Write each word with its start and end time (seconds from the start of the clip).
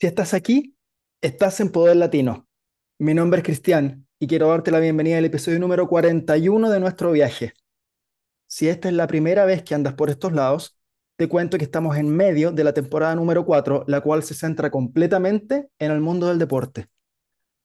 Si 0.00 0.06
estás 0.06 0.32
aquí, 0.32 0.76
estás 1.20 1.58
en 1.58 1.70
Poder 1.72 1.96
Latino. 1.96 2.46
Mi 3.00 3.14
nombre 3.14 3.40
es 3.40 3.44
Cristian 3.44 4.06
y 4.20 4.28
quiero 4.28 4.46
darte 4.46 4.70
la 4.70 4.78
bienvenida 4.78 5.18
al 5.18 5.24
episodio 5.24 5.58
número 5.58 5.88
41 5.88 6.70
de 6.70 6.78
nuestro 6.78 7.10
viaje. 7.10 7.52
Si 8.46 8.68
esta 8.68 8.86
es 8.86 8.94
la 8.94 9.08
primera 9.08 9.44
vez 9.44 9.64
que 9.64 9.74
andas 9.74 9.94
por 9.94 10.08
estos 10.08 10.32
lados, 10.32 10.78
te 11.16 11.28
cuento 11.28 11.58
que 11.58 11.64
estamos 11.64 11.96
en 11.96 12.14
medio 12.14 12.52
de 12.52 12.62
la 12.62 12.74
temporada 12.74 13.16
número 13.16 13.44
4, 13.44 13.86
la 13.88 14.00
cual 14.00 14.22
se 14.22 14.34
centra 14.34 14.70
completamente 14.70 15.68
en 15.80 15.90
el 15.90 16.00
mundo 16.00 16.28
del 16.28 16.38
deporte. 16.38 16.86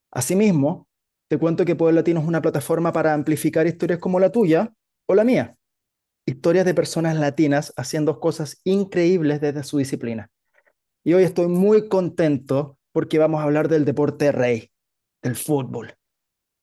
Asimismo, 0.10 0.88
te 1.28 1.38
cuento 1.38 1.66
que 1.66 1.76
Poder 1.76 1.94
Latino 1.94 2.20
es 2.20 2.26
una 2.26 2.42
plataforma 2.42 2.92
para 2.92 3.14
amplificar 3.14 3.68
historias 3.68 4.00
como 4.00 4.20
la 4.20 4.32
tuya 4.32 4.74
o 5.06 5.14
la 5.14 5.24
mía. 5.24 5.56
Historias 6.26 6.66
de 6.66 6.74
personas 6.74 7.16
latinas 7.16 7.72
haciendo 7.78 8.20
cosas 8.20 8.60
increíbles 8.64 9.40
desde 9.40 9.62
su 9.62 9.78
disciplina. 9.78 10.33
Y 11.04 11.14
hoy 11.14 11.24
estoy 11.24 11.48
muy 11.48 11.90
contento 11.90 12.78
porque 12.94 13.20
vamos 13.20 13.42
a 13.42 13.44
hablar 13.44 13.68
del 13.68 13.84
deporte 13.84 14.32
rey, 14.32 14.72
del 15.22 15.36
fútbol. 15.36 15.96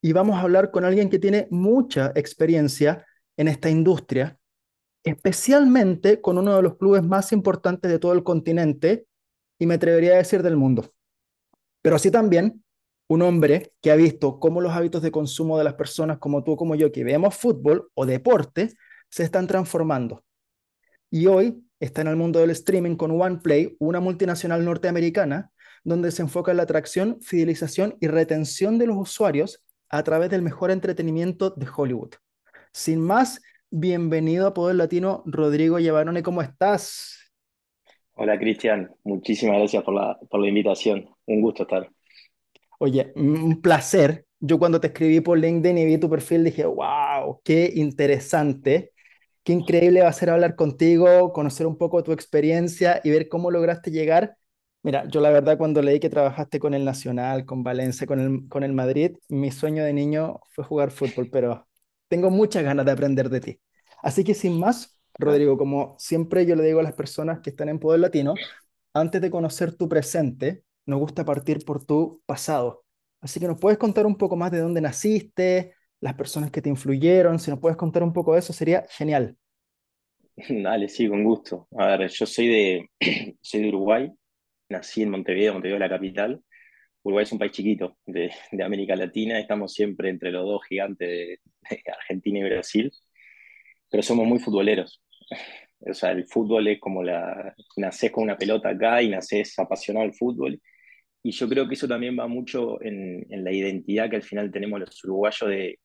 Y 0.03 0.13
vamos 0.13 0.37
a 0.37 0.43
hablar 0.43 0.71
con 0.71 0.85
alguien 0.85 1.11
que 1.11 1.19
tiene 1.19 1.47
mucha 1.51 2.13
experiencia 2.15 3.05
en 3.37 3.49
esta 3.49 3.69
industria, 3.69 4.39
especialmente 5.05 6.21
con 6.23 6.39
uno 6.39 6.57
de 6.57 6.63
los 6.63 6.77
clubes 6.77 7.03
más 7.03 7.33
importantes 7.33 7.91
de 7.91 7.99
todo 7.99 8.15
el 8.15 8.23
continente 8.23 9.07
y 9.59 9.67
me 9.67 9.75
atrevería 9.75 10.15
a 10.15 10.19
decir 10.19 10.43
del 10.43 10.57
mundo. 10.57 10.91
Pero 11.83 11.97
así 11.97 12.11
también 12.11 12.65
un 13.09 13.23
hombre 13.23 13.75
que 13.83 13.91
ha 13.91 13.97
visto 13.97 14.39
cómo 14.39 14.61
los 14.61 14.73
hábitos 14.73 15.03
de 15.03 15.11
consumo 15.11 15.59
de 15.59 15.65
las 15.65 15.75
personas 15.75 16.19
como 16.19 16.45
tú, 16.45 16.57
como 16.57 16.77
yo, 16.77 16.93
que 16.93 17.05
vemos 17.05 17.37
fútbol 17.37 17.91
o 17.95 18.07
deporte, 18.07 18.73
se 19.11 19.25
están 19.25 19.47
transformando. 19.47 20.25
Y 21.11 21.27
hoy 21.27 21.63
está 21.81 22.03
en 22.03 22.09
el 22.09 22.17
mundo 22.17 22.39
del 22.39 22.51
streaming 22.51 22.97
con 22.97 23.11
OnePlay, 23.19 23.77
una 23.79 24.01
multinacional 24.01 24.65
norteamericana, 24.65 25.51
donde 25.83 26.11
se 26.13 26.23
enfoca 26.23 26.51
en 26.51 26.59
la 26.59 26.65
atracción, 26.65 27.19
fidelización 27.23 27.97
y 28.01 28.07
retención 28.07 28.79
de 28.79 28.87
los 28.87 28.99
usuarios 28.99 29.65
a 29.89 30.03
través 30.03 30.31
del 30.31 30.43
mejor 30.43 30.71
entretenimiento 30.71 31.51
de 31.51 31.67
Hollywood. 31.75 32.15
Sin 32.73 33.01
más, 33.01 33.43
bienvenido 33.71 34.47
a 34.47 34.55
Poder 34.55 34.77
Latino, 34.77 35.23
Rodrigo 35.25 35.79
Llevarone, 35.79 36.23
¿cómo 36.23 36.43
estás? 36.43 37.33
Hola 38.15 38.39
Cristian, 38.39 38.95
muchísimas 39.03 39.57
gracias 39.57 39.83
por 39.83 39.95
la, 39.95 40.19
por 40.29 40.41
la 40.41 40.49
invitación, 40.49 41.09
un 41.27 41.41
gusto 41.41 41.63
estar. 41.63 41.91
Oye, 42.79 43.13
un 43.17 43.61
placer. 43.63 44.27
Yo 44.39 44.59
cuando 44.59 44.81
te 44.81 44.89
escribí 44.89 45.21
por 45.21 45.39
LinkedIn 45.39 45.79
y 45.79 45.85
vi 45.85 45.99
tu 45.99 46.09
perfil 46.09 46.45
dije, 46.45 46.65
wow, 46.65 47.41
qué 47.43 47.71
interesante. 47.75 48.93
Qué 49.51 49.55
increíble 49.55 50.01
va 50.01 50.09
a 50.09 50.13
ser 50.13 50.31
hablar 50.31 50.55
contigo, 50.55 51.33
conocer 51.33 51.67
un 51.67 51.77
poco 51.77 52.05
tu 52.05 52.13
experiencia 52.13 53.01
y 53.03 53.11
ver 53.11 53.29
cómo 53.29 53.51
lograste 53.51 53.91
llegar. 53.91 54.37
Mira, 54.85 55.09
yo 55.09 55.21
la 55.21 55.31
verdad 55.31 55.59
cuando 55.59 55.83
leí 55.83 55.99
que 55.99 56.09
trabajaste 56.09 56.61
con 56.61 56.73
el 56.73 56.85
Nacional, 56.85 57.45
con 57.47 57.65
Valencia, 57.65 58.07
con 58.07 58.21
el, 58.21 58.49
con 58.49 58.63
el 58.63 58.73
Madrid, 58.73 59.17
mi 59.29 59.51
sueño 59.51 59.83
de 59.83 59.93
niño 59.93 60.39
fue 60.51 60.63
jugar 60.63 60.93
fútbol, 60.93 61.31
pero 61.33 61.67
tengo 62.07 62.31
muchas 62.31 62.63
ganas 62.63 62.87
de 62.87 62.93
aprender 62.93 63.29
de 63.29 63.41
ti. 63.41 63.61
Así 64.05 64.23
que 64.23 64.35
sin 64.35 64.57
más, 64.57 65.01
Rodrigo, 65.19 65.59
como 65.59 65.97
siempre 65.99 66.47
yo 66.47 66.55
le 66.55 66.63
digo 66.63 66.79
a 66.79 66.85
las 66.85 66.95
personas 66.95 67.41
que 67.41 67.51
están 67.51 67.69
en 67.71 67.81
Poder 67.81 67.99
Latino, 67.99 68.35
antes 68.95 69.21
de 69.21 69.31
conocer 69.33 69.75
tu 69.75 69.89
presente, 69.89 70.63
nos 70.87 71.01
gusta 71.01 71.25
partir 71.25 71.65
por 71.65 71.85
tu 71.85 72.23
pasado. 72.25 72.85
Así 73.21 73.41
que 73.41 73.49
nos 73.49 73.59
puedes 73.59 73.79
contar 73.81 74.07
un 74.07 74.17
poco 74.17 74.37
más 74.37 74.53
de 74.53 74.61
dónde 74.61 74.81
naciste, 74.81 75.75
las 75.99 76.15
personas 76.15 76.53
que 76.53 76.63
te 76.63 76.69
influyeron, 76.69 77.41
si 77.41 77.51
nos 77.51 77.59
puedes 77.59 77.77
contar 77.77 78.05
un 78.05 78.13
poco 78.13 78.35
de 78.35 78.39
eso, 78.39 78.53
sería 78.53 78.87
genial. 78.91 79.37
Dale, 80.49 80.89
sí, 80.89 81.09
con 81.09 81.25
gusto. 81.25 81.69
A 81.77 81.97
ver, 81.97 82.11
yo 82.11 82.27
soy 82.27 82.49
de, 82.49 82.91
soy 83.41 83.63
de 83.63 83.69
Uruguay, 83.69 84.11
nací 84.69 85.03
en 85.03 85.11
Montevideo, 85.11 85.53
Montevideo 85.55 85.77
es 85.77 85.81
la 85.81 85.89
capital. 85.89 86.43
Uruguay 87.03 87.25
es 87.25 87.33
un 87.33 87.39
país 87.39 87.53
chiquito 87.53 87.99
de, 88.07 88.31
de 88.53 88.65
América 88.65 88.97
Latina, 88.97 89.39
estamos 89.39 89.73
siempre 89.73 90.11
entre 90.11 90.31
los 90.31 90.45
dos 90.45 90.63
gigantes 90.69 91.09
de, 91.09 91.41
Argentina 91.93 92.41
y 92.41 92.43
Brasil, 92.45 92.93
pero 93.91 94.03
somos 94.03 94.27
muy 94.27 94.39
futboleros. 94.39 95.03
O 95.81 95.95
sea, 95.95 96.13
el 96.13 96.27
fútbol 96.27 96.69
es 96.69 96.81
como 96.81 97.03
la... 97.03 97.55
Nacés 97.77 98.11
con 98.11 98.25
una 98.25 98.37
pelota 98.37 98.71
acá 98.71 99.03
y 99.03 99.09
nacés 99.09 99.59
apasionado 99.59 100.05
al 100.05 100.15
fútbol 100.15 100.61
y 101.23 101.33
yo 101.33 101.49
creo 101.49 101.69
que 101.69 101.75
eso 101.75 101.89
también 101.89 102.19
va 102.19 102.27
mucho 102.29 102.83
en, 102.83 103.27
en, 103.31 103.45
la 103.45 103.53
identidad 103.53 104.09
que 104.11 104.17
al 104.17 104.23
final 104.23 104.51
tenemos 104.51 104.81
los 104.81 105.05
uruguayos 105.05 105.51
de, 105.51 105.79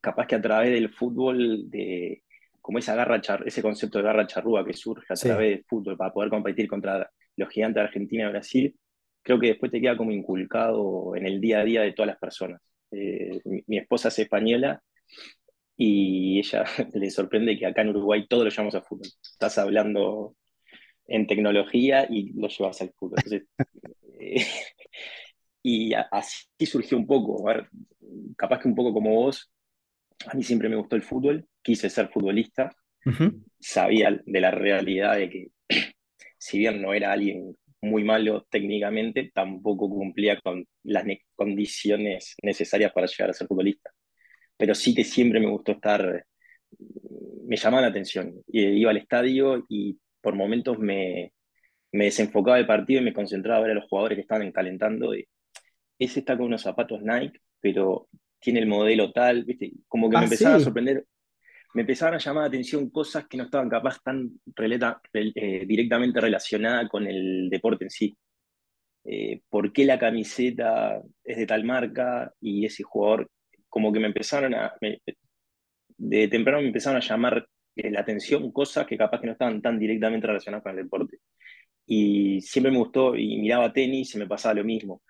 capaz 0.00 0.26
que 0.26 0.34
a 0.34 0.42
través 0.42 0.70
del 0.70 0.90
fútbol, 0.90 1.70
de 1.70 2.21
como 2.62 2.78
esa 2.78 2.94
garra 2.94 3.20
char, 3.20 3.42
ese 3.46 3.60
concepto 3.60 3.98
de 3.98 4.04
garra 4.04 4.26
charrúa 4.26 4.64
que 4.64 4.72
surge 4.72 5.12
a 5.12 5.16
través 5.16 5.50
del 5.50 5.64
fútbol 5.64 5.96
para 5.96 6.12
poder 6.12 6.30
competir 6.30 6.68
contra 6.68 7.10
los 7.36 7.48
gigantes 7.50 7.74
de 7.76 7.80
Argentina 7.82 8.24
y 8.24 8.30
Brasil, 8.30 8.76
creo 9.22 9.38
que 9.38 9.48
después 9.48 9.70
te 9.70 9.80
queda 9.80 9.96
como 9.96 10.12
inculcado 10.12 11.14
en 11.16 11.26
el 11.26 11.40
día 11.40 11.60
a 11.60 11.64
día 11.64 11.82
de 11.82 11.92
todas 11.92 12.08
las 12.08 12.18
personas. 12.18 12.62
Eh, 12.92 13.40
mi, 13.44 13.62
mi, 13.66 13.78
esposa 13.78 14.08
es 14.08 14.18
española 14.18 14.82
y 15.76 16.38
ella 16.38 16.64
le 16.94 17.10
sorprende 17.10 17.58
que 17.58 17.66
acá 17.66 17.82
en 17.82 17.90
Uruguay 17.90 18.26
todo 18.28 18.44
lo 18.44 18.50
llamamos 18.50 18.74
a 18.74 18.82
fútbol. 18.82 19.08
Estás 19.22 19.58
hablando 19.58 20.36
en 21.06 21.26
tecnología 21.26 22.06
y 22.08 22.32
lo 22.32 22.48
llevas 22.48 22.80
al 22.80 22.92
fútbol. 22.92 23.18
Entonces, 23.24 23.48
eh, 24.20 24.46
y 25.62 25.92
así 25.94 26.66
surgió 26.66 26.96
un 26.96 27.06
poco, 27.06 27.44
capaz 28.36 28.60
que 28.60 28.68
un 28.68 28.74
poco 28.74 28.92
como 28.92 29.14
vos, 29.14 29.51
a 30.26 30.34
mí 30.34 30.42
siempre 30.42 30.68
me 30.68 30.76
gustó 30.76 30.96
el 30.96 31.02
fútbol, 31.02 31.46
quise 31.62 31.88
ser 31.90 32.08
futbolista, 32.08 32.74
sabía 33.58 34.20
de 34.24 34.40
la 34.40 34.50
realidad 34.50 35.16
de 35.16 35.30
que 35.30 35.46
si 36.38 36.58
bien 36.58 36.80
no 36.80 36.92
era 36.94 37.12
alguien 37.12 37.56
muy 37.80 38.04
malo 38.04 38.46
técnicamente, 38.48 39.30
tampoco 39.34 39.88
cumplía 39.88 40.40
con 40.40 40.64
las 40.84 41.04
condiciones 41.34 42.36
necesarias 42.42 42.92
para 42.92 43.06
llegar 43.06 43.30
a 43.30 43.32
ser 43.34 43.48
futbolista. 43.48 43.90
Pero 44.56 44.74
sí 44.74 44.94
que 44.94 45.04
siempre 45.04 45.40
me 45.40 45.50
gustó 45.50 45.72
estar, 45.72 46.24
me 47.46 47.56
llamaba 47.56 47.82
la 47.82 47.88
atención. 47.88 48.34
Iba 48.46 48.90
al 48.90 48.98
estadio 48.98 49.66
y 49.68 49.98
por 50.20 50.36
momentos 50.36 50.78
me, 50.78 51.32
me 51.92 52.04
desenfocaba 52.06 52.58
el 52.58 52.66
partido 52.66 53.00
y 53.00 53.04
me 53.04 53.12
concentraba 53.12 53.58
a 53.58 53.62
ver 53.62 53.72
a 53.72 53.74
los 53.74 53.88
jugadores 53.88 54.16
que 54.16 54.22
estaban 54.22 54.52
calentando. 54.52 55.12
ese 55.98 56.20
está 56.20 56.36
con 56.36 56.46
unos 56.46 56.62
zapatos 56.62 57.02
Nike, 57.02 57.40
pero 57.60 58.08
tiene 58.42 58.60
el 58.60 58.66
modelo 58.66 59.12
tal, 59.12 59.44
¿viste? 59.44 59.72
Como 59.88 60.10
que 60.10 60.16
me 60.16 60.22
ah, 60.22 60.24
empezaban 60.24 60.56
a 60.56 60.64
sorprender, 60.64 61.06
me 61.74 61.82
empezaban 61.82 62.14
a 62.14 62.18
llamar 62.18 62.42
la 62.42 62.48
atención 62.48 62.90
cosas 62.90 63.26
que 63.28 63.36
no 63.36 63.44
estaban 63.44 63.68
capaz 63.70 64.02
tan 64.02 64.30
eh, 65.14 65.64
directamente 65.66 66.20
relacionadas 66.20 66.90
con 66.90 67.06
el 67.06 67.48
deporte 67.48 67.84
en 67.84 67.90
sí. 67.90 68.16
Eh, 69.04 69.42
¿Por 69.48 69.72
qué 69.72 69.84
la 69.84 69.98
camiseta 69.98 71.00
es 71.24 71.36
de 71.36 71.46
tal 71.46 71.64
marca 71.64 72.32
y 72.40 72.66
ese 72.66 72.82
jugador? 72.82 73.30
Como 73.68 73.92
que 73.92 74.00
me 74.00 74.08
empezaron 74.08 74.54
a. 74.54 74.74
de 75.96 76.28
temprano 76.28 76.60
me 76.60 76.68
empezaron 76.68 76.98
a 77.00 77.04
llamar 77.04 77.46
eh, 77.76 77.90
la 77.90 78.00
atención 78.00 78.50
cosas 78.52 78.86
que 78.86 78.98
capaz 78.98 79.20
que 79.20 79.26
no 79.26 79.32
estaban 79.32 79.62
tan 79.62 79.78
directamente 79.78 80.26
relacionadas 80.26 80.64
con 80.64 80.72
el 80.72 80.84
deporte. 80.84 81.18
Y 81.86 82.40
siempre 82.40 82.72
me 82.72 82.78
gustó 82.78 83.16
y 83.16 83.38
miraba 83.38 83.72
tenis 83.72 84.14
y 84.14 84.18
me 84.18 84.26
pasaba 84.26 84.54
lo 84.54 84.64
mismo. 84.64 85.02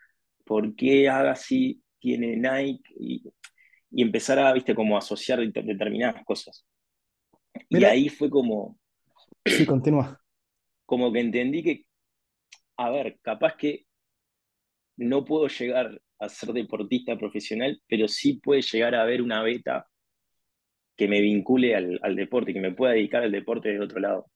¿Por 0.44 0.74
qué 0.74 1.08
Agassi 1.08 1.82
tiene 2.02 2.36
Nike? 2.36 2.92
Y, 2.98 3.22
y 3.92 4.02
empezar 4.02 4.38
a, 4.40 4.52
viste, 4.52 4.74
como 4.74 4.98
asociar 4.98 5.38
determinadas 5.38 6.24
cosas. 6.24 6.66
Y 7.68 7.84
ahí 7.84 8.08
fue 8.08 8.28
como... 8.28 8.78
Sí, 9.46 9.64
continúa. 9.64 10.20
Como 10.84 11.12
que 11.12 11.20
entendí 11.20 11.62
que, 11.62 11.86
a 12.76 12.90
ver, 12.90 13.18
capaz 13.22 13.56
que 13.56 13.86
no 14.96 15.24
puedo 15.24 15.46
llegar 15.46 16.00
a 16.18 16.28
ser 16.28 16.52
deportista 16.52 17.16
profesional, 17.16 17.80
pero 17.86 18.08
sí 18.08 18.34
puede 18.34 18.62
llegar 18.62 18.94
a 18.94 19.02
haber 19.02 19.22
una 19.22 19.42
beta 19.42 19.86
que 20.96 21.08
me 21.08 21.20
vincule 21.20 21.74
al, 21.74 22.00
al 22.02 22.16
deporte, 22.16 22.52
que 22.52 22.60
me 22.60 22.72
pueda 22.72 22.92
dedicar 22.92 23.22
al 23.22 23.32
deporte 23.32 23.70
de 23.70 23.80
otro 23.80 24.00
lado. 24.00 24.30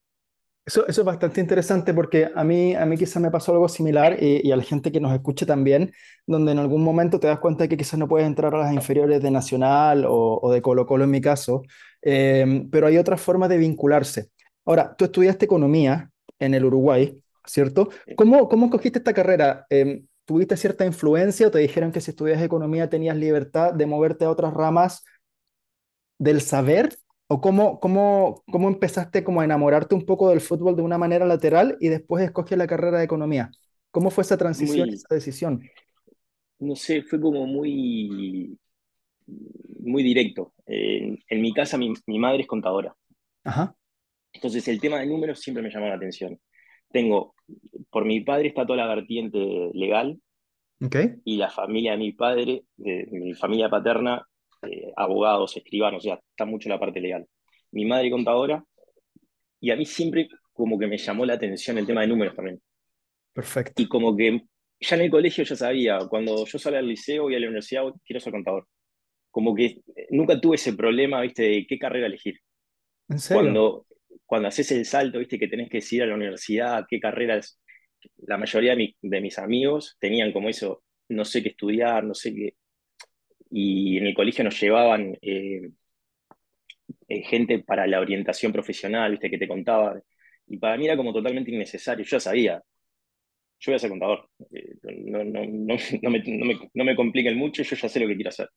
Eso, 0.67 0.85
eso, 0.85 0.99
es 1.01 1.05
bastante 1.05 1.39
interesante 1.39 1.93
porque 1.93 2.29
a 2.35 2.43
mí, 2.43 2.75
a 2.75 2.85
mí 2.85 2.97
quizás 2.97 3.23
me 3.23 3.31
pasó 3.31 3.53
algo 3.53 3.69
similar 3.69 4.21
y, 4.21 4.51
a 4.51 4.57
la 4.57 4.63
gente 4.63 4.91
que 4.91 4.99
nos 4.99 5.13
escuche 5.13 5.45
también, 5.45 5.93
donde 6.25 6.51
en 6.51 6.59
algún 6.59 6.83
momento 6.83 7.21
te 7.21 7.27
das 7.27 7.39
cuenta 7.39 7.63
de 7.63 7.69
que 7.69 7.77
quizás 7.77 7.97
no 7.97 8.09
puedes 8.09 8.27
entrar 8.27 8.53
a 8.53 8.57
las 8.57 8.73
inferiores 8.73 9.21
de 9.23 9.31
Nacional 9.31 10.03
o, 10.05 10.39
o 10.41 10.51
de 10.51 10.61
Colo 10.61 10.85
Colo 10.85 11.05
en 11.05 11.11
mi 11.11 11.21
caso, 11.21 11.61
eh, 12.01 12.67
pero 12.69 12.87
hay 12.87 12.97
otras 12.97 13.21
formas 13.21 13.47
de 13.47 13.57
vincularse. 13.57 14.29
Ahora, 14.65 14.93
tú 14.93 15.05
estudiaste 15.05 15.45
economía 15.45 16.11
en 16.37 16.53
el 16.53 16.65
Uruguay, 16.65 17.17
¿cierto? 17.45 17.87
¿Cómo, 18.17 18.49
cómo 18.49 18.65
escogiste 18.65 18.99
esta 18.99 19.13
carrera? 19.13 19.65
Eh, 19.69 20.03
¿Tuviste 20.25 20.57
cierta 20.57 20.85
influencia 20.85 21.47
o 21.47 21.51
te 21.51 21.59
dijeron 21.59 21.93
que 21.93 22.01
si 22.01 22.11
estudias 22.11 22.41
economía 22.41 22.89
tenías 22.89 23.15
libertad 23.15 23.73
de 23.73 23.85
moverte 23.85 24.25
a 24.25 24.29
otras 24.29 24.53
ramas 24.53 25.05
del 26.19 26.41
saber? 26.41 26.97
¿O 27.27 27.41
cómo, 27.41 27.79
cómo, 27.79 28.43
cómo 28.49 28.67
empezaste 28.69 29.23
como 29.23 29.41
a 29.41 29.45
enamorarte 29.45 29.95
un 29.95 30.05
poco 30.05 30.29
del 30.29 30.41
fútbol 30.41 30.75
de 30.75 30.81
una 30.81 30.97
manera 30.97 31.25
lateral 31.25 31.77
y 31.79 31.89
después 31.89 32.23
escoges 32.23 32.57
la 32.57 32.67
carrera 32.67 32.99
de 32.99 33.05
economía? 33.05 33.51
¿Cómo 33.91 34.11
fue 34.11 34.23
esa 34.23 34.37
transición, 34.37 34.89
esa 34.89 35.13
decisión? 35.13 35.61
No 36.59 36.75
sé, 36.75 37.03
fue 37.03 37.19
como 37.19 37.45
muy, 37.45 38.57
muy 39.79 40.03
directo. 40.03 40.53
en 40.65 41.41
mi 41.41 41.53
casa 41.53 41.77
mi, 41.77 41.93
mi, 42.05 42.19
madre 42.19 42.41
es 42.41 42.47
contadora. 42.47 42.95
Ajá. 43.43 43.75
Entonces 44.31 44.67
el 44.67 44.79
tema 44.79 44.99
de 44.99 45.07
números 45.07 45.39
siempre 45.41 45.63
me 45.63 45.69
llamó 45.69 45.87
la 45.87 45.95
atención. 45.95 46.39
Tengo 46.91 47.35
por 47.89 48.05
mi 48.05 48.21
padre 48.21 48.49
está 48.49 48.65
toda 48.65 48.77
la 48.77 48.87
vertiente 48.87 49.39
legal 49.73 50.19
Ok, 50.79 50.95
y 51.23 51.37
la 51.37 51.49
familia 51.49 51.93
de 51.93 51.97
mi 51.97 52.11
padre, 52.11 52.63
de, 52.75 53.07
mi 53.11 53.33
familia 53.33 53.69
paterna, 53.69 54.27
eh, 54.63 54.91
abogados, 54.95 55.55
escribanos, 55.57 56.05
o 56.05 56.09
sea, 56.09 56.19
está 56.31 56.45
mucho 56.45 56.69
la 56.69 56.79
parte 56.79 56.99
legal. 57.01 57.25
Mi 57.71 57.85
madre 57.85 58.09
contadora, 58.11 58.63
y 59.59 59.71
a 59.71 59.75
mí 59.75 59.85
siempre 59.85 60.29
como 60.53 60.79
que 60.79 60.87
me 60.87 60.97
llamó 60.97 61.25
la 61.25 61.33
atención 61.35 61.77
el 61.77 61.85
tema 61.87 62.01
de 62.01 62.07
números 62.07 62.35
también. 62.35 62.61
perfecto. 63.33 63.81
Y 63.81 63.87
como 63.87 64.15
que 64.15 64.41
ya 64.79 64.95
en 64.95 65.01
el 65.03 65.11
colegio 65.11 65.43
ya 65.43 65.55
sabía, 65.55 65.99
cuando 66.09 66.45
yo 66.45 66.59
salí 66.59 66.77
al 66.77 66.87
liceo 66.87 67.29
y 67.29 67.35
a 67.35 67.39
la 67.39 67.47
universidad, 67.47 67.83
quiero 68.05 68.19
ser 68.19 68.33
contador. 68.33 68.67
Como 69.31 69.55
que 69.55 69.81
nunca 70.11 70.39
tuve 70.41 70.55
ese 70.57 70.73
problema, 70.75 71.21
viste, 71.21 71.43
de 71.43 71.67
qué 71.67 71.79
carrera 71.79 72.07
elegir. 72.07 72.39
¿En 73.09 73.19
serio? 73.19 73.29
Cuando, 73.29 73.87
cuando 74.25 74.47
haces 74.49 74.71
el 74.71 74.85
salto, 74.85 75.19
viste, 75.19 75.39
que 75.39 75.47
tenés 75.47 75.69
que 75.69 75.77
decidir 75.79 76.03
a 76.03 76.07
la 76.07 76.15
universidad, 76.15 76.85
qué 76.89 76.99
carreras, 76.99 77.59
la 78.17 78.37
mayoría 78.37 78.71
de, 78.71 78.77
mi- 78.77 78.95
de 79.01 79.21
mis 79.21 79.39
amigos 79.39 79.97
tenían 79.99 80.31
como 80.33 80.49
eso, 80.49 80.83
no 81.09 81.25
sé 81.25 81.43
qué 81.43 81.49
estudiar, 81.49 82.03
no 82.05 82.13
sé 82.15 82.33
qué, 82.33 82.55
y 83.51 83.97
en 83.97 84.07
el 84.07 84.13
colegio 84.15 84.43
nos 84.43 84.59
llevaban 84.59 85.17
eh, 85.21 85.69
eh, 87.07 87.23
gente 87.23 87.59
para 87.59 87.87
la 87.87 87.99
orientación 87.99 88.51
profesional, 88.51 89.11
viste, 89.11 89.29
que 89.29 89.37
te 89.37 89.47
contaba, 89.47 89.99
y 90.47 90.57
para 90.57 90.77
mí 90.77 90.85
era 90.85 90.97
como 90.97 91.13
totalmente 91.13 91.51
innecesario, 91.51 92.05
yo 92.05 92.11
ya 92.17 92.19
sabía, 92.19 92.63
yo 93.59 93.71
voy 93.71 93.75
a 93.75 93.79
ser 93.79 93.89
contador, 93.89 94.29
Eh, 94.53 94.75
no, 95.05 95.23
no, 95.23 95.41
no, 95.45 95.75
no 96.03 96.09
me, 96.11 96.19
no 96.25 96.45
me, 96.45 96.59
no 96.73 96.83
me 96.85 96.95
compliquen 96.95 97.37
mucho, 97.37 97.63
yo 97.63 97.75
ya 97.75 97.89
sé 97.89 97.99
lo 97.99 98.07
que 98.07 98.15
quiero 98.15 98.29
hacer. 98.29 98.49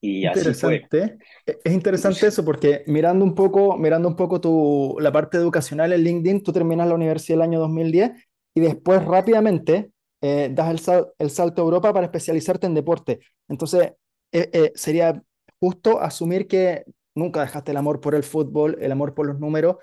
Y 0.00 0.26
así 0.26 0.54
fue. 0.54 0.88
Interesante. 0.88 1.18
E- 1.46 1.58
Es 1.64 1.72
interesante 1.72 2.26
eso 2.26 2.44
porque 2.44 2.82
mirando 2.86 3.24
un 3.24 3.34
poco, 3.34 3.76
mirando 3.76 4.08
un 4.08 4.16
poco 4.16 4.40
tu, 4.40 4.96
la 5.00 5.12
parte 5.12 5.36
educacional 5.36 5.92
en 5.92 6.02
LinkedIn, 6.02 6.42
tú 6.42 6.52
terminas 6.52 6.88
la 6.88 6.94
universidad 6.94 7.36
el 7.38 7.42
año 7.42 7.60
2010 7.60 8.12
y 8.54 8.60
después 8.60 9.04
rápidamente 9.04 9.90
eh, 10.24 10.48
das 10.56 10.70
el, 10.70 10.78
sal- 10.78 11.08
el 11.18 11.30
salto 11.30 11.62
a 11.62 11.64
Europa 11.66 11.92
para 11.92 12.06
especializarte 12.06 12.66
en 12.66 12.74
deporte. 12.74 13.20
Entonces, 13.48 13.92
eh, 14.32 14.50
eh, 14.52 14.72
sería 14.74 15.22
justo 15.60 16.00
asumir 16.00 16.46
que 16.48 16.84
nunca 17.14 17.40
dejaste 17.42 17.70
el 17.72 17.76
amor 17.78 18.00
por 18.00 18.14
el 18.14 18.22
fútbol, 18.24 18.76
el 18.80 18.92
amor 18.92 19.14
por 19.14 19.26
los 19.26 19.38
números. 19.38 19.76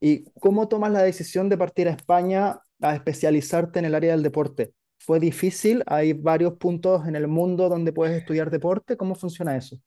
¿Y 0.00 0.24
cómo 0.40 0.68
tomas 0.68 0.92
la 0.92 1.02
decisión 1.02 1.48
de 1.48 1.58
partir 1.58 1.88
a 1.88 1.92
España 1.92 2.60
a 2.82 2.94
especializarte 2.94 3.78
en 3.78 3.86
el 3.86 3.94
área 3.94 4.12
del 4.12 4.22
deporte? 4.22 4.72
¿Fue 4.98 5.18
difícil? 5.20 5.82
¿Hay 5.86 6.12
varios 6.12 6.54
puntos 6.54 7.06
en 7.08 7.16
el 7.16 7.26
mundo 7.28 7.68
donde 7.68 7.92
puedes 7.92 8.16
estudiar 8.16 8.50
deporte? 8.50 8.96
¿Cómo 8.96 9.14
funciona 9.14 9.56
eso? 9.56 9.78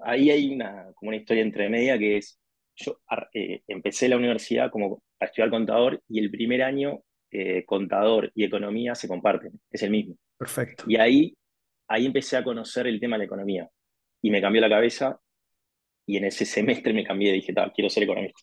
Ahí 0.00 0.30
hay 0.30 0.54
una, 0.54 0.92
como 0.94 1.08
una 1.08 1.16
historia 1.16 1.42
entre 1.42 1.68
media 1.70 1.98
que 1.98 2.18
es, 2.18 2.38
yo 2.76 2.98
eh, 3.32 3.62
empecé 3.68 4.08
la 4.08 4.16
universidad 4.16 4.70
como 4.70 5.02
a 5.20 5.24
estudiar 5.26 5.50
contador 5.50 6.02
y 6.08 6.18
el 6.18 6.30
primer 6.30 6.62
año 6.62 7.00
eh, 7.36 7.64
contador 7.66 8.30
y 8.32 8.44
economía 8.44 8.94
se 8.94 9.08
comparten, 9.08 9.60
es 9.68 9.82
el 9.82 9.90
mismo. 9.90 10.16
Perfecto. 10.38 10.84
Y 10.86 10.96
ahí, 10.96 11.36
ahí 11.88 12.06
empecé 12.06 12.36
a 12.36 12.44
conocer 12.44 12.86
el 12.86 13.00
tema 13.00 13.16
de 13.16 13.18
la 13.18 13.24
economía 13.24 13.68
y 14.22 14.30
me 14.30 14.40
cambió 14.40 14.60
la 14.60 14.68
cabeza 14.68 15.18
y 16.06 16.16
en 16.16 16.26
ese 16.26 16.44
semestre 16.44 16.92
me 16.92 17.02
cambié 17.02 17.32
dije, 17.32 17.52
"Ta, 17.52 17.72
quiero 17.74 17.90
ser 17.90 18.04
economista. 18.04 18.40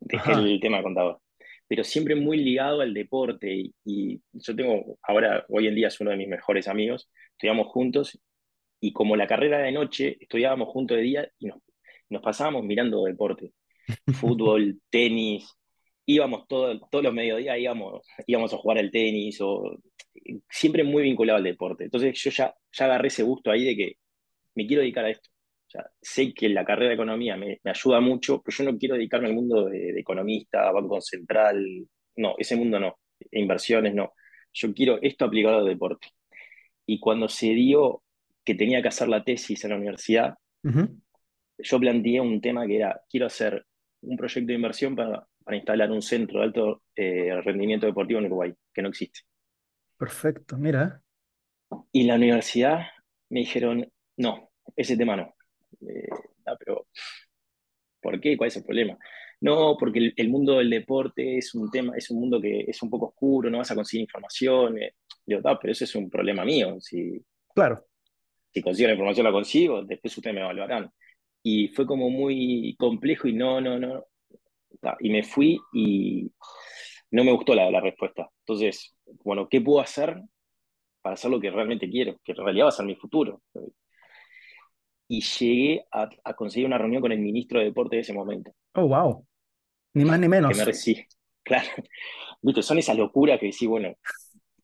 Dejé 0.00 0.32
Ajá. 0.32 0.40
el 0.42 0.60
tema 0.60 0.76
de 0.76 0.82
contador. 0.82 1.20
Pero 1.66 1.82
siempre 1.82 2.14
muy 2.14 2.36
ligado 2.36 2.82
al 2.82 2.92
deporte 2.92 3.54
y, 3.54 3.74
y 3.86 4.20
yo 4.34 4.54
tengo, 4.54 4.98
ahora, 5.02 5.46
hoy 5.48 5.68
en 5.68 5.74
día 5.74 5.88
es 5.88 5.98
uno 5.98 6.10
de 6.10 6.18
mis 6.18 6.28
mejores 6.28 6.68
amigos, 6.68 7.10
estudiamos 7.32 7.68
juntos 7.68 8.20
y 8.80 8.92
como 8.92 9.16
la 9.16 9.26
carrera 9.26 9.60
de 9.60 9.72
noche, 9.72 10.18
estudiábamos 10.20 10.68
juntos 10.68 10.98
de 10.98 11.02
día 11.02 11.32
y 11.38 11.46
nos, 11.46 11.62
nos 12.10 12.20
pasábamos 12.20 12.64
mirando 12.64 13.02
deporte, 13.04 13.54
fútbol, 14.20 14.78
tenis, 14.90 15.56
íbamos 16.06 16.46
todo, 16.46 16.78
todos 16.88 17.04
los 17.04 17.12
mediodías, 17.12 17.58
íbamos, 17.58 18.06
íbamos 18.26 18.52
a 18.54 18.56
jugar 18.56 18.78
al 18.78 18.90
tenis, 18.90 19.40
o, 19.40 19.78
siempre 20.48 20.84
muy 20.84 21.02
vinculado 21.02 21.38
al 21.38 21.44
deporte. 21.44 21.84
Entonces 21.84 22.18
yo 22.18 22.30
ya, 22.30 22.54
ya 22.72 22.84
agarré 22.86 23.08
ese 23.08 23.22
gusto 23.22 23.50
ahí 23.50 23.64
de 23.64 23.76
que 23.76 23.92
me 24.54 24.66
quiero 24.66 24.82
dedicar 24.82 25.04
a 25.04 25.10
esto. 25.10 25.28
O 25.66 25.70
sea, 25.70 25.84
sé 26.00 26.32
que 26.32 26.48
la 26.48 26.64
carrera 26.64 26.90
de 26.90 26.94
economía 26.94 27.36
me, 27.36 27.58
me 27.62 27.70
ayuda 27.70 28.00
mucho, 28.00 28.40
pero 28.42 28.56
yo 28.56 28.64
no 28.64 28.78
quiero 28.78 28.94
dedicarme 28.94 29.28
al 29.28 29.34
mundo 29.34 29.66
de, 29.66 29.92
de 29.92 30.00
economista, 30.00 30.70
banco 30.70 31.00
central, 31.00 31.86
no, 32.16 32.34
ese 32.38 32.56
mundo 32.56 32.78
no, 32.78 32.98
inversiones 33.32 33.94
no. 33.94 34.12
Yo 34.52 34.72
quiero 34.72 34.98
esto 35.02 35.24
aplicado 35.24 35.58
al 35.58 35.66
deporte. 35.66 36.08
Y 36.86 37.00
cuando 37.00 37.28
se 37.28 37.48
dio 37.48 38.04
que 38.44 38.54
tenía 38.54 38.80
que 38.80 38.88
hacer 38.88 39.08
la 39.08 39.24
tesis 39.24 39.64
en 39.64 39.70
la 39.70 39.76
universidad, 39.76 40.34
Ujú. 40.62 41.00
yo 41.58 41.80
planteé 41.80 42.20
un 42.20 42.40
tema 42.40 42.66
que 42.66 42.76
era, 42.76 43.00
quiero 43.10 43.26
hacer 43.26 43.66
un 44.02 44.16
proyecto 44.16 44.46
de 44.46 44.54
inversión 44.54 44.94
para, 44.94 45.26
para 45.46 45.58
instalar 45.58 45.92
un 45.92 46.02
centro 46.02 46.40
de 46.40 46.46
alto 46.46 46.82
eh, 46.96 47.40
rendimiento 47.44 47.86
deportivo 47.86 48.20
en 48.20 48.26
Uruguay, 48.26 48.54
que 48.74 48.82
no 48.82 48.90
existe. 48.90 49.20
Perfecto, 49.98 50.58
mira. 50.58 51.02
Y 51.92 52.04
la 52.04 52.16
universidad 52.16 52.80
me 53.30 53.40
dijeron, 53.40 53.86
no, 54.18 54.50
ese 54.76 54.96
tema 54.98 55.16
no. 55.16 55.34
Eh, 55.88 56.08
"Ah, 56.46 56.56
pero 56.58 56.88
¿por 58.00 58.20
qué? 58.20 58.36
¿Cuál 58.36 58.48
es 58.48 58.56
el 58.56 58.64
problema? 58.64 58.98
No, 59.40 59.76
porque 59.78 59.98
el, 59.98 60.14
el 60.16 60.28
mundo 60.30 60.58
del 60.58 60.70
deporte 60.70 61.38
es 61.38 61.54
un 61.54 61.70
tema, 61.70 61.94
es 61.96 62.10
un 62.10 62.20
mundo 62.20 62.40
que 62.40 62.60
es 62.68 62.82
un 62.82 62.90
poco 62.90 63.06
oscuro, 63.08 63.50
no 63.50 63.58
vas 63.58 63.70
a 63.70 63.74
conseguir 63.74 64.02
información. 64.04 64.78
Eh, 64.82 64.94
Digo, 65.26 65.40
"Ah, 65.44 65.58
pero 65.60 65.72
eso 65.72 65.84
es 65.84 65.94
un 65.96 66.08
problema 66.10 66.44
mío. 66.44 66.76
Si, 66.80 67.20
Claro, 67.54 67.86
si 68.52 68.62
consigo 68.62 68.86
la 68.88 68.94
información 68.94 69.24
la 69.26 69.32
consigo, 69.32 69.82
después 69.84 70.16
ustedes 70.16 70.34
me 70.34 70.40
evaluarán. 70.42 70.90
Y 71.42 71.68
fue 71.68 71.86
como 71.86 72.10
muy 72.10 72.74
complejo 72.78 73.28
y 73.28 73.34
no, 73.34 73.60
no, 73.60 73.78
no. 73.78 74.04
Y 75.00 75.10
me 75.10 75.22
fui 75.22 75.58
y 75.72 76.30
no 77.10 77.24
me 77.24 77.32
gustó 77.32 77.54
la, 77.54 77.70
la 77.70 77.80
respuesta. 77.80 78.28
Entonces, 78.40 78.94
bueno, 79.24 79.48
¿qué 79.48 79.60
puedo 79.60 79.80
hacer 79.80 80.20
para 81.02 81.14
hacer 81.14 81.30
lo 81.30 81.40
que 81.40 81.50
realmente 81.50 81.88
quiero? 81.90 82.18
Que 82.24 82.32
en 82.32 82.38
realidad 82.38 82.66
va 82.66 82.68
a 82.70 82.72
ser 82.72 82.86
mi 82.86 82.96
futuro. 82.96 83.42
Y 85.08 85.20
llegué 85.20 85.84
a, 85.92 86.08
a 86.24 86.34
conseguir 86.34 86.66
una 86.66 86.78
reunión 86.78 87.00
con 87.02 87.12
el 87.12 87.20
ministro 87.20 87.58
de 87.60 87.66
deporte 87.66 87.96
de 87.96 88.02
ese 88.02 88.12
momento, 88.12 88.52
oh, 88.74 88.86
wow. 88.88 89.26
Ni 89.94 90.04
más 90.04 90.18
ni 90.18 90.24
que 90.24 90.28
me 90.28 90.36
menos. 90.36 90.64
recibe. 90.64 91.06
Claro, 91.42 91.68
viste, 92.42 92.62
son 92.62 92.78
esas 92.78 92.96
locuras 92.96 93.38
que 93.38 93.46
decís, 93.46 93.68
bueno, 93.68 93.94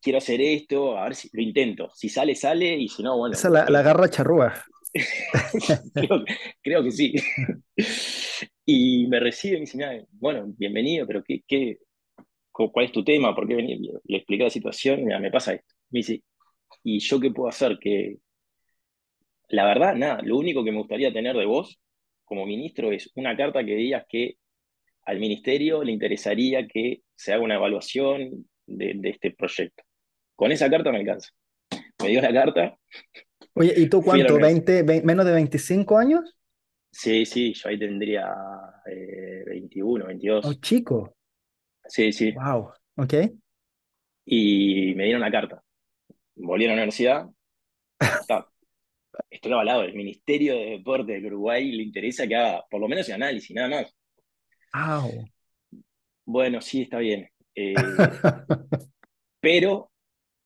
quiero 0.01 0.19
hacer 0.19 0.41
esto, 0.41 0.99
a 0.99 1.05
ver 1.05 1.15
si 1.15 1.31
lo 1.33 1.43
intento. 1.43 1.91
Si 1.95 2.09
sale, 2.09 2.35
sale, 2.35 2.77
y 2.77 2.89
si 2.89 3.03
no, 3.03 3.17
bueno, 3.19 3.35
Esa 3.35 3.49
es 3.49 3.55
la, 3.55 3.71
la 3.71 3.83
garra 3.83 4.11
charrúa. 4.11 4.53
creo, 5.95 6.25
creo 6.63 6.83
que 6.83 6.91
sí. 6.91 7.15
Y 8.65 9.07
me 9.09 9.21
recibe 9.21 9.57
y 9.57 9.61
me 9.61 9.61
dice, 9.63 9.77
"Mira, 9.79 10.05
bueno, 10.13 10.45
bienvenido, 10.57 11.07
pero 11.07 11.23
¿qué, 11.25 11.43
qué, 11.47 11.79
cu- 12.53 12.73
¿cuál 12.73 12.87
es 12.87 12.93
tu 12.93 13.05
tema? 13.05 13.35
¿Por 13.35 13.49
qué 13.49 13.57
venís? 13.57 13.81
Le 14.05 14.19
expliqué 14.19 14.45
la 14.45 14.51
situación, 14.51 15.05
mira, 15.05 15.19
me 15.21 15.31
pasa 15.31 15.55
esto. 15.55 15.75
Me 15.91 15.99
dice, 16.01 16.23
¿y 16.85 17.01
yo 17.01 17.21
qué 17.21 17.31
puedo 17.33 17.49
hacer? 17.51 17.79
Que 17.81 18.19
la 19.49 19.65
verdad, 19.67 19.95
nada, 19.95 20.21
lo 20.23 20.37
único 20.39 20.65
que 20.65 20.73
me 20.73 20.79
gustaría 20.79 21.13
tener 21.13 21.37
de 21.37 21.45
vos 21.47 21.79
como 22.25 22.47
ministro 22.47 22.93
es 22.93 23.11
una 23.17 23.37
carta 23.37 23.65
que 23.65 23.75
digas 23.77 24.05
que 24.09 24.37
al 25.05 25.21
ministerio 25.21 25.85
le 25.85 25.93
interesaría 25.93 26.67
que 26.69 27.03
se 27.17 27.33
haga 27.33 27.45
una 27.45 27.57
evaluación 27.57 28.47
de, 28.67 28.95
de 28.97 29.11
este 29.11 29.33
proyecto. 29.33 29.83
Con 30.37 30.53
esa 30.53 30.71
carta 30.71 30.93
me 30.93 30.99
alcanza. 31.01 31.31
Me 32.01 32.11
dio 32.11 32.21
la 32.23 32.33
carta, 32.33 32.79
Oye, 33.55 33.75
¿y 33.77 33.87
tú 33.89 34.03
cuánto? 34.03 34.35
universidad. 34.35 34.67
¿20, 34.67 34.83
vein- 34.85 35.05
menos 35.05 35.25
de 35.27 35.33
25 35.33 35.99
años? 35.99 36.37
Sí, 36.93 37.25
sí, 37.25 37.55
yo 37.55 37.69
ahí 37.71 37.79
tendría 37.79 38.29
eh, 38.87 39.45
21, 39.47 40.05
Oh, 40.05 40.09
22. 40.09 40.61
chico. 40.61 41.17
Sí, 41.87 42.13
sí. 42.13 42.33
Wow. 42.33 42.71
Ok. 42.99 43.15
Y 44.27 44.95
me 44.95 45.05
dieron 45.05 45.23
la 45.23 45.31
carta. 45.31 45.63
Volví 46.37 46.65
a 46.65 46.69
la 46.69 46.75
universidad. 46.75 47.27
Está, 47.99 48.47
estoy 49.31 49.53
avalado. 49.53 49.83
El 49.83 49.95
Ministerio 49.95 50.55
de 50.55 50.71
Deporte 50.71 51.19
de 51.21 51.27
Uruguay 51.27 51.73
le 51.73 51.83
interesa 51.83 52.27
que 52.27 52.37
haga 52.37 52.65
por 52.71 52.81
lo 52.81 52.89
menos 52.89 53.09
el 53.09 53.15
análisis, 53.15 53.55
nada 53.57 53.69
más. 53.69 53.97
Wow. 54.75 55.25
Bueno, 56.25 56.61
sí, 56.61 56.83
está 56.83 56.99
bien. 56.99 57.29
Eh, 57.55 57.75
pero 59.41 59.91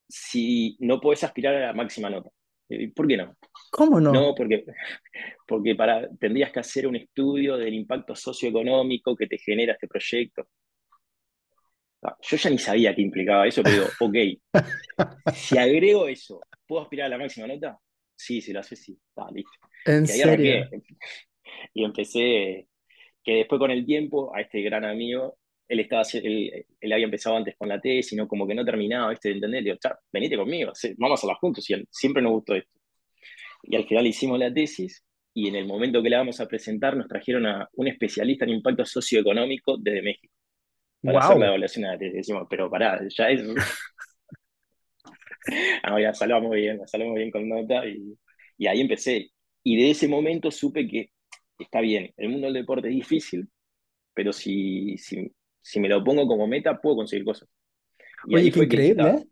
si 0.09 0.75
no 0.81 0.99
podés 0.99 1.23
aspirar 1.23 1.55
a 1.55 1.67
la 1.67 1.73
máxima 1.73 2.09
nota. 2.09 2.29
Eh, 2.69 2.91
¿Por 2.93 3.07
qué 3.07 3.17
no? 3.17 3.35
¿Cómo 3.69 3.99
No, 4.09 4.33
no? 4.33 4.35
porque, 4.35 4.65
porque 5.47 5.75
para, 5.75 6.09
tendrías 6.19 6.51
que 6.51 6.59
hacer 6.61 6.87
un 6.87 6.95
estudio 6.97 7.57
del 7.57 7.73
impacto 7.75 8.15
socioeconómico 8.15 9.15
que 9.15 9.27
te 9.27 9.37
genera 9.39 9.73
este 9.73 9.87
proyecto. 9.87 10.47
Ah, 12.03 12.15
Yo 12.21 12.37
ya 12.37 12.49
ni 12.49 12.57
sabía 12.57 12.95
qué 12.95 13.01
implicaba 13.01 13.47
eso, 13.47 13.63
pero 13.63 13.73
digo, 13.73 13.95
ok, 13.99 14.15
si 15.29 15.57
agrego 15.57 16.07
eso, 16.07 16.45
¿puedo 16.65 16.81
aspirar 16.83 17.07
a 17.07 17.09
la 17.09 17.17
máxima 17.17 17.47
nota? 17.47 17.77
Sí, 18.15 18.41
si 18.41 18.53
lo 18.53 18.59
haces, 18.59 18.81
sí. 18.83 18.99
Ah, 19.15 19.29
listo. 19.33 19.51
¿En 19.85 20.05
Y 20.05 20.07
serio? 20.07 20.69
y 21.73 21.83
empecé, 21.83 22.67
que 23.23 23.33
después 23.35 23.59
con 23.59 23.71
el 23.71 23.85
tiempo, 23.85 24.35
a 24.35 24.41
este 24.41 24.61
gran 24.61 24.85
amigo, 24.85 25.37
él, 25.67 25.79
estaba, 25.79 26.03
él, 26.13 26.65
él 26.79 26.93
había 26.93 27.05
empezado 27.05 27.35
antes 27.35 27.55
con 27.57 27.69
la 27.69 27.79
tesis, 27.79 28.17
no 28.17 28.27
como 28.27 28.47
que 28.47 28.55
no 28.55 28.65
terminaba, 28.65 29.09
¿viste? 29.09 29.29
De 29.29 29.35
entender, 29.35 29.63
digo, 29.63 29.77
"Cha, 29.77 29.97
venite 30.11 30.37
conmigo, 30.37 30.71
vamos 30.97 31.11
a 31.11 31.13
hacerla 31.19 31.35
juntos, 31.35 31.65
siempre 31.91 32.21
nos 32.21 32.31
gustó 32.33 32.55
esto. 32.55 32.71
Y 33.63 33.75
al 33.75 33.85
final 33.87 34.07
hicimos 34.07 34.39
la 34.39 34.53
tesis 34.53 35.03
y 35.33 35.47
en 35.49 35.55
el 35.55 35.65
momento 35.67 36.01
que 36.01 36.09
la 36.09 36.19
vamos 36.19 36.39
a 36.39 36.47
presentar 36.47 36.95
nos 36.97 37.07
trajeron 37.07 37.45
a 37.45 37.69
un 37.73 37.87
especialista 37.87 38.45
en 38.45 38.51
impacto 38.51 38.85
socioeconómico 38.85 39.77
desde 39.77 40.01
México. 40.01 40.33
para 41.01 41.19
hacer 41.19 41.37
la 41.37 41.47
evaluación 41.47 41.83
de 41.83 41.89
ATS. 41.89 42.13
Decimos, 42.13 42.47
pero 42.49 42.69
pará, 42.69 42.99
ya 43.09 43.29
es. 43.29 43.41
ah, 45.83 45.99
ya 46.01 46.13
salvamos 46.13 46.51
bien, 46.51 46.79
salvamos 46.87 47.15
bien 47.15 47.31
con 47.31 47.47
nota 47.47 47.85
y, 47.87 48.17
y 48.57 48.67
ahí 48.67 48.81
empecé. 48.81 49.31
Y 49.63 49.77
de 49.77 49.91
ese 49.91 50.07
momento 50.07 50.49
supe 50.49 50.87
que 50.87 51.11
está 51.59 51.81
bien, 51.81 52.13
el 52.17 52.29
mundo 52.29 52.47
del 52.47 52.55
deporte 52.55 52.87
es 52.89 52.95
difícil, 52.95 53.47
pero 54.13 54.33
si, 54.33 54.97
si, 54.97 55.31
si 55.67 55.79
me 55.79 55.89
lo 55.89 56.03
pongo 56.03 56.27
como 56.27 56.47
meta, 56.47 56.79
puedo 56.81 56.97
conseguir 56.97 57.25
cosas. 57.25 57.49
Y 58.25 58.37
Oye, 58.37 58.51
qué 58.51 58.61
que 58.67 58.67
increíble, 58.67 59.09
¿eh? 59.11 59.27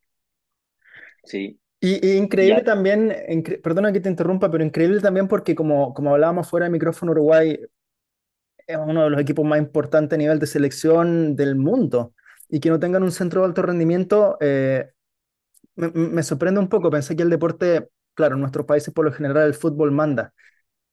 sí. 1.23 1.59
Y, 1.81 2.05
y 2.07 2.17
increíble 2.17 2.63
también, 2.63 3.09
incre- 3.29 3.61
perdona 3.61 3.91
que 3.93 3.99
te 3.99 4.09
interrumpa, 4.09 4.49
pero 4.49 4.63
increíble 4.63 5.01
también 5.01 5.27
porque 5.27 5.55
como, 5.55 5.93
como 5.93 6.11
hablábamos 6.13 6.49
fuera 6.49 6.65
de 6.65 6.71
micrófono, 6.71 7.11
Uruguay 7.11 7.59
es 8.67 8.77
uno 8.77 9.03
de 9.03 9.09
los 9.09 9.19
equipos 9.21 9.45
más 9.45 9.59
importantes 9.59 10.15
a 10.17 10.19
nivel 10.19 10.39
de 10.39 10.47
selección 10.47 11.35
del 11.35 11.55
mundo. 11.55 12.13
Y 12.49 12.59
que 12.59 12.69
no 12.69 12.79
tengan 12.79 13.03
un 13.03 13.11
centro 13.11 13.41
de 13.41 13.47
alto 13.47 13.61
rendimiento, 13.63 14.37
eh, 14.41 14.91
me, 15.75 15.89
me 15.93 16.23
sorprende 16.23 16.59
un 16.61 16.69
poco. 16.69 16.91
Pensé 16.91 17.15
que 17.15 17.23
el 17.23 17.29
deporte, 17.29 17.89
claro, 18.15 18.35
en 18.35 18.41
nuestros 18.41 18.65
países 18.65 18.93
por 18.93 19.05
lo 19.05 19.13
general 19.13 19.47
el 19.47 19.53
fútbol 19.55 19.91
manda. 19.91 20.33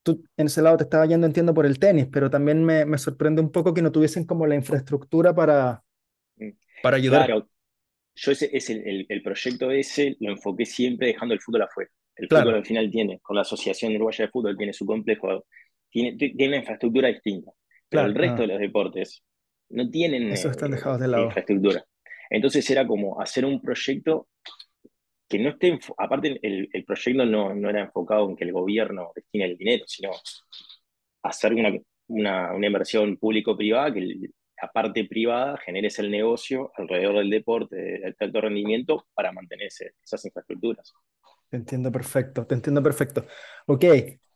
Tú 0.03 0.25
en 0.37 0.47
ese 0.47 0.63
lado 0.63 0.77
te 0.77 0.85
estaba 0.85 1.07
yendo, 1.07 1.27
entiendo, 1.27 1.55
por 1.55 1.67
el 1.67 1.79
tenis, 1.79 2.09
pero 2.13 2.31
también 2.31 2.65
me, 2.65 2.85
me 2.87 2.99
sorprende 2.99 3.41
un 3.43 3.53
poco 3.53 3.75
que 3.75 3.83
no 3.83 3.93
tuviesen 3.93 4.25
como 4.27 4.47
la 4.47 4.55
infraestructura 4.57 5.35
para, 5.35 5.85
para 6.81 6.97
ayudar. 6.97 7.27
claro, 7.27 7.49
yo 8.15 8.33
ese, 8.33 8.51
ese 8.57 8.75
el, 8.75 9.07
el 9.09 9.23
proyecto 9.23 9.71
ese 9.73 10.17
lo 10.21 10.33
enfoqué 10.33 10.67
siempre 10.67 11.09
dejando 11.09 11.35
el 11.35 11.41
fútbol 11.41 11.63
afuera. 11.65 11.91
El 12.17 12.31
fútbol 12.31 12.57
al 12.57 12.67
final 12.67 12.91
tiene, 12.91 13.21
con 13.21 13.37
la 13.37 13.43
Asociación 13.43 13.95
Uruguaya 13.97 14.27
de 14.27 14.31
Fútbol, 14.33 14.57
tiene 14.57 14.73
su 14.75 14.87
complejo, 14.87 15.47
tiene, 15.91 16.17
tiene 16.17 16.49
una 16.49 16.57
infraestructura 16.59 17.09
distinta, 17.09 17.53
pero 17.93 18.07
el 18.07 18.15
claro, 18.15 18.15
resto 18.15 18.43
no, 18.43 18.45
de 18.45 18.49
los 18.49 18.61
deportes 18.61 19.25
no 19.71 19.91
tienen 19.91 20.31
esos 20.31 20.51
están 20.53 20.73
eh, 20.73 20.73
dejados 20.73 21.01
de 21.01 21.09
lado. 21.09 21.27
infraestructura. 21.27 21.85
Entonces 22.31 22.69
era 22.71 22.87
como 22.87 23.21
hacer 23.21 23.45
un 23.45 23.61
proyecto 23.63 24.29
que 25.33 25.39
no 25.39 25.49
esté, 25.49 25.79
aparte 25.97 26.39
el, 26.43 26.69
el 26.71 26.85
proyecto 26.85 27.25
no, 27.25 27.55
no, 27.55 27.71
era 27.71 27.81
enfocado 27.81 28.29
en 28.29 28.37
que 28.37 28.45
el 28.45 28.53
gobierno 28.53 29.13
destine 29.17 29.47
el 29.47 29.57
dinero, 29.57 29.85
sino 29.87 30.11
hacer 31.23 31.55
una, 31.55 31.71
una, 32.09 32.53
una 32.53 32.67
inversión 32.67 33.17
público-privada 33.17 33.95
que 33.95 34.01
la 34.61 34.69
parte 34.71 35.07
privada 35.07 35.57
genere 35.57 35.89
el 35.97 36.11
negocio 36.11 36.71
alrededor 36.77 37.17
del 37.17 37.31
deporte 37.31 37.77
de 37.77 38.15
alto 38.21 38.41
rendimiento 38.43 39.07
para 39.15 39.33
mantener 39.33 39.69
esas 39.69 40.23
infraestructuras. 40.27 40.93
Te 41.49 41.57
entiendo 41.57 41.91
perfecto, 41.91 42.47
te 42.47 42.55
entiendo 42.55 42.83
perfecto. 42.83 43.25
Ok, 43.67 43.87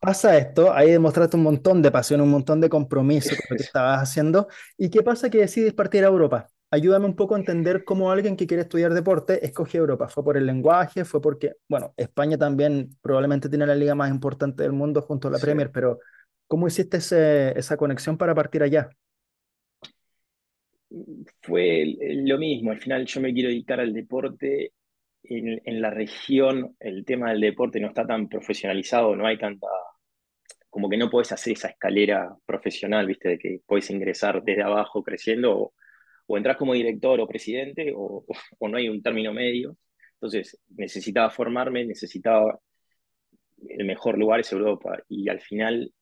pasa 0.01 0.39
esto, 0.39 0.73
ahí 0.73 0.93
demostraste 0.93 1.37
un 1.37 1.43
montón 1.43 1.83
de 1.83 1.91
pasión, 1.91 2.23
un 2.23 2.31
montón 2.31 2.59
de 2.59 2.71
compromiso 2.71 3.37
con 3.37 3.45
lo 3.51 3.57
que 3.59 3.63
estabas 3.65 4.01
haciendo. 4.01 4.49
¿Y 4.79 4.89
qué 4.89 5.03
pasa 5.03 5.29
que 5.29 5.39
decides 5.39 5.75
partir 5.75 6.05
a 6.05 6.09
Europa? 6.09 6.49
Ayúdame 6.71 7.07
un 7.07 7.15
poco 7.17 7.35
a 7.37 7.39
entender 7.39 7.85
cómo 7.85 8.11
alguien 8.11 8.37
que 8.37 8.47
quiere 8.47 8.63
estudiar 8.65 8.93
deporte 8.93 9.45
escoge 9.47 9.79
Europa. 9.79 10.09
¿Fue 10.09 10.25
por 10.25 10.37
el 10.37 10.47
lenguaje? 10.47 11.05
¿Fue 11.05 11.21
porque, 11.23 11.55
bueno, 11.69 11.95
España 11.97 12.37
también 12.37 12.91
probablemente 13.01 13.49
tiene 13.49 13.67
la 13.67 13.75
liga 13.77 13.95
más 13.95 14.11
importante 14.11 14.65
del 14.65 14.73
mundo 14.73 15.01
junto 15.03 15.29
a 15.29 15.31
la 15.31 15.39
Sí. 15.39 15.45
Premier, 15.47 15.71
pero 15.71 16.01
¿cómo 16.49 16.67
hiciste 16.67 16.97
ese- 16.99 17.57
esa 17.59 17.77
conexión 17.77 18.19
para 18.19 18.35
partir 18.35 18.63
allá? 18.63 18.91
Fue 21.43 21.85
lo 22.01 22.39
mismo, 22.39 22.71
al 22.71 22.81
final 22.81 23.07
yo 23.07 23.21
me 23.21 23.33
quiero 23.33 23.49
dedicar 23.49 23.81
al 23.81 23.93
deporte. 23.93 24.73
En, 25.25 25.61
en 25.65 25.83
la 25.83 25.91
región 25.91 26.77
el 26.81 27.05
tema 27.05 27.31
del 27.33 27.41
deporte 27.43 27.81
no 27.81 27.89
está 27.89 28.07
tan 28.07 28.29
profesionalizado, 28.29 29.17
no 29.17 29.27
hay 29.27 29.39
tanta, 29.39 29.67
como 30.71 30.89
que 30.89 30.97
no 30.97 31.11
puedes 31.11 31.33
hacer 31.33 31.55
esa 31.55 31.69
escalera 31.69 32.37
profesional, 32.47 33.07
¿viste? 33.07 33.31
De 33.31 33.39
que 33.39 33.61
puedes 33.67 33.91
ingresar 33.91 34.43
desde 34.45 34.63
abajo 34.63 35.03
creciendo 35.03 35.59
o, 35.59 35.75
o 36.27 36.37
entras 36.37 36.57
como 36.57 36.75
director 36.75 37.21
o 37.21 37.29
presidente 37.29 37.93
o, 37.97 38.25
no 38.61 38.77
hay 38.77 38.89
un 38.89 39.03
término 39.03 39.33
medio. 39.33 39.77
Entonces 40.15 40.59
necesitaba 40.77 41.31
formarme, 41.31 41.85
necesitaba 41.85 42.59
el 43.69 43.87
mejor 43.87 44.19
lugar 44.19 44.41
es 44.41 44.53
Europa 44.53 44.99
y 45.09 45.29
al 45.29 45.41
final 45.41 45.93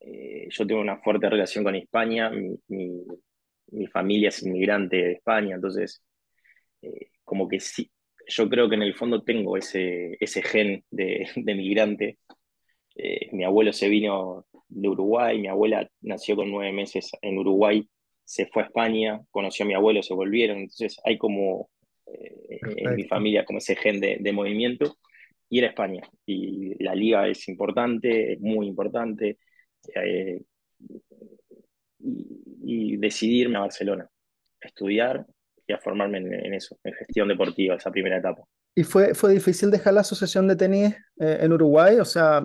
eh, 0.00 0.48
yo 0.50 0.66
tengo 0.66 0.80
una 0.80 0.98
fuerte 0.98 1.28
relación 1.28 1.64
con 1.64 1.74
España, 1.74 2.30
mi 2.68 3.86
familia 3.86 4.28
es 4.28 4.42
inmigrante 4.42 4.96
de 4.96 5.12
España, 5.12 5.54
entonces 5.54 6.02
eh, 6.82 7.10
como 7.24 7.48
que 7.48 7.60
sí, 7.60 7.90
yo 8.26 8.48
creo 8.48 8.68
que 8.68 8.74
en 8.76 8.82
el 8.82 8.94
fondo 8.94 9.22
tengo 9.22 9.56
ese, 9.56 10.16
ese 10.20 10.42
gen 10.42 10.84
de, 10.90 11.28
de 11.36 11.54
migrante. 11.54 12.18
Eh, 12.94 13.28
mi 13.32 13.44
abuelo 13.44 13.72
se 13.72 13.88
vino 13.88 14.46
de 14.68 14.88
Uruguay, 14.88 15.38
mi 15.38 15.48
abuela 15.48 15.88
nació 16.02 16.36
con 16.36 16.50
nueve 16.50 16.72
meses 16.72 17.10
en 17.22 17.38
Uruguay, 17.38 17.88
se 18.24 18.46
fue 18.46 18.62
a 18.62 18.66
España, 18.66 19.20
conoció 19.30 19.64
a 19.64 19.68
mi 19.68 19.74
abuelo, 19.74 20.02
se 20.02 20.14
volvieron, 20.14 20.58
entonces 20.58 21.00
hay 21.04 21.18
como 21.18 21.70
eh, 22.06 22.60
en 22.76 22.96
mi 22.96 23.04
familia 23.04 23.44
como 23.44 23.58
ese 23.58 23.76
gen 23.76 24.00
de, 24.00 24.18
de 24.20 24.32
movimiento 24.32 24.96
y 25.48 25.58
era 25.58 25.68
España. 25.68 26.02
Y 26.24 26.82
la 26.82 26.94
liga 26.94 27.28
es 27.28 27.46
importante, 27.48 28.32
es 28.32 28.40
muy 28.40 28.66
importante. 28.66 29.38
Eh, 29.94 30.40
y, 31.98 32.26
y, 32.64 32.96
decidirme 32.96 33.58
a 33.58 33.60
Barcelona, 33.60 34.08
a 34.62 34.66
estudiar 34.66 35.26
y 35.66 35.72
a 35.72 35.78
formarme 35.78 36.18
en, 36.18 36.32
en, 36.32 36.54
eso, 36.54 36.78
en 36.82 36.94
gestión 36.94 37.28
deportiva, 37.28 37.74
esa 37.74 37.90
primera 37.90 38.18
etapa. 38.18 38.42
¿Y 38.74 38.84
fue, 38.84 39.14
fue 39.14 39.34
difícil 39.34 39.70
dejar 39.70 39.92
la 39.94 40.00
asociación 40.00 40.48
de 40.48 40.56
tenis 40.56 40.94
eh, 41.20 41.38
en 41.40 41.52
Uruguay? 41.52 41.96
O 42.00 42.04
sea, 42.04 42.42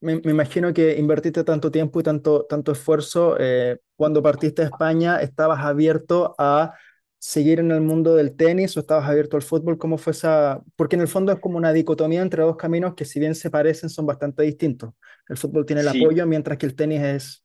me, 0.00 0.16
me, 0.16 0.30
imagino 0.30 0.72
que 0.72 0.96
invertiste 0.98 1.44
tanto 1.44 1.70
tiempo 1.70 2.00
y 2.00 2.02
tanto, 2.02 2.46
tanto 2.46 2.72
esfuerzo. 2.72 3.36
Eh, 3.38 3.78
cuando 3.96 4.22
partiste 4.22 4.62
a 4.62 4.66
España, 4.66 5.20
¿estabas 5.20 5.60
abierto 5.64 6.34
a 6.38 6.74
seguir 7.18 7.60
en 7.60 7.70
el 7.70 7.82
mundo 7.82 8.16
del 8.16 8.34
tenis 8.34 8.76
o 8.76 8.80
estabas 8.80 9.08
abierto 9.08 9.36
al 9.36 9.42
fútbol? 9.42 9.78
¿Cómo 9.78 9.98
fue 9.98 10.12
esa? 10.12 10.62
Porque 10.76 10.96
en 10.96 11.02
el 11.02 11.08
fondo 11.08 11.32
es 11.32 11.38
como 11.40 11.58
una 11.58 11.72
dicotomía 11.72 12.22
entre 12.22 12.42
dos 12.42 12.56
caminos 12.56 12.94
que 12.94 13.04
si 13.04 13.20
bien 13.20 13.34
se 13.34 13.50
parecen 13.50 13.90
son 13.90 14.06
bastante 14.06 14.42
distintos. 14.42 14.94
El 15.28 15.36
fútbol 15.36 15.66
tiene 15.66 15.82
el 15.82 15.88
Sí, 15.88 16.02
apoyo 16.02 16.26
mientras 16.26 16.56
que 16.58 16.66
el 16.66 16.74
tenis 16.74 17.00
es... 17.02 17.44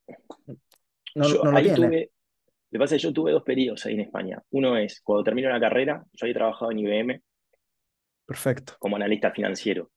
no, 1.13 1.27
yo 1.27 1.43
no 1.43 1.51
lo 1.51 1.57
ahí 1.57 1.65
tiene. 1.73 1.87
tuve, 1.87 2.11
lo 2.71 2.77
que 2.77 2.79
pasa 2.79 2.95
es 2.95 3.01
que 3.01 3.07
yo 3.07 3.13
tuve 3.13 3.31
dos 3.31 3.43
periodos 3.43 3.85
ahí 3.85 3.93
en 3.95 4.01
España. 4.01 4.41
Uno 4.51 4.77
es, 4.77 5.01
cuando 5.01 5.23
termino 5.23 5.49
la 5.49 5.59
carrera, 5.59 6.05
yo 6.13 6.25
había 6.25 6.35
trabajado 6.35 6.71
en 6.71 6.79
IBM 6.79 7.21
Perfecto, 8.25 8.73
como 8.79 8.95
analista 8.95 9.31
financiero. 9.31 9.91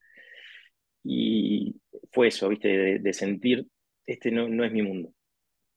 Y 1.04 1.76
fue 2.12 2.28
eso, 2.28 2.48
¿viste? 2.48 2.68
De, 2.68 2.98
de 2.98 3.12
sentir, 3.12 3.66
este 4.06 4.30
no, 4.30 4.48
no 4.48 4.64
es 4.64 4.72
mi 4.72 4.82
mundo. 4.82 5.10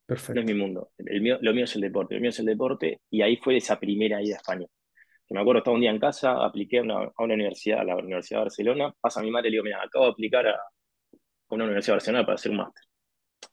no 0.08 0.16
es 0.16 0.22
perfecto. 0.24 0.44
mi 0.44 0.54
mundo. 0.54 0.92
El 0.98 1.22
mío, 1.22 1.38
lo 1.42 1.54
mío 1.54 1.66
es 1.66 1.76
el 1.76 1.82
deporte, 1.82 2.16
lo 2.16 2.22
mío 2.22 2.30
es 2.30 2.40
el 2.40 2.46
deporte, 2.46 3.02
y 3.10 3.22
ahí 3.22 3.38
fue 3.38 3.58
esa 3.58 3.80
primera 3.80 4.22
ida 4.22 4.36
a 4.36 4.38
España. 4.38 4.68
Que 5.28 5.34
me 5.34 5.42
acuerdo, 5.42 5.60
estaba 5.60 5.76
un 5.76 5.82
día 5.82 5.92
en 5.92 6.00
casa, 6.00 6.44
apliqué 6.44 6.80
a 6.80 6.82
una, 6.84 6.96
a 6.96 7.24
una 7.24 7.34
universidad, 7.34 7.80
a 7.80 7.84
la 7.84 7.96
Universidad 7.98 8.40
de 8.40 8.46
Barcelona, 8.46 8.94
pasa 9.00 9.22
mi 9.22 9.32
madre 9.32 9.50
y 9.50 9.52
le 9.52 9.56
digo, 9.56 9.64
mira, 9.66 9.82
acabo 9.84 10.06
de 10.06 10.12
aplicar 10.12 10.48
a 10.48 10.60
una 11.50 11.66
Universidad 11.66 11.94
de 11.94 11.98
Barcelona 11.98 12.26
para 12.26 12.36
hacer 12.36 12.52
un 12.52 12.58
máster. 12.58 12.84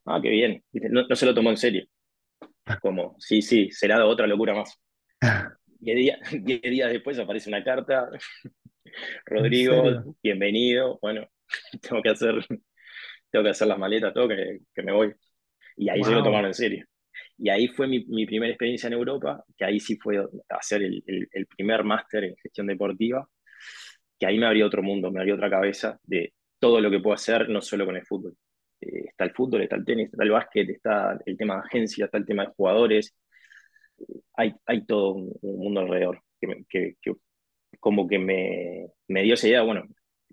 Ah, 0.05 0.21
qué 0.23 0.31
bien. 0.31 0.63
No, 0.73 1.07
no, 1.07 1.17
se 1.17 1.27
lo 1.27 1.35
tomó 1.35 1.51
en 1.51 1.57
serio. 1.57 1.85
Como, 2.81 3.17
sí, 3.19 3.43
sí, 3.43 3.71
será 3.71 4.05
otra 4.07 4.27
locura 4.27 4.55
más. 4.55 4.79
Diez, 5.81 5.97
día, 5.97 6.19
diez 6.43 6.63
días 6.63 6.93
después 6.93 7.19
aparece 7.19 7.49
una 7.49 7.63
carta, 7.65 8.11
¿En 8.85 8.93
Rodrigo, 9.27 10.17
bienvenido, 10.23 10.99
bueno, 11.03 11.29
tengo 11.83 12.03
que 12.03 12.11
hacer, 12.11 12.35
tengo 13.31 13.45
que 13.45 13.51
hacer 13.51 13.69
las 13.69 13.79
maletas, 13.79 14.15
todo, 14.15 14.29
que, 14.29 14.61
que 14.75 14.83
me 14.83 14.93
voy. 14.93 15.15
Y 15.77 15.89
ahí 15.91 16.05
se 16.05 16.15
lo 16.15 16.23
Wow. 16.23 16.25
tomaron 16.25 16.49
en 16.49 16.55
serio. 16.55 16.87
Y 17.39 17.51
ahí 17.51 17.69
fue 17.69 17.89
mi, 17.89 18.05
mi, 18.07 18.27
primera 18.27 18.53
experiencia 18.53 18.89
en 18.89 18.95
Europa, 18.95 19.45
que 19.57 19.65
ahí 19.65 19.81
sí 19.81 19.97
fue 19.99 20.25
hacer 20.51 20.83
el, 20.83 21.03
el, 21.07 21.29
el 21.33 21.47
primer 21.47 21.85
máster 21.85 22.25
en 22.25 22.37
gestión 22.37 22.67
deportiva, 22.69 23.29
que 24.19 24.27
ahí 24.27 24.39
me 24.39 24.47
abrió 24.47 24.67
otro 24.67 24.83
mundo, 24.83 25.11
me 25.11 25.21
abrió 25.21 25.35
otra 25.37 25.51
cabeza 25.51 25.99
de 26.05 26.35
todo 26.59 26.81
lo 26.81 26.91
que 26.91 27.01
puedo 27.01 27.15
hacer, 27.15 27.49
no 27.49 27.61
solo 27.63 27.87
con 27.87 27.97
el 27.97 28.07
fútbol. 28.07 28.37
Eh, 28.81 29.07
está 29.11 29.25
el 29.25 29.33
fútbol, 29.33 29.63
está 29.63 29.77
el 29.77 29.85
tenis, 29.85 30.11
está 30.13 30.25
el 30.25 30.31
básquet, 30.31 30.69
está 30.71 31.19
el 31.27 31.37
tema 31.37 31.55
de 31.57 31.61
agencia, 31.63 32.05
está 32.07 32.19
el 32.19 32.27
tema 32.27 32.45
de 32.47 32.53
jugadores. 32.57 33.15
Hay, 34.37 34.55
hay 34.67 34.85
todo 34.87 35.13
un, 35.15 35.33
un 35.43 35.59
mundo 35.59 35.81
alrededor 35.81 36.23
que, 36.41 36.65
que, 36.69 36.95
que, 37.03 37.13
como 37.81 38.09
que 38.09 38.19
me, 38.19 38.89
me 39.09 39.23
dio 39.23 39.35
esa 39.35 39.49
idea, 39.49 39.63
bueno, 39.63 39.85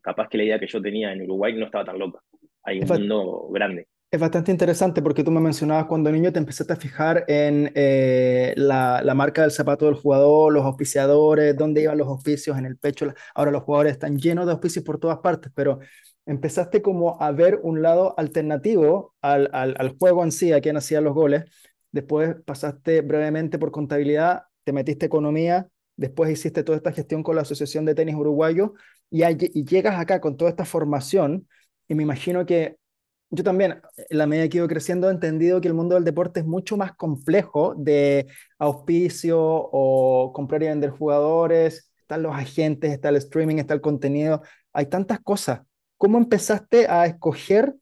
capaz 0.06 0.30
que 0.30 0.38
la 0.38 0.44
idea 0.44 0.60
que 0.60 0.68
yo 0.68 0.80
tenía 0.80 1.12
en 1.12 1.24
Uruguay 1.24 1.54
no 1.54 1.66
estaba 1.66 1.84
tan 1.84 1.98
loca. 1.98 2.20
Hay 2.64 2.80
Es, 2.80 2.90
un 2.90 3.00
mundo 3.00 3.50
grande. 3.52 3.88
Es 4.12 4.20
bastante 4.20 4.52
interesante 4.52 5.02
porque 5.02 5.24
tú 5.24 5.32
me 5.32 5.42
mencionabas 5.42 5.86
cuando 5.86 6.12
niño 6.12 6.32
te 6.32 6.38
empezaste 6.38 6.74
a 6.74 6.76
fijar 6.76 7.26
en 7.28 7.72
eh, 7.74 8.54
la, 8.56 9.02
la, 9.04 9.16
marca 9.16 9.42
del 9.42 9.52
zapato 9.52 9.86
del 9.86 9.96
jugador, 9.96 10.54
los 10.54 10.64
auspiciadores, 10.64 11.58
dónde 11.58 11.82
iban 11.82 11.98
los 11.98 12.08
auspicios 12.08 12.56
en 12.58 12.68
el 12.68 12.78
pecho. 12.78 13.12
Ahora 13.34 13.50
los 13.50 13.64
jugadores 13.64 13.94
están 13.94 14.20
llenos 14.20 14.46
de 14.46 14.52
auspicios 14.52 14.86
por 14.86 15.00
todas 15.00 15.18
partes, 15.18 15.52
pero 15.56 15.80
empezaste 16.28 16.84
como 16.84 17.20
a 17.20 17.32
ver 17.32 17.60
un 17.64 17.82
lado 17.82 18.14
alternativo 18.18 19.16
al, 19.22 19.50
al, 19.54 19.76
al 19.80 19.98
juego 19.98 20.24
en 20.24 20.32
sí, 20.32 20.54
a 20.54 20.62
quien 20.62 20.78
hacía 20.78 21.02
los 21.02 21.16
goles. 21.16 21.46
Después 21.92 22.36
pasaste 22.46 23.02
brevemente 23.02 23.58
por 23.58 23.72
contabilidad, 23.72 24.44
te 24.64 24.72
metiste 24.72 25.08
economía, 25.08 25.68
después 25.98 26.32
hiciste 26.32 26.64
toda 26.64 26.78
esta 26.78 26.92
gestión 26.92 27.24
con 27.24 27.36
la 27.36 27.42
Asociación 27.44 27.86
de 27.86 27.96
Tenis 27.96 28.16
Uruguayo 28.16 28.74
y, 29.10 29.24
y 29.24 29.66
llegas 29.66 30.00
acá 30.00 30.20
con 30.22 30.38
toda 30.38 30.50
esta 30.52 30.66
formación 30.66 31.48
y 31.88 31.96
me 31.96 32.04
imagino 32.04 32.46
que 32.46 32.78
Yo 33.32 33.44
también, 33.44 33.82
en 33.98 34.18
la 34.18 34.28
medida 34.28 34.48
que 34.50 34.58
he 34.58 34.60
ido 34.60 34.68
creciendo, 34.68 35.10
he 35.10 35.12
entendido 35.12 35.62
que 35.62 35.68
el 35.68 35.74
mundo 35.74 35.96
del 35.96 36.06
deporte 36.06 36.42
es 36.42 36.46
mucho 36.46 36.78
más 36.78 36.96
complejo 36.96 37.76
de 37.78 38.28
auspicio 38.60 39.40
o 39.42 40.32
comprar 40.34 40.64
y 40.64 40.68
vender 40.68 40.92
jugadores, 40.92 41.92
están 42.00 42.24
los 42.24 42.36
agentes, 42.36 42.92
está 42.94 43.10
el 43.10 43.18
streaming, 43.18 43.58
está 43.58 43.74
el 43.74 43.82
contenido, 43.82 44.42
hay 44.74 44.86
tantas 44.88 45.20
cosas. 45.22 45.62
¿Cómo 45.98 46.18
empezaste 46.18 46.88
a 46.88 47.06
escoger 47.08 47.76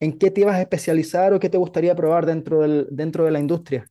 en 0.00 0.18
qué 0.18 0.30
te 0.30 0.42
ibas 0.42 0.56
a 0.56 0.62
especializar 0.62 1.32
o 1.34 1.40
qué 1.40 1.48
te 1.50 1.58
gustaría 1.58 1.94
probar 1.96 2.26
dentro 2.26 2.60
del, 2.62 2.86
dentro 2.90 3.24
de 3.24 3.30
la 3.32 3.40
industria? 3.40 3.90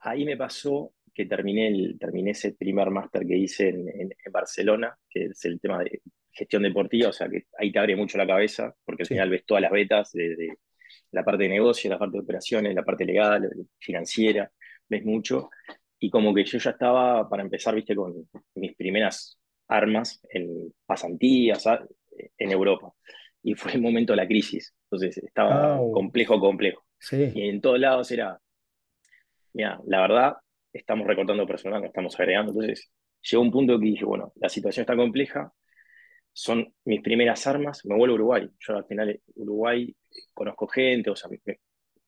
Ahí 0.00 0.24
me 0.24 0.36
pasó 0.36 0.92
que 1.14 1.26
terminé, 1.26 1.68
el, 1.68 1.98
terminé 1.98 2.32
ese 2.32 2.52
primer 2.54 2.90
máster 2.90 3.26
que 3.26 3.36
hice 3.36 3.68
en, 3.70 3.88
en, 3.88 4.10
en, 4.24 4.32
Barcelona, 4.32 4.96
que 5.08 5.26
es 5.26 5.44
el 5.44 5.60
tema 5.60 5.80
de 5.84 6.00
gestión 6.32 6.62
deportiva, 6.64 7.10
o 7.10 7.12
sea 7.12 7.28
que 7.28 7.44
ahí 7.58 7.70
te 7.72 7.78
abre 7.78 7.96
mucho 7.96 8.18
la 8.18 8.26
cabeza, 8.26 8.74
porque 8.84 9.04
al 9.04 9.08
Sí. 9.08 9.14
final 9.14 9.30
ves 9.30 9.44
todas 9.46 9.62
las 9.62 9.70
betas 9.72 10.12
de, 10.12 10.36
de 10.36 10.58
la 11.12 11.24
parte 11.24 11.44
de 11.44 11.48
negocio, 11.50 11.90
la 11.90 11.98
parte 11.98 12.16
de 12.18 12.22
operaciones, 12.24 12.74
la 12.74 12.84
parte 12.84 13.04
legal, 13.04 13.50
financiera, 13.78 14.50
ves 14.88 15.04
mucho, 15.04 15.50
y 15.98 16.10
como 16.10 16.34
que 16.34 16.44
yo 16.44 16.58
ya 16.58 16.70
estaba 16.70 17.28
para 17.28 17.42
empezar, 17.42 17.74
viste, 17.74 17.94
con 17.96 18.28
mis 18.56 18.74
primeras 18.76 19.38
armas 19.68 20.20
en 20.30 20.72
pasantías 20.86 21.62
¿sabes? 21.62 21.88
en 22.38 22.50
Europa. 22.52 22.92
Y 23.42 23.54
fue 23.54 23.72
el 23.74 23.80
momento 23.82 24.12
de 24.12 24.16
la 24.18 24.26
crisis, 24.26 24.74
entonces 24.86 25.18
estaba 25.18 25.76
Au, 25.76 25.90
complejo, 25.90 26.40
complejo. 26.40 26.84
sí, 26.98 27.16
Y 27.32 27.48
en 27.48 27.60
todos 27.60 27.78
lados 27.80 28.10
era, 28.10 28.40
mira, 29.52 29.80
la 29.86 30.00
verdad, 30.00 30.34
estamos 30.74 31.06
recortando 31.06 31.46
personal, 31.46 31.80
no 31.80 31.86
estamos 31.86 32.18
agregando. 32.18 32.52
Entonces, 32.52 32.90
llegó 33.22 33.42
un 33.42 33.50
punto 33.50 33.78
que 33.78 33.86
dije, 33.86 34.04
bueno, 34.04 34.32
la 34.36 34.48
situación 34.48 34.82
está 34.82 34.96
compleja, 34.96 35.52
son 36.32 36.74
mis 36.84 37.00
primeras 37.00 37.46
armas, 37.46 37.84
me 37.86 37.96
vuelvo 37.96 38.14
a 38.14 38.16
Uruguay. 38.16 38.50
Yo 38.58 38.76
al 38.76 38.84
final, 38.84 39.20
Uruguay, 39.36 39.94
conozco 40.34 40.66
gente, 40.66 41.10
o 41.10 41.16
sea, 41.16 41.30
me, 41.30 41.38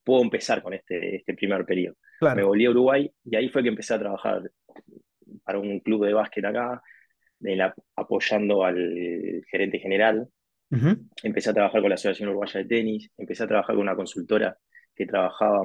puedo 0.02 0.22
empezar 0.22 0.62
con 0.62 0.74
este, 0.74 1.16
este 1.16 1.34
primer 1.34 1.64
periodo. 1.64 1.96
Me 2.34 2.42
volví 2.42 2.66
a 2.66 2.70
Uruguay 2.70 3.10
y 3.24 3.36
ahí 3.36 3.48
fue 3.48 3.62
que 3.62 3.68
empecé 3.68 3.94
a 3.94 3.98
trabajar 3.98 4.42
para 5.44 5.58
un 5.58 5.80
club 5.80 6.06
de 6.06 6.12
básquet 6.12 6.44
acá, 6.44 6.82
de 7.38 7.56
la, 7.56 7.74
apoyando 7.94 8.64
al 8.64 9.44
gerente 9.50 9.78
general. 9.78 10.28
Empecé 11.22 11.50
a 11.50 11.54
trabajar 11.54 11.80
con 11.80 11.90
la 11.90 11.94
Asociación 11.94 12.30
Uruguaya 12.30 12.60
de 12.60 12.66
Tenis, 12.66 13.10
empecé 13.16 13.44
a 13.44 13.46
trabajar 13.46 13.76
con 13.76 13.82
una 13.82 13.94
consultora 13.94 14.58
que 14.94 15.06
trabajaba 15.06 15.62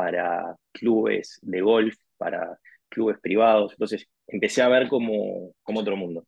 para 0.00 0.56
clubes 0.72 1.38
de 1.42 1.60
golf, 1.60 1.94
para 2.16 2.58
clubes 2.88 3.18
privados. 3.20 3.72
Entonces 3.72 4.08
empecé 4.26 4.62
a 4.62 4.68
ver 4.68 4.88
como, 4.88 5.52
como 5.62 5.80
otro 5.80 5.94
mundo. 5.94 6.24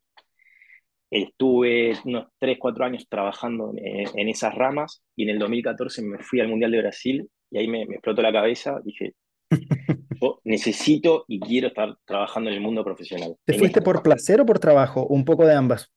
Estuve 1.09 1.93
unos 2.05 2.27
3, 2.37 2.57
4 2.59 2.85
años 2.85 3.07
trabajando 3.09 3.73
en, 3.75 4.07
en, 4.15 4.29
esas 4.29 4.53
ramas 4.53 5.03
y 5.15 5.23
en 5.23 5.29
el 5.29 5.39
2014 5.39 6.03
me 6.03 6.19
fui 6.19 6.39
al 6.39 6.49
Mundial 6.49 6.69
de 6.69 6.81
Brasil 6.81 7.29
y 7.49 7.57
ahí 7.57 7.67
me, 7.67 7.87
me 7.87 7.95
explotó 7.95 8.21
la 8.21 8.31
cabeza. 8.31 8.79
Dije, 8.83 9.15
yo 10.21 10.39
necesito 10.43 11.25
y 11.27 11.39
quiero 11.39 11.69
estar 11.69 11.97
trabajando 12.05 12.51
en 12.51 12.57
el 12.57 12.61
mundo 12.61 12.83
profesional, 12.83 13.35
¿Te 13.43 13.53
fuiste 13.57 13.79
esto. 13.79 13.91
por 13.91 14.03
placer 14.03 14.39
o 14.39 14.45
por 14.45 14.59
trabajo? 14.59 15.07
Un 15.07 15.25
poco 15.25 15.47
de 15.47 15.55
ambas. 15.55 15.91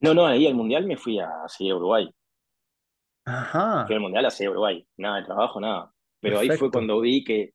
No, 0.00 0.14
no, 0.14 0.26
ahí 0.26 0.46
al 0.46 0.54
Mundial 0.54 0.86
me 0.86 0.96
fui 0.96 1.18
a 1.18 1.26
a 1.26 1.74
Uruguay. 1.74 2.04
Fui 2.04 3.34
Ajá, 3.34 3.82
al 3.82 4.00
Mundial 4.00 4.26
a 4.26 4.50
Uruguay. 4.50 4.86
Nada 4.96 5.16
de 5.18 5.24
trabajo, 5.24 5.60
nada. 5.60 5.92
Pero 6.20 6.38
ahí 6.38 6.46
fue 6.48 6.56
perfecto. 6.56 6.70
cuando 6.72 7.00
vi 7.00 7.24
que 7.24 7.52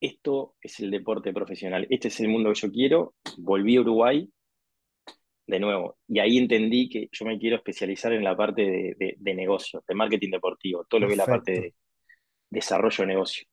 esto 0.00 0.54
es 0.60 0.80
el 0.80 0.90
deporte 0.90 1.32
profesional, 1.32 1.86
este 1.90 2.08
es 2.08 2.20
el 2.20 2.28
mundo 2.28 2.52
que 2.52 2.60
yo 2.60 2.70
quiero. 2.70 3.14
Volví 3.38 3.76
a 3.76 3.80
Uruguay 3.80 4.28
de 5.46 5.60
nuevo. 5.60 5.98
Y 6.08 6.18
ahí 6.18 6.38
entendí 6.38 6.88
que 6.88 7.08
yo 7.10 7.24
me 7.24 7.38
quiero 7.38 7.56
especializar 7.56 8.12
en 8.12 8.24
la 8.24 8.36
parte 8.36 8.62
de, 8.62 8.94
de, 8.98 9.14
de 9.18 9.34
negocio, 9.34 9.82
de 9.86 9.94
marketing 9.94 10.30
deportivo, 10.30 10.84
todo 10.88 11.00
lo 11.00 11.06
que 11.06 11.14
es 11.14 11.18
la 11.18 11.26
parte 11.26 11.52
Perfecto. 11.52 11.78
de 12.50 12.56
desarrollo 12.58 12.96
de 13.02 13.06
negocio. 13.06 13.46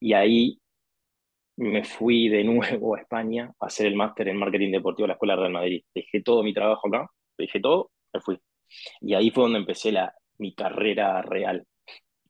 Y 0.00 0.12
ahí 0.12 0.58
me 1.56 1.84
fui 1.84 2.28
de 2.28 2.44
nuevo 2.44 2.96
a 2.96 3.00
España 3.00 3.52
a 3.60 3.66
hacer 3.66 3.86
el 3.86 3.96
máster 3.96 4.28
en 4.28 4.36
marketing 4.36 4.72
deportivo 4.72 5.04
a 5.04 5.08
la 5.08 5.14
Escuela 5.14 5.36
Real 5.36 5.52
Madrid. 5.52 5.82
Dejé 5.94 6.22
todo 6.22 6.42
mi 6.42 6.52
trabajo 6.52 6.88
acá, 6.88 7.08
dejé 7.38 7.60
todo, 7.60 7.90
me 8.12 8.20
fui. 8.20 8.38
Y 9.00 9.14
ahí 9.14 9.30
fue 9.30 9.44
donde 9.44 9.58
empecé 9.60 9.92
la, 9.92 10.14
mi 10.38 10.54
carrera 10.54 11.22
real. 11.22 11.66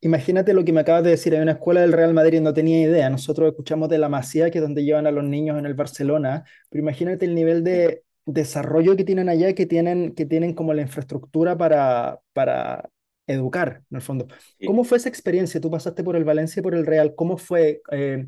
Imagínate 0.05 0.53
lo 0.53 0.65
que 0.65 0.73
me 0.73 0.81
acabas 0.81 1.05
de 1.05 1.11
decir, 1.11 1.33
hay 1.33 1.41
una 1.43 1.53
escuela 1.53 1.81
del 1.81 1.93
Real 1.93 2.13
Madrid, 2.13 2.41
no 2.41 2.53
tenía 2.53 2.83
idea. 2.83 3.09
Nosotros 3.09 3.49
escuchamos 3.49 3.89
de 3.89 3.99
la 3.99 4.09
Masía, 4.09 4.51
que 4.51 4.59
es 4.59 4.63
donde 4.63 4.83
llevan 4.85 5.07
a 5.07 5.13
los 5.13 5.23
niños 5.23 5.57
en 5.61 5.65
el 5.65 5.75
Barcelona, 5.75 6.45
pero 6.69 6.83
imagínate 6.83 7.25
el 7.25 7.37
nivel 7.37 7.63
de 7.63 8.03
desarrollo 8.27 8.97
que 8.97 9.05
tienen 9.05 9.29
allá, 9.29 9.55
que 9.55 9.65
tienen, 9.65 10.13
que 10.17 10.27
tienen 10.27 10.55
como 10.55 10.75
la 10.75 10.83
infraestructura 10.83 11.57
para, 11.57 12.19
para 12.33 12.91
educar, 13.29 13.85
en 13.93 13.97
el 13.97 14.03
fondo. 14.03 14.27
¿Cómo 14.67 14.83
fue 14.83 14.99
esa 14.99 15.09
experiencia? 15.09 15.61
Tú 15.61 15.71
pasaste 15.71 16.03
por 16.03 16.17
el 16.17 16.25
Valencia 16.25 16.59
y 16.59 16.63
por 16.65 16.75
el 16.75 16.85
Real. 16.85 17.15
¿Cómo 17.15 17.37
fue? 17.37 17.81
Eh, 17.93 18.27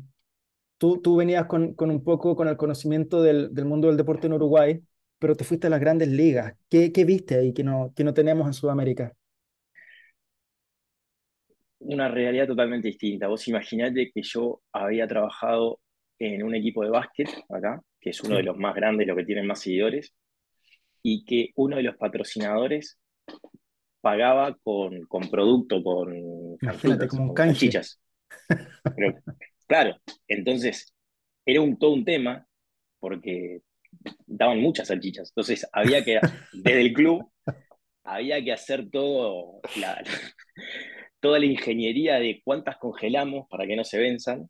tú, 0.77 1.01
tú 1.01 1.17
venías 1.17 1.45
con, 1.45 1.73
con, 1.73 1.91
un 1.91 2.05
poco 2.05 2.37
con 2.37 2.47
el 2.47 2.55
conocimiento 2.55 3.21
del, 3.21 3.53
del, 3.53 3.65
mundo 3.65 3.89
del 3.89 3.97
deporte 3.97 4.27
en 4.27 4.33
Uruguay, 4.33 4.81
pero 5.19 5.35
te 5.35 5.43
fuiste 5.43 5.67
a 5.67 5.69
las 5.71 5.81
grandes 5.81 6.07
ligas. 6.07 6.53
¿Qué, 6.69 6.93
qué 6.93 7.03
viste 7.03 7.35
ahí 7.35 7.53
que 7.53 7.65
no, 7.65 7.91
que 7.97 8.05
no 8.05 8.13
tenemos 8.13 8.47
en 8.47 8.53
Sudamérica? 8.53 9.13
Una 11.87 12.09
realidad 12.09 12.47
totalmente 12.47 12.87
distinta. 12.87 13.27
Vos 13.27 13.47
imaginate 13.47 14.11
que 14.11 14.21
yo 14.23 14.61
había 14.71 15.07
trabajado 15.07 15.79
en 16.19 16.43
un 16.43 16.55
equipo 16.55 16.83
de 16.83 16.89
básquet 16.89 17.29
acá, 17.49 17.81
que 17.99 18.09
es 18.09 18.21
uno 18.21 18.37
de 18.37 18.43
los 18.43 18.57
más 18.57 18.75
grandes, 18.75 19.07
los 19.07 19.17
que 19.17 19.25
tienen 19.25 19.47
más 19.47 19.59
seguidores, 19.59 20.13
y 21.03 21.23
que 21.25 21.51
uno 21.55 21.77
de 21.77 21.83
los 21.83 21.97
patrocinadores 21.97 22.99
pagaba 24.01 24.57
con, 24.63 25.01
con 25.07 25.29
producto, 25.29 25.83
con 25.83 26.15
imagínate, 26.61 27.07
como 27.07 27.33
con. 27.33 27.53
Pero 28.95 29.15
claro, 29.67 29.97
entonces 30.27 30.93
era 31.45 31.61
un, 31.61 31.77
todo 31.77 31.91
un 31.91 32.05
tema 32.05 32.47
porque 32.99 33.61
daban 34.25 34.59
muchas 34.59 34.87
salchichas. 34.87 35.29
Entonces 35.29 35.67
había 35.71 36.03
que, 36.03 36.19
desde 36.53 36.81
el 36.81 36.93
club, 36.93 37.31
había 38.03 38.43
que 38.43 38.53
hacer 38.53 38.89
todo 38.89 39.59
la, 39.79 40.03
toda 41.25 41.39
la 41.39 41.47
ingeniería 41.47 42.19
de 42.19 42.39
cuántas 42.43 42.77
congelamos 42.77 43.47
para 43.49 43.65
que 43.65 43.75
no 43.75 43.83
se 43.83 43.97
venzan, 43.97 44.47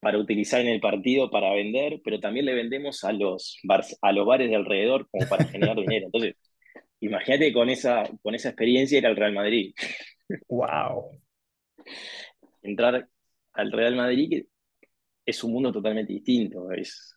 para 0.00 0.18
utilizar 0.18 0.60
en 0.60 0.66
el 0.66 0.80
partido 0.80 1.30
para 1.30 1.54
vender, 1.54 2.00
pero 2.02 2.18
también 2.18 2.44
le 2.44 2.54
vendemos 2.54 3.04
a 3.04 3.12
los, 3.12 3.60
a 4.00 4.10
los 4.10 4.26
bares 4.26 4.50
de 4.50 4.56
alrededor 4.56 5.08
como 5.08 5.28
para 5.28 5.44
generar 5.44 5.76
dinero. 5.76 6.06
Entonces, 6.06 6.34
imagínate 6.98 7.52
con 7.52 7.70
esa, 7.70 8.02
con 8.20 8.34
esa 8.34 8.48
experiencia 8.48 8.98
ir 8.98 9.06
al 9.06 9.14
Real 9.14 9.32
Madrid. 9.32 9.72
Wow. 10.48 11.20
Entrar 12.62 13.08
al 13.52 13.70
Real 13.70 13.94
Madrid 13.94 14.28
que 14.28 14.46
es 15.24 15.44
un 15.44 15.52
mundo 15.52 15.70
totalmente 15.70 16.14
distinto. 16.14 16.72
Es, 16.72 17.16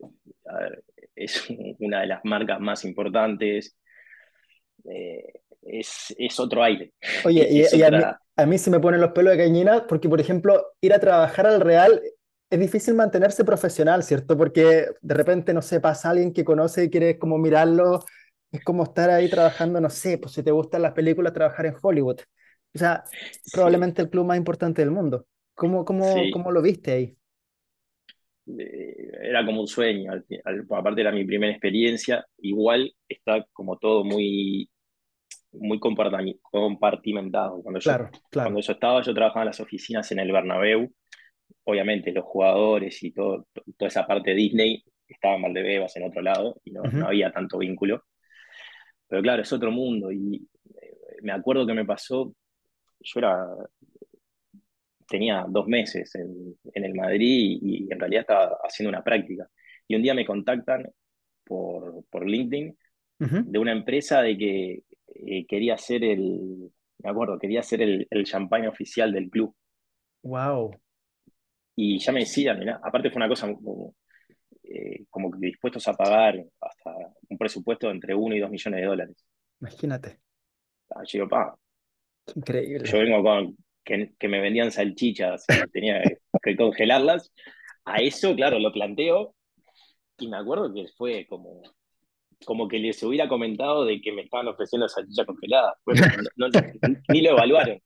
ver, 0.00 0.82
es 1.14 1.50
una 1.80 2.00
de 2.00 2.06
las 2.06 2.24
marcas 2.24 2.60
más 2.60 2.82
importantes. 2.86 3.76
Eh, 4.86 5.34
es, 5.60 6.14
es, 6.16 6.40
otro 6.40 6.62
aire. 6.62 6.94
Oye, 7.26 7.46
y, 7.50 7.58
y 7.78 7.82
otra. 7.82 8.21
A 8.36 8.46
mí 8.46 8.58
se 8.58 8.70
me 8.70 8.80
ponen 8.80 9.00
los 9.00 9.12
pelos 9.12 9.32
de 9.32 9.38
gallina 9.38 9.86
porque, 9.86 10.08
por 10.08 10.20
ejemplo, 10.20 10.66
ir 10.80 10.92
a 10.94 11.00
trabajar 11.00 11.46
al 11.46 11.60
Real 11.60 12.00
es 12.50 12.60
difícil 12.60 12.94
mantenerse 12.94 13.44
profesional, 13.44 14.02
¿cierto? 14.02 14.36
Porque 14.36 14.88
de 15.00 15.14
repente, 15.14 15.54
no 15.54 15.62
sé, 15.62 15.80
pasa 15.80 16.10
alguien 16.10 16.32
que 16.32 16.44
conoce 16.44 16.84
y 16.84 16.90
quieres 16.90 17.18
como 17.18 17.38
mirarlo, 17.38 18.00
es 18.50 18.62
como 18.64 18.84
estar 18.84 19.10
ahí 19.10 19.28
trabajando, 19.30 19.80
no 19.80 19.90
sé, 19.90 20.18
pues 20.18 20.34
si 20.34 20.42
te 20.42 20.50
gustan 20.50 20.82
las 20.82 20.92
películas, 20.92 21.32
trabajar 21.32 21.66
en 21.66 21.76
Hollywood. 21.80 22.20
O 22.74 22.78
sea, 22.78 23.10
Sí, 23.42 23.42
probablemente 23.50 24.02
el 24.02 24.10
club 24.10 24.26
más 24.26 24.36
importante 24.38 24.82
del 24.82 24.90
mundo. 24.90 25.26
¿Cómo, 25.54 25.84
cómo, 25.84 26.28
sí. 26.28 26.30
cómo 26.30 26.50
lo 26.52 26.62
viste 26.62 26.92
ahí? 26.92 27.16
Eh, 28.46 29.10
era 29.22 29.44
como 29.46 29.60
un 29.60 29.68
sueño. 29.68 30.12
Al, 30.12 30.24
al, 30.44 30.66
aparte, 30.70 31.00
era 31.00 31.12
mi 31.12 31.24
primera 31.24 31.52
experiencia. 31.52 32.26
Igual 32.38 32.94
está 33.08 33.46
como 33.52 33.78
todo 33.78 34.04
muy 34.04 34.68
muy 35.52 35.78
compartimentado. 35.78 37.62
Cuando 37.62 37.80
yo, 37.80 37.90
Claro, 37.90 38.10
cuando 38.10 38.20
claro. 38.30 38.60
yo 38.60 38.72
estaba, 38.72 39.02
yo 39.02 39.14
trabajaba 39.14 39.42
en 39.42 39.46
las 39.48 39.60
oficinas 39.60 40.10
en 40.12 40.18
el 40.20 40.32
Bernabéu, 40.32 40.92
obviamente 41.64 42.12
los 42.12 42.24
jugadores 42.24 43.02
y 43.02 43.12
todo, 43.12 43.46
toda 43.76 43.88
esa 43.88 44.06
parte 44.06 44.30
de 44.30 44.36
Disney 44.36 44.84
estaban 45.06 45.36
en 45.36 45.42
Valdebebas 45.42 45.96
en 45.96 46.04
otro 46.04 46.22
lado 46.22 46.60
y 46.64 46.72
no, 46.72 46.82
no 46.82 46.88
Ujú. 46.88 47.04
había 47.06 47.32
tanto 47.32 47.58
vínculo. 47.58 48.04
Pero 49.08 49.22
claro, 49.22 49.42
es 49.42 49.52
otro 49.52 49.70
mundo 49.70 50.10
y 50.10 50.36
eh, 50.80 50.96
me 51.22 51.32
acuerdo 51.32 51.66
que 51.66 51.74
me 51.74 51.84
pasó, 51.84 52.34
yo 53.00 53.18
era, 53.20 53.46
tenía 55.08 55.44
dos 55.48 55.66
meses 55.66 56.14
en, 56.14 56.56
en 56.72 56.84
el 56.84 56.94
Madrid 56.94 57.58
y, 57.62 57.84
y, 57.84 57.92
en 57.92 58.00
realidad 58.00 58.22
estaba 58.22 58.58
haciendo 58.64 58.88
una 58.88 59.04
práctica. 59.04 59.46
Y 59.86 59.94
un 59.94 60.02
día 60.02 60.14
me 60.14 60.24
contactan 60.24 60.86
por, 61.44 62.04
por 62.10 62.26
LinkedIn 62.26 62.76
Ujú. 63.20 63.42
de 63.44 63.58
una 63.58 63.72
empresa 63.72 64.22
de 64.22 64.38
que 64.38 64.82
eh, 65.26 65.46
quería 65.46 65.74
hacer 65.74 66.04
el, 66.04 66.70
me 66.98 67.10
acuerdo, 67.10 67.38
quería 67.38 67.60
hacer 67.60 67.82
el, 67.82 68.06
el 68.10 68.24
champagne 68.24 68.68
oficial 68.68 69.12
del 69.12 69.30
club. 69.30 69.54
Wow, 70.24 70.80
Y 71.76 71.98
ya 71.98 72.12
me 72.12 72.20
decían, 72.20 72.58
mirá, 72.58 72.80
aparte 72.82 73.10
fue 73.10 73.18
una 73.18 73.28
cosa 73.28 73.52
como, 73.54 73.94
eh, 74.64 75.06
como 75.10 75.30
que 75.30 75.38
dispuestos 75.40 75.86
a 75.88 75.94
pagar 75.94 76.36
hasta 76.60 76.92
un 77.30 77.38
presupuesto 77.38 77.88
de 77.88 77.94
entre 77.94 78.14
uno 78.14 78.34
y 78.36 78.40
dos 78.40 78.50
millones 78.50 78.80
de 78.80 78.86
dólares. 78.86 79.16
imagínate. 79.60 80.20
Ah, 80.90 81.02
Yo 81.04 81.18
digo, 81.18 81.28
pa. 81.28 81.56
Increíble. 82.34 82.88
Yo 82.90 82.98
vengo 82.98 83.22
con 83.22 83.56
que, 83.84 84.12
que 84.18 84.28
me 84.28 84.40
vendían 84.40 84.70
salchichas 84.72 85.46
tenía 85.72 86.02
que 86.42 86.56
congelarlas. 86.56 87.32
A 87.84 87.96
eso, 87.96 88.34
claro, 88.36 88.58
lo 88.58 88.72
planteo 88.72 89.34
y 90.18 90.28
me 90.28 90.38
acuerdo 90.38 90.72
que 90.72 90.86
fue 90.96 91.26
como, 91.28 91.62
como 92.44 92.68
que 92.68 92.78
les 92.78 93.02
hubiera 93.02 93.28
comentado 93.28 93.84
de 93.84 94.00
que 94.00 94.12
me 94.12 94.22
estaban 94.22 94.48
ofreciendo 94.48 94.88
salchichas 94.88 95.26
congeladas. 95.26 95.74
No- 96.36 96.48
no- 96.48 96.68
ni 97.08 97.22
lo 97.22 97.30
evaluaron. 97.30 97.80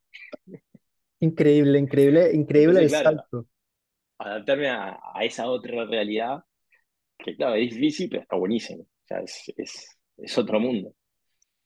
Increíble, 1.19 1.79
increíble, 1.79 2.31
increíble 2.33 2.79
Entonces, 2.79 2.99
el 2.99 3.03
claro, 3.03 3.17
salto. 3.17 3.47
adaptarme 4.19 4.69
a, 4.69 4.99
a 5.13 5.23
esa 5.25 5.47
otra 5.49 5.85
realidad, 5.85 6.39
que 7.17 7.35
claro, 7.35 7.55
es 7.55 7.71
difícil, 7.73 8.09
pero 8.09 8.23
está 8.23 8.35
buenísimo. 8.37 8.83
O 8.83 8.87
sea, 9.07 9.19
es, 9.21 9.53
es, 9.57 9.97
es 10.17 10.37
otro 10.37 10.59
mundo. 10.59 10.93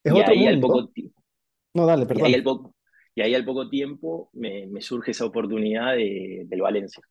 Es 0.03 0.13
Y 0.13 0.19
otro 0.19 0.33
ahí 0.33 0.47
al 0.47 0.59
poco, 0.59 0.87
ti- 0.89 1.13
No, 1.73 1.85
dale, 1.85 2.05
y 2.13 2.21
ahí 2.21 2.33
al 2.35 2.43
perdón. 2.43 2.43
poco, 2.43 2.75
y 3.15 3.21
ahí 3.21 3.35
al 3.35 3.45
poco 3.45 3.69
tiempo 3.69 4.29
me, 4.33 4.67
me 4.67 4.81
surge 4.81 5.11
esa 5.11 5.25
oportunidad 5.25 5.95
de, 5.95 6.43
del 6.47 6.61
Valencia. 6.61 7.03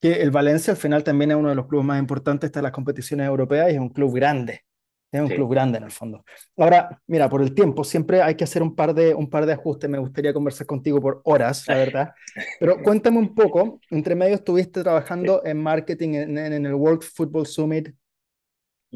Que 0.00 0.22
el 0.22 0.30
Valencia 0.32 0.72
al 0.72 0.76
final 0.76 1.04
también 1.04 1.30
es 1.32 1.36
uno 1.36 1.48
de 1.50 1.54
los 1.54 1.66
clubes 1.66 1.86
más 1.86 1.98
importantes 2.00 2.52
de 2.52 2.62
las 2.62 2.72
competiciones 2.72 3.26
europeas 3.26 3.70
y 3.70 3.74
es 3.74 3.80
un 3.80 3.90
club 3.90 4.14
grande. 4.14 4.62
Es 5.10 5.20
un 5.22 5.30
club 5.32 5.50
Sí, 5.50 5.52
grande 5.52 5.78
en 5.78 5.84
el 5.84 5.90
fondo. 5.90 6.22
Ahora, 6.56 7.00
mira, 7.06 7.28
por 7.30 7.40
el 7.42 7.54
tiempo, 7.54 7.82
siempre 7.84 8.20
hay 8.22 8.34
que 8.36 8.44
hacer 8.44 8.62
un 8.62 8.74
par 8.76 8.92
de, 8.94 9.14
un 9.14 9.30
par 9.30 9.46
de 9.46 9.54
ajustes. 9.54 9.88
Me 9.88 9.98
gustaría 9.98 10.34
conversar 10.34 10.66
contigo 10.66 11.00
por 11.00 11.22
horas, 11.24 11.66
la 11.68 11.78
verdad. 11.78 12.10
Pero 12.58 12.82
cuéntame 12.82 13.18
un 13.18 13.34
poco, 13.34 13.82
entre 13.90 14.14
medio 14.14 14.34
estuviste 14.34 14.82
sí. 15.20 15.28
trabajando 15.28 15.42
en 15.46 15.62
marketing 15.62 16.10
en, 16.14 16.36
en- 16.38 16.66
el 16.66 16.74
World 16.74 17.02
Football 17.02 17.46
Summit 17.46 17.88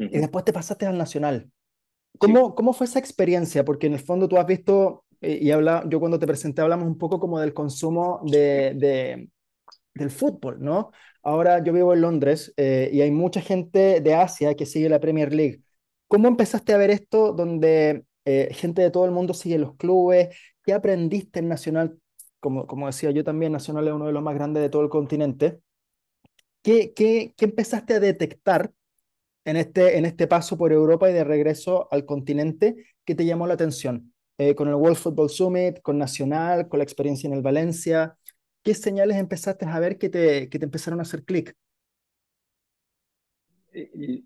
y 0.09 0.19
Ujú, 0.19 0.19
después 0.19 0.45
te 0.45 0.53
pasaste 0.53 0.85
al 0.85 0.97
Nacional. 0.97 1.51
sí. 2.19 2.33
¿Cómo, 2.33 2.55
cómo 2.55 2.73
fue 2.73 2.87
esa 2.87 2.99
experiencia? 2.99 3.65
Porque 3.65 3.87
en 3.87 3.95
el 3.95 4.01
fondo 4.01 4.29
tú 4.29 4.37
has 4.37 4.47
visto, 4.47 5.05
eh, 5.21 5.39
y 5.41 5.51
habla, 5.51 5.85
yo 5.89 5.99
cuando 6.01 6.19
te 6.19 6.27
presenté 6.27 6.61
hablamos 6.63 6.87
un 6.87 6.99
poco 6.99 7.19
como 7.19 7.39
del 7.39 7.53
consumo 7.55 8.21
de, 8.25 8.73
de- 8.75 9.29
del 9.95 10.11
fútbol, 10.11 10.59
¿no? 10.61 10.91
Ahora 11.23 11.63
yo 11.63 11.73
vivo 11.73 11.93
en 11.93 12.01
Londres 12.01 12.53
eh, 12.57 12.89
y 12.93 13.01
hay 13.01 13.11
mucha 13.11 13.41
gente 13.41 14.01
de 14.01 14.15
Asia 14.15 14.55
que 14.55 14.67
sigue 14.67 14.89
la 14.89 15.01
Premier 15.01 15.33
League. 15.33 15.62
¿Cómo 16.13 16.27
empezaste 16.27 16.75
a 16.75 16.77
ver 16.77 16.91
esto 16.91 17.33
donde 17.33 18.05
eh, 18.25 18.49
gente 18.53 18.83
de 18.83 18.91
todo 18.91 19.05
el 19.05 19.11
mundo 19.11 19.33
sigue 19.33 19.57
los 19.57 19.75
clubes? 19.77 20.29
¿Qué 20.63 20.71
aprendiste 20.71 21.39
en 21.39 21.47
Nacional? 21.47 21.97
Como, 22.39 22.85
decía 22.85 23.09
yo 23.09 23.23
también, 23.23 23.51
Nacional 23.51 23.87
es 23.87 23.95
uno 23.95 24.05
de 24.05 24.11
los 24.11 24.21
más 24.21 24.35
grandes 24.35 24.61
de 24.61 24.69
todo 24.69 24.83
el 24.83 24.89
continente. 24.89 25.59
¿Qué, 26.61 26.93
qué, 26.93 27.33
qué 27.35 27.45
empezaste 27.45 27.95
a 27.95 27.99
detectar 27.99 28.71
en 29.43 29.55
este, 29.57 29.97
en 29.97 30.05
este 30.05 30.27
paso 30.27 30.55
por 30.55 30.71
Europa 30.71 31.09
y 31.09 31.13
de 31.13 31.23
regreso 31.23 31.87
al 31.89 32.05
continente 32.05 32.75
que 33.05 33.15
te 33.15 33.25
llamó 33.25 33.47
la 33.47 33.55
atención? 33.55 34.13
Eh, 34.37 34.53
con 34.53 34.67
el 34.67 34.75
World 34.75 34.97
Football 34.97 35.31
Summit, 35.31 35.81
con 35.81 35.97
Nacional, 35.97 36.67
con 36.67 36.77
la 36.77 36.83
experiencia 36.83 37.25
en 37.25 37.33
el 37.33 37.41
Valencia, 37.41 38.19
¿qué 38.61 38.75
señales 38.75 39.17
empezaste 39.17 39.65
a 39.65 39.79
ver 39.79 39.97
que 39.97 40.09
te, 40.09 40.47
que 40.47 40.59
te 40.59 40.65
empezaron 40.65 40.99
a 40.99 41.01
hacer 41.01 41.23
clic? 41.23 41.55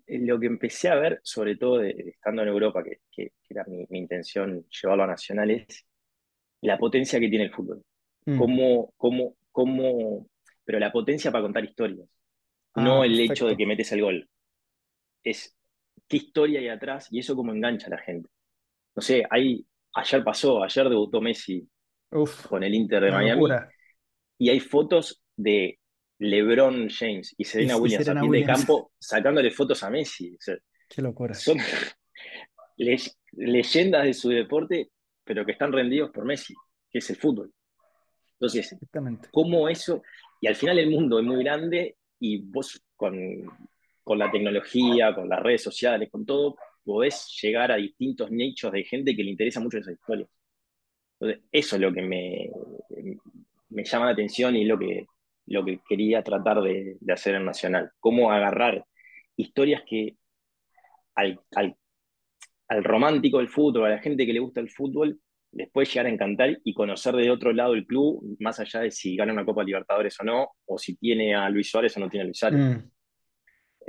Lo 0.08 0.38
que 0.40 0.46
empecé 0.46 0.88
a 0.88 0.96
ver, 0.96 1.20
sobre 1.22 1.56
todo 1.56 1.78
de- 1.78 1.94
de 1.94 2.10
estando 2.10 2.42
en 2.42 2.48
Europa, 2.48 2.82
que, 2.84 3.00
que- 3.10 3.32
que 3.42 3.54
era 3.54 3.64
mi, 3.64 3.86
mi 3.90 3.98
intención 3.98 4.64
llevarlo 4.68 5.04
a 5.04 5.06
nacionales, 5.08 5.86
la 6.62 6.78
potencia 6.78 7.20
que 7.20 7.28
tiene 7.28 7.46
el 7.46 7.52
fútbol. 7.54 7.82
Mm. 8.26 8.38
Cómo, 8.38 8.94
cómo, 8.96 9.36
cómo, 9.52 10.28
pero 10.64 10.78
la 10.78 10.92
potencia 10.92 11.32
para 11.32 11.42
contar 11.44 11.64
historias, 11.64 12.08
Ah, 12.74 12.82
no 12.82 13.04
el 13.04 13.18
hecho 13.20 13.48
de 13.48 13.56
que 13.56 13.66
metes 13.66 13.92
el 13.92 14.02
gol. 14.02 14.28
Es 15.22 15.56
qué 16.08 16.18
historia 16.18 16.60
hay 16.60 16.68
atrás 16.68 17.08
y 17.10 17.20
eso 17.20 17.36
cómo 17.36 17.52
engancha 17.52 17.88
a 17.88 17.90
la 17.90 17.98
gente. 17.98 18.28
No 18.96 19.02
sé, 19.02 19.24
hay, 19.30 19.66
ayer 19.94 20.24
pasó, 20.24 20.62
ayer 20.64 20.88
debutó 20.88 21.20
Messi 21.20 21.68
Uf, 22.12 22.48
con 22.48 22.62
el 22.64 22.74
Inter 22.74 23.02
de 23.04 23.12
Miami 23.12 23.52
locura. 23.52 23.74
y 24.38 24.50
hay 24.50 24.60
fotos 24.60 25.22
de 25.36 25.77
LeBron 26.18 26.88
James 26.88 27.34
y 27.36 27.42
Y, 27.42 27.44
Serena 27.44 27.76
y 27.76 27.80
Williams 27.80 28.00
a 28.00 28.04
Serena 28.04 28.22
de 28.22 28.28
Williams, 28.28 28.58
campo 28.58 28.92
sacándole 28.98 29.50
fotos 29.50 29.82
a 29.82 29.90
Messi. 29.90 30.32
O 30.34 30.38
sea, 30.40 30.56
qué 30.88 31.02
locura. 31.02 31.34
son 31.34 31.58
le- 32.76 32.98
leyendas 33.32 34.04
de 34.04 34.14
su 34.14 34.28
deporte, 34.30 34.90
pero 35.24 35.44
que 35.44 35.52
están 35.52 35.72
rendidos 35.72 36.10
por 36.10 36.24
Messi, 36.24 36.54
que 36.90 36.98
es 36.98 37.10
el 37.10 37.16
fútbol. 37.16 37.52
Entonces. 38.40 38.76
¿cómo 39.32 39.68
eso? 39.68 40.02
Y 40.40 40.46
al 40.46 40.54
final 40.54 40.78
el 40.78 40.90
mundo 40.90 41.18
es 41.18 41.24
muy 41.24 41.42
grande 41.42 41.96
y 42.20 42.38
vos 42.38 42.80
con, 42.96 43.14
con 44.04 44.18
la 44.18 44.30
tecnología, 44.30 45.14
con 45.14 45.28
las 45.28 45.40
redes 45.42 45.62
sociales, 45.62 46.08
con 46.10 46.24
todo, 46.24 46.56
podés 46.84 47.36
llegar 47.42 47.72
a 47.72 47.76
distintos 47.76 48.30
nichos 48.30 48.72
de 48.72 48.84
gente 48.84 49.14
que 49.14 49.24
le 49.24 49.30
interesa 49.30 49.60
mucho 49.60 49.78
esa 49.78 49.92
historia. 49.92 50.26
Entonces, 51.20 51.44
eso 51.50 51.76
es 51.76 51.82
lo 51.82 51.92
que 51.92 52.02
me, 52.02 52.48
me 53.70 53.84
llama 53.84 54.06
la 54.06 54.12
atención 54.12 54.54
y 54.56 54.64
lo 54.64 54.78
que, 54.78 55.06
lo 55.48 55.64
que 55.64 55.80
quería 55.88 56.22
tratar 56.22 56.60
de, 56.62 56.96
de 57.00 57.12
hacer 57.12 57.34
en 57.34 57.44
Nacional. 57.44 57.90
Cómo 58.00 58.30
agarrar 58.32 58.84
historias 59.36 59.82
que 59.86 60.16
al, 61.14 61.40
al 61.54 61.76
al 62.68 62.84
romántico 62.84 63.38
del 63.38 63.48
fútbol, 63.48 63.86
a 63.86 63.90
la 63.90 63.98
gente 63.98 64.26
que 64.26 64.32
le 64.32 64.40
gusta 64.40 64.60
el 64.60 64.70
fútbol, 64.70 65.18
les 65.52 65.70
puede 65.70 65.86
llegar 65.86 66.06
a 66.06 66.10
encantar 66.10 66.58
y 66.62 66.74
conocer 66.74 67.14
de 67.16 67.30
otro 67.30 67.52
lado 67.52 67.72
el 67.74 67.86
club, 67.86 68.36
más 68.38 68.60
allá 68.60 68.80
de 68.80 68.90
si 68.90 69.16
gana 69.16 69.32
una 69.32 69.46
Copa 69.46 69.64
Libertadores 69.64 70.20
o 70.20 70.24
no, 70.24 70.50
o 70.66 70.78
si 70.78 70.96
tiene 70.96 71.34
a 71.34 71.48
Luis 71.48 71.70
Suárez 71.70 71.96
o 71.96 72.00
no 72.00 72.10
tiene 72.10 72.22
a 72.22 72.26
Luis 72.26 72.38
Suárez. 72.38 72.60
Mm, 72.60 72.90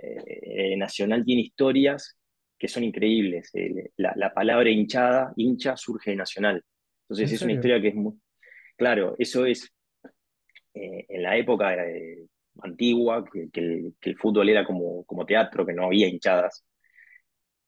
Eh, 0.01 0.77
Nacional 0.77 1.25
tiene 1.25 1.41
historias 1.41 2.17
que 2.57 2.69
son 2.69 2.85
increíbles. 2.85 3.51
Eh, 3.53 3.91
la, 3.97 4.13
la, 4.15 4.33
palabra 4.33 4.69
hinchada, 4.69 5.33
hincha, 5.35 5.75
surge 5.75 6.11
de 6.11 6.15
Nacional. 6.15 6.63
Entonces 7.03 7.29
¿en 7.29 7.35
es 7.35 7.41
una 7.41 7.53
historia 7.53 7.81
que 7.81 7.89
es 7.89 7.95
muy... 7.95 8.13
Claro, 8.77 9.15
eso 9.19 9.45
es 9.45 9.69
eh, 10.73 11.05
en 11.09 11.23
la 11.23 11.37
época 11.37 11.75
eh, 11.85 12.25
antigua, 12.61 13.23
que, 13.31 13.49
que, 13.51 13.59
el, 13.59 13.93
que, 13.99 14.09
el, 14.11 14.17
fútbol 14.17 14.49
era 14.49 14.65
como, 14.65 15.03
como 15.05 15.25
teatro, 15.25 15.65
que 15.65 15.73
no 15.73 15.85
había 15.85 16.07
hinchadas. 16.07 16.65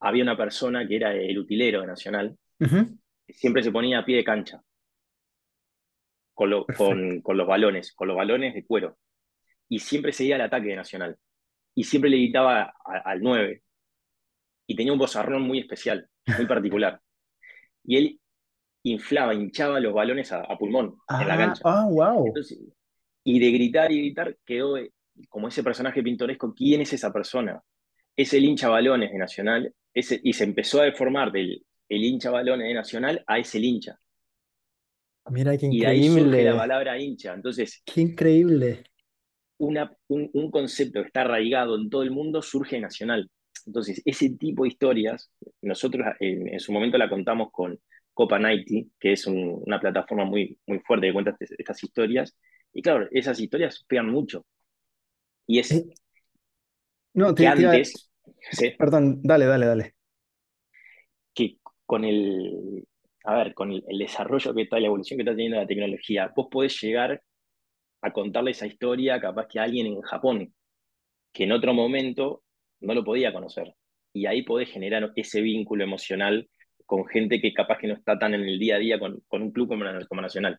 Había 0.00 0.22
una 0.24 0.36
persona 0.36 0.86
que 0.86 0.96
era 0.96 1.12
el 1.14 1.38
utilero 1.38 1.80
de 1.80 1.86
Nacional, 1.86 2.36
Uh 2.60 2.64
-huh. 2.64 2.98
que 3.26 3.32
siempre 3.32 3.62
se 3.62 3.72
ponía 3.72 3.98
a 3.98 4.04
pie 4.04 4.16
de 4.18 4.24
cancha, 4.24 4.60
con, 6.34 6.50
lo, 6.50 6.64
con, 6.66 7.20
con, 7.20 7.36
los 7.36 7.46
balones, 7.46 7.92
con 7.92 8.08
los 8.08 8.16
balones 8.16 8.54
de 8.54 8.64
cuero, 8.64 8.98
y 9.68 9.78
siempre 9.80 10.12
seguía 10.12 10.36
el 10.36 10.42
ataque 10.42 10.68
de 10.68 10.76
Nacional, 10.76 11.16
y 11.74 11.84
siempre 11.84 12.08
le 12.10 12.18
gritaba 12.18 12.72
a, 12.84 12.98
al 13.04 13.20
9, 13.20 13.62
y 14.68 14.76
tenía 14.76 14.92
un 14.92 14.98
bozarrón 14.98 15.42
muy 15.42 15.58
especial, 15.58 16.08
muy 16.36 16.46
particular, 16.46 17.00
y 17.84 17.96
él 17.96 18.20
inflaba, 18.84 19.34
hinchaba 19.34 19.80
los 19.80 19.92
balones 19.92 20.32
a, 20.32 20.40
a 20.42 20.56
pulmón 20.58 20.96
en 21.20 21.28
la 21.28 21.34
Ah, 21.34 21.38
cancha. 21.38 21.62
ah, 21.64 21.86
wow. 21.90 22.26
Entonces, 22.28 22.60
y 23.24 23.38
de 23.38 23.50
gritar 23.52 23.92
y 23.92 23.98
gritar 24.00 24.36
quedó 24.44 24.76
como 25.28 25.48
ese 25.48 25.62
personaje 25.62 26.02
pintoresco, 26.02 26.54
¿quién 26.54 26.80
es 26.80 26.92
esa 26.92 27.12
persona? 27.12 27.62
Es 28.16 28.32
el 28.34 28.44
hincha 28.44 28.68
balones 28.68 29.10
de 29.12 29.18
Nacional, 29.18 29.74
ese, 29.94 30.20
y 30.22 30.32
se 30.32 30.44
empezó 30.44 30.80
a 30.80 30.84
deformar 30.84 31.32
del 31.32 31.64
el 31.88 32.04
hincha 32.04 32.30
balones 32.30 32.68
de 32.68 32.74
Nacional 32.74 33.22
a 33.26 33.38
ese 33.38 33.58
hincha. 33.58 33.98
Mira 35.30 35.56
qué 35.56 35.66
Y 35.70 35.80
de 35.80 35.86
ahí 35.86 36.04
surge 36.08 36.42
la 36.42 36.54
increíble. 36.54 36.54
palabra 36.54 36.98
hincha. 36.98 37.34
Entonces, 37.34 37.82
Qué 37.84 38.00
increíble. 38.00 38.84
una, 39.58 39.96
un, 40.08 40.28
un, 40.34 40.50
concepto 40.50 41.00
que 41.00 41.06
está 41.06 41.22
arraigado 41.22 41.76
en 41.76 41.88
todo 41.88 42.02
el 42.02 42.10
mundo 42.10 42.42
surge 42.42 42.80
Nacional. 42.80 43.30
Entonces, 43.66 44.02
ese 44.04 44.30
tipo 44.30 44.64
de 44.64 44.70
historias, 44.70 45.30
nosotros 45.60 46.06
en, 46.20 46.48
en 46.48 46.60
su 46.60 46.72
momento 46.72 46.98
la 46.98 47.08
contamos 47.08 47.50
con 47.52 47.78
Copa 48.12 48.38
90, 48.38 48.90
que 48.98 49.12
es 49.12 49.26
un, 49.26 49.62
una 49.64 49.78
plataforma 49.80 50.24
muy, 50.24 50.58
muy 50.66 50.80
fuerte 50.80 51.06
que 51.06 51.12
cuenta 51.12 51.30
estas, 51.32 51.52
estas 51.58 51.82
historias. 51.84 52.36
Y 52.72 52.82
claro, 52.82 53.08
esas 53.10 53.38
historias 53.40 53.84
pegan 53.86 54.10
mucho. 54.10 54.44
Y 55.46 55.58
es 55.58 55.72
Eh, 55.72 55.84
no, 57.14 57.34
que 57.34 57.34
te, 57.34 57.60
iba- 57.60 57.72
antes, 57.72 58.10
¿sí? 58.50 58.70
Perdón, 58.78 59.20
dale, 59.22 59.46
dale, 59.46 59.66
dale. 59.66 59.94
que 61.34 61.58
con 61.86 62.04
el, 62.04 62.84
a 63.24 63.36
ver, 63.36 63.54
con 63.54 63.72
el, 63.72 63.84
el, 63.88 63.98
desarrollo 63.98 64.54
que 64.54 64.62
está, 64.62 64.78
la 64.80 64.86
evolución 64.86 65.18
que 65.18 65.22
está 65.22 65.32
teniendo 65.32 65.58
la 65.58 65.66
tecnología, 65.66 66.32
vos 66.34 66.48
podés 66.50 66.80
llegar 66.80 67.22
a 68.02 68.12
contarle 68.12 68.52
esa 68.52 68.66
historia 68.66 69.20
capaz 69.20 69.46
que 69.48 69.58
a 69.58 69.64
alguien 69.64 69.86
en 69.86 70.00
Japón, 70.02 70.54
que 71.32 71.44
en 71.44 71.52
otro 71.52 71.74
momento 71.74 72.42
no 72.80 72.94
lo 72.94 73.04
podía 73.04 73.32
conocer. 73.32 73.74
Y 74.12 74.26
ahí 74.26 74.42
podés 74.42 74.70
generar 74.70 75.12
ese 75.16 75.40
vínculo 75.40 75.84
emocional 75.84 76.48
con 76.86 77.06
gente 77.06 77.40
que 77.40 77.54
capaz 77.54 77.78
que 77.78 77.88
no 77.88 77.94
está 77.94 78.18
tan 78.18 78.34
en 78.34 78.42
el 78.42 78.58
día 78.58 78.76
a 78.76 78.78
día 78.78 78.98
con, 78.98 79.22
con 79.28 79.42
un 79.42 79.52
club 79.52 79.68
como, 79.68 79.84
como 80.08 80.20
Nacional. 80.22 80.58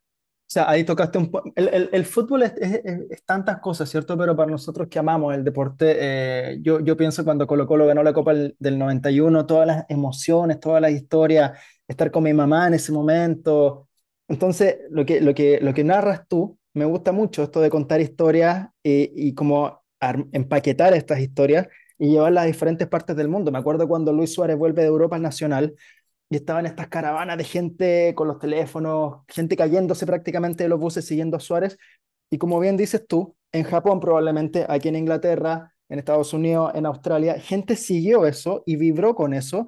Sea, 0.53 0.69
ahí 0.69 0.83
tocaste 0.83 1.17
un 1.17 1.31
poco. 1.31 1.51
El, 1.55 1.67
el, 1.69 1.89
el, 1.91 2.05
fútbol 2.05 2.43
es, 2.43 2.53
es, 2.57 3.25
tantas 3.25 3.59
cosas, 3.59 3.89
¿cierto? 3.89 4.15
Pero 4.15 4.35
para 4.35 4.51
nosotros 4.51 4.87
que 4.87 4.99
amamos 4.99 5.33
el 5.33 5.43
deporte, 5.43 5.95
eh, 5.99 6.59
yo, 6.61 6.79
yo 6.79 6.95
pienso 6.95 7.23
cuando 7.23 7.47
Colo 7.47 7.65
Colo 7.65 7.87
ganó 7.87 8.03
la 8.03 8.13
Copa 8.13 8.35
del, 8.35 8.55
del 8.59 8.77
91, 8.77 9.47
todas 9.47 9.65
las 9.65 9.85
emociones, 9.89 10.59
todas 10.59 10.79
las 10.79 10.91
historias, 10.91 11.59
estar 11.87 12.11
con 12.11 12.21
mi 12.23 12.33
mamá 12.33 12.67
en 12.67 12.75
ese 12.75 12.91
momento. 12.91 13.89
Entonces, 14.27 14.77
lo 14.91 15.07
que, 15.07 15.21
lo 15.21 15.33
que, 15.33 15.59
lo 15.59 15.73
que 15.73 15.83
narras 15.83 16.27
tú, 16.27 16.59
me 16.75 16.85
gusta 16.85 17.11
mucho 17.11 17.41
esto 17.41 17.59
de 17.59 17.71
contar 17.71 17.99
historias 17.99 18.67
y, 18.83 19.29
y 19.29 19.33
como 19.33 19.81
empaquetar 20.33 20.93
estas 20.93 21.19
historias 21.19 21.67
y 21.97 22.09
llevarlas 22.11 22.43
a 22.43 22.47
diferentes 22.47 22.87
partes 22.87 23.15
del 23.15 23.27
mundo. 23.27 23.51
Me 23.51 23.57
acuerdo 23.57 23.87
cuando 23.87 24.13
Luis 24.13 24.33
Suárez 24.33 24.55
vuelve 24.55 24.83
de 24.83 24.89
Europa 24.89 25.15
al 25.15 25.23
Nacional 25.23 25.73
y 26.33 26.37
estaban 26.37 26.65
estas 26.65 26.87
caravanas 26.87 27.37
de 27.37 27.43
gente 27.43 28.15
con 28.15 28.27
los 28.27 28.39
teléfonos, 28.39 29.19
gente 29.27 29.55
cayéndose 29.55 30.07
prácticamente 30.07 30.63
de 30.63 30.69
los 30.69 30.79
buses 30.79 31.05
siguiendo 31.05 31.37
a 31.37 31.39
Suárez. 31.39 31.77
Y 32.31 32.39
como 32.39 32.59
bien 32.59 32.75
dices 32.75 33.05
tú, 33.07 33.35
en 33.51 33.63
Japón 33.63 33.99
probablemente, 33.99 34.65
aquí 34.67 34.87
en 34.87 34.95
Inglaterra, 34.95 35.71
en 35.89 35.99
Estados 35.99 36.33
Unidos, 36.33 36.71
en 36.73 36.87
Australia, 36.87 37.39
gente 37.39 37.75
siguió 37.75 38.25
eso 38.25 38.63
y 38.65 38.77
vibró 38.77 39.13
con 39.13 39.35
eso. 39.35 39.67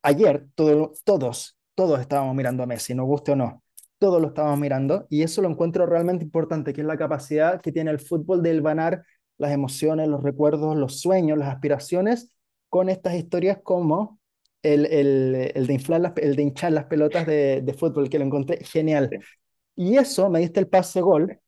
Ayer 0.00 0.46
todo, 0.54 0.94
todos, 1.04 1.58
todos 1.74 2.00
estábamos 2.00 2.34
mirando 2.34 2.62
a 2.62 2.66
Messi, 2.66 2.94
nos 2.94 3.04
guste 3.04 3.32
o 3.32 3.36
no, 3.36 3.62
todos 3.98 4.18
lo 4.18 4.28
estábamos 4.28 4.58
mirando 4.58 5.06
y 5.10 5.22
eso 5.22 5.42
lo 5.42 5.50
encuentro 5.50 5.84
realmente 5.84 6.24
importante, 6.24 6.72
que 6.72 6.80
es 6.80 6.86
la 6.86 6.96
capacidad 6.96 7.60
que 7.60 7.70
tiene 7.70 7.90
el 7.90 8.00
fútbol 8.00 8.42
de 8.42 8.50
elvanar 8.50 9.04
las 9.36 9.52
emociones, 9.52 10.08
los 10.08 10.22
recuerdos, 10.22 10.74
los 10.74 11.00
sueños, 11.00 11.36
las 11.36 11.50
aspiraciones 11.50 12.30
con 12.70 12.88
estas 12.88 13.14
historias 13.14 13.58
como 13.62 14.21
el, 14.62 14.86
el, 14.86 15.52
el 15.54 15.66
de, 15.66 15.72
inflar 15.72 16.00
las, 16.00 16.12
el 16.16 16.36
de 16.36 16.42
hinchar 16.42 16.72
las 16.72 16.84
pelotas 16.84 17.26
de, 17.26 17.62
de, 17.62 17.74
fútbol, 17.74 18.08
que 18.08 18.18
lo 18.18 18.24
encontré 18.24 18.64
genial. 18.64 19.10
Y 19.76 19.96
eso 19.96 20.30
me 20.30 20.40
diste 20.40 20.60
el 20.60 20.68
pase 20.68 21.00
gol 21.00 21.38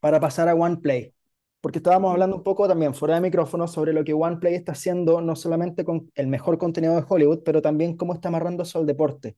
para 0.00 0.20
pasar 0.20 0.48
a 0.48 0.54
OnePlay, 0.54 1.14
porque 1.60 1.78
estábamos 1.78 2.12
hablando 2.12 2.36
un 2.36 2.42
poco 2.42 2.68
también 2.68 2.94
fuera 2.94 3.16
de 3.16 3.20
micrófono 3.20 3.68
sobre 3.68 3.92
lo 3.92 4.04
que 4.04 4.14
OnePlay 4.14 4.54
está 4.54 4.72
haciendo, 4.72 5.20
no 5.20 5.36
solamente 5.36 5.84
con 5.84 6.10
el 6.14 6.28
mejor 6.28 6.58
contenido 6.58 6.96
de 6.96 7.04
Hollywood, 7.06 7.42
pero 7.44 7.62
también 7.62 7.96
cómo 7.96 8.14
está 8.14 8.28
amarrando 8.28 8.62
eso 8.62 8.78
al 8.78 8.86
deporte. 8.86 9.36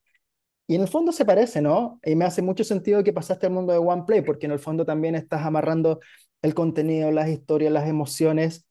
Y 0.67 0.77
en 0.77 0.83
el 0.83 0.89
fondo 0.89 1.11
se 1.13 1.25
parece, 1.25 1.61
¿no? 1.61 1.99
Y 2.05 2.15
me 2.15 2.25
hace 2.25 2.43
mucho 2.43 2.63
sentido 2.63 3.03
que 3.03 3.13
pasaste 3.13 3.47
al 3.47 3.53
mundo 3.53 3.73
de 3.73 3.79
OnePlay, 3.79 4.23
porque 4.23 4.47
en 4.47 4.53
el 4.53 4.61
fondo 4.61 4.85
también 4.85 5.17
estás 5.17 5.45
amarrando 5.45 6.01
el 6.43 6.55
contenido, 6.55 7.11
las 7.11 7.29
historias, 7.29 7.73
las 7.73 7.89
emociones 7.89 8.67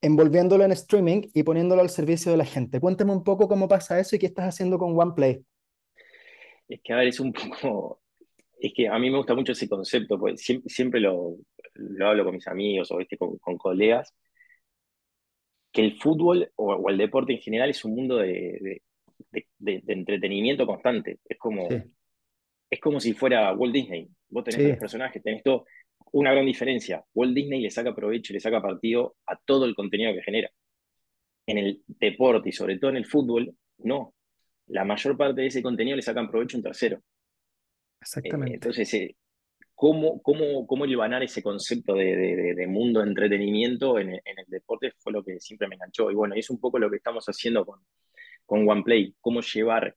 envolviéndolo 0.00 0.64
en 0.64 0.72
streaming 0.72 1.22
y 1.34 1.42
poniéndolo 1.42 1.82
al 1.82 1.90
servicio 1.90 2.32
de 2.32 2.38
la 2.38 2.44
gente. 2.44 2.80
Cuéntame 2.80 3.12
un 3.12 3.24
poco 3.24 3.48
cómo 3.48 3.68
pasa 3.68 3.98
eso 4.00 4.16
y 4.16 4.18
qué 4.18 4.26
estás 4.26 4.46
haciendo 4.46 4.78
con 4.78 4.98
OnePlay. 4.98 5.44
Es 6.68 6.80
que, 6.82 6.92
a 6.92 6.96
ver, 6.96 7.08
es 7.08 7.20
un 7.20 7.32
poco... 7.32 8.00
Es 8.58 8.72
que 8.74 8.88
a 8.88 8.98
mí 8.98 9.10
me 9.10 9.16
gusta 9.16 9.34
mucho 9.34 9.52
ese 9.52 9.68
concepto, 9.68 10.18
porque 10.18 10.36
siempre, 10.36 10.68
siempre 10.68 11.00
lo, 11.00 11.36
lo, 11.74 12.08
hablo 12.08 12.24
con 12.24 12.34
mis 12.34 12.46
amigos 12.46 12.90
o 12.92 12.98
con, 13.18 13.38
con, 13.38 13.56
colegas, 13.56 14.14
que 15.72 15.82
el 15.82 15.98
fútbol 15.98 16.52
o, 16.56 16.74
o, 16.74 16.90
el 16.90 16.98
deporte 16.98 17.32
en 17.32 17.40
general 17.40 17.70
es 17.70 17.82
un 17.86 17.94
mundo 17.94 18.18
de, 18.18 18.80
de, 19.30 19.46
de, 19.58 19.80
de 19.82 19.92
entretenimiento 19.94 20.66
constante. 20.66 21.20
Es 21.26 21.38
como, 21.38 21.68
sí. 21.70 21.82
es 22.68 22.80
como 22.80 23.00
si 23.00 23.14
fuera 23.14 23.54
Walt 23.54 23.72
Disney. 23.72 24.08
Vos 24.28 24.44
tenés 24.44 24.60
sí. 24.60 24.68
los 24.68 24.78
personajes, 24.78 25.22
tenés 25.22 25.42
todo 25.42 25.64
una 26.12 26.32
gran 26.32 26.46
diferencia. 26.46 27.04
Walt 27.14 27.34
Disney 27.34 27.60
le 27.60 27.70
saca 27.70 27.94
provecho 27.94 28.32
y 28.32 28.34
le 28.34 28.40
saca 28.40 28.60
partido 28.60 29.16
a 29.26 29.36
todo 29.36 29.64
el 29.64 29.74
contenido 29.74 30.12
que 30.12 30.22
genera. 30.22 30.50
En 31.46 31.58
el 31.58 31.82
deporte 31.86 32.50
y 32.50 32.52
sobre 32.52 32.78
todo 32.78 32.90
en 32.90 32.98
el 32.98 33.06
fútbol, 33.06 33.54
no. 33.78 34.14
La 34.66 34.84
mayor 34.84 35.16
parte 35.16 35.40
de 35.40 35.48
ese 35.48 35.62
contenido 35.62 35.96
le 35.96 36.02
sacan 36.02 36.30
provecho 36.30 36.56
un 36.56 36.62
tercero. 36.62 37.02
Exactamente. 38.00 38.52
Eh, 38.52 38.54
entonces, 38.54 38.94
eh, 38.94 39.16
¿cómo, 39.74 40.22
cómo, 40.22 40.66
¿cómo 40.66 40.84
ese 40.84 41.42
concepto 41.42 41.94
de, 41.94 42.16
de, 42.16 42.54
de, 42.54 42.66
mundo 42.66 43.00
de 43.00 43.08
entretenimiento 43.08 43.98
en 43.98 44.10
el, 44.10 44.20
en 44.24 44.38
el, 44.38 44.46
deporte? 44.46 44.92
Fue 44.98 45.12
lo 45.12 45.24
que 45.24 45.40
siempre 45.40 45.68
me 45.68 45.74
enganchó. 45.74 46.10
Y 46.10 46.14
bueno, 46.14 46.34
es 46.34 46.50
un 46.50 46.60
poco 46.60 46.78
lo 46.78 46.90
que 46.90 46.96
estamos 46.96 47.24
haciendo 47.26 47.66
con, 47.66 47.80
con 48.46 48.68
OnePlay. 48.68 49.16
Cómo 49.20 49.40
llevar 49.40 49.96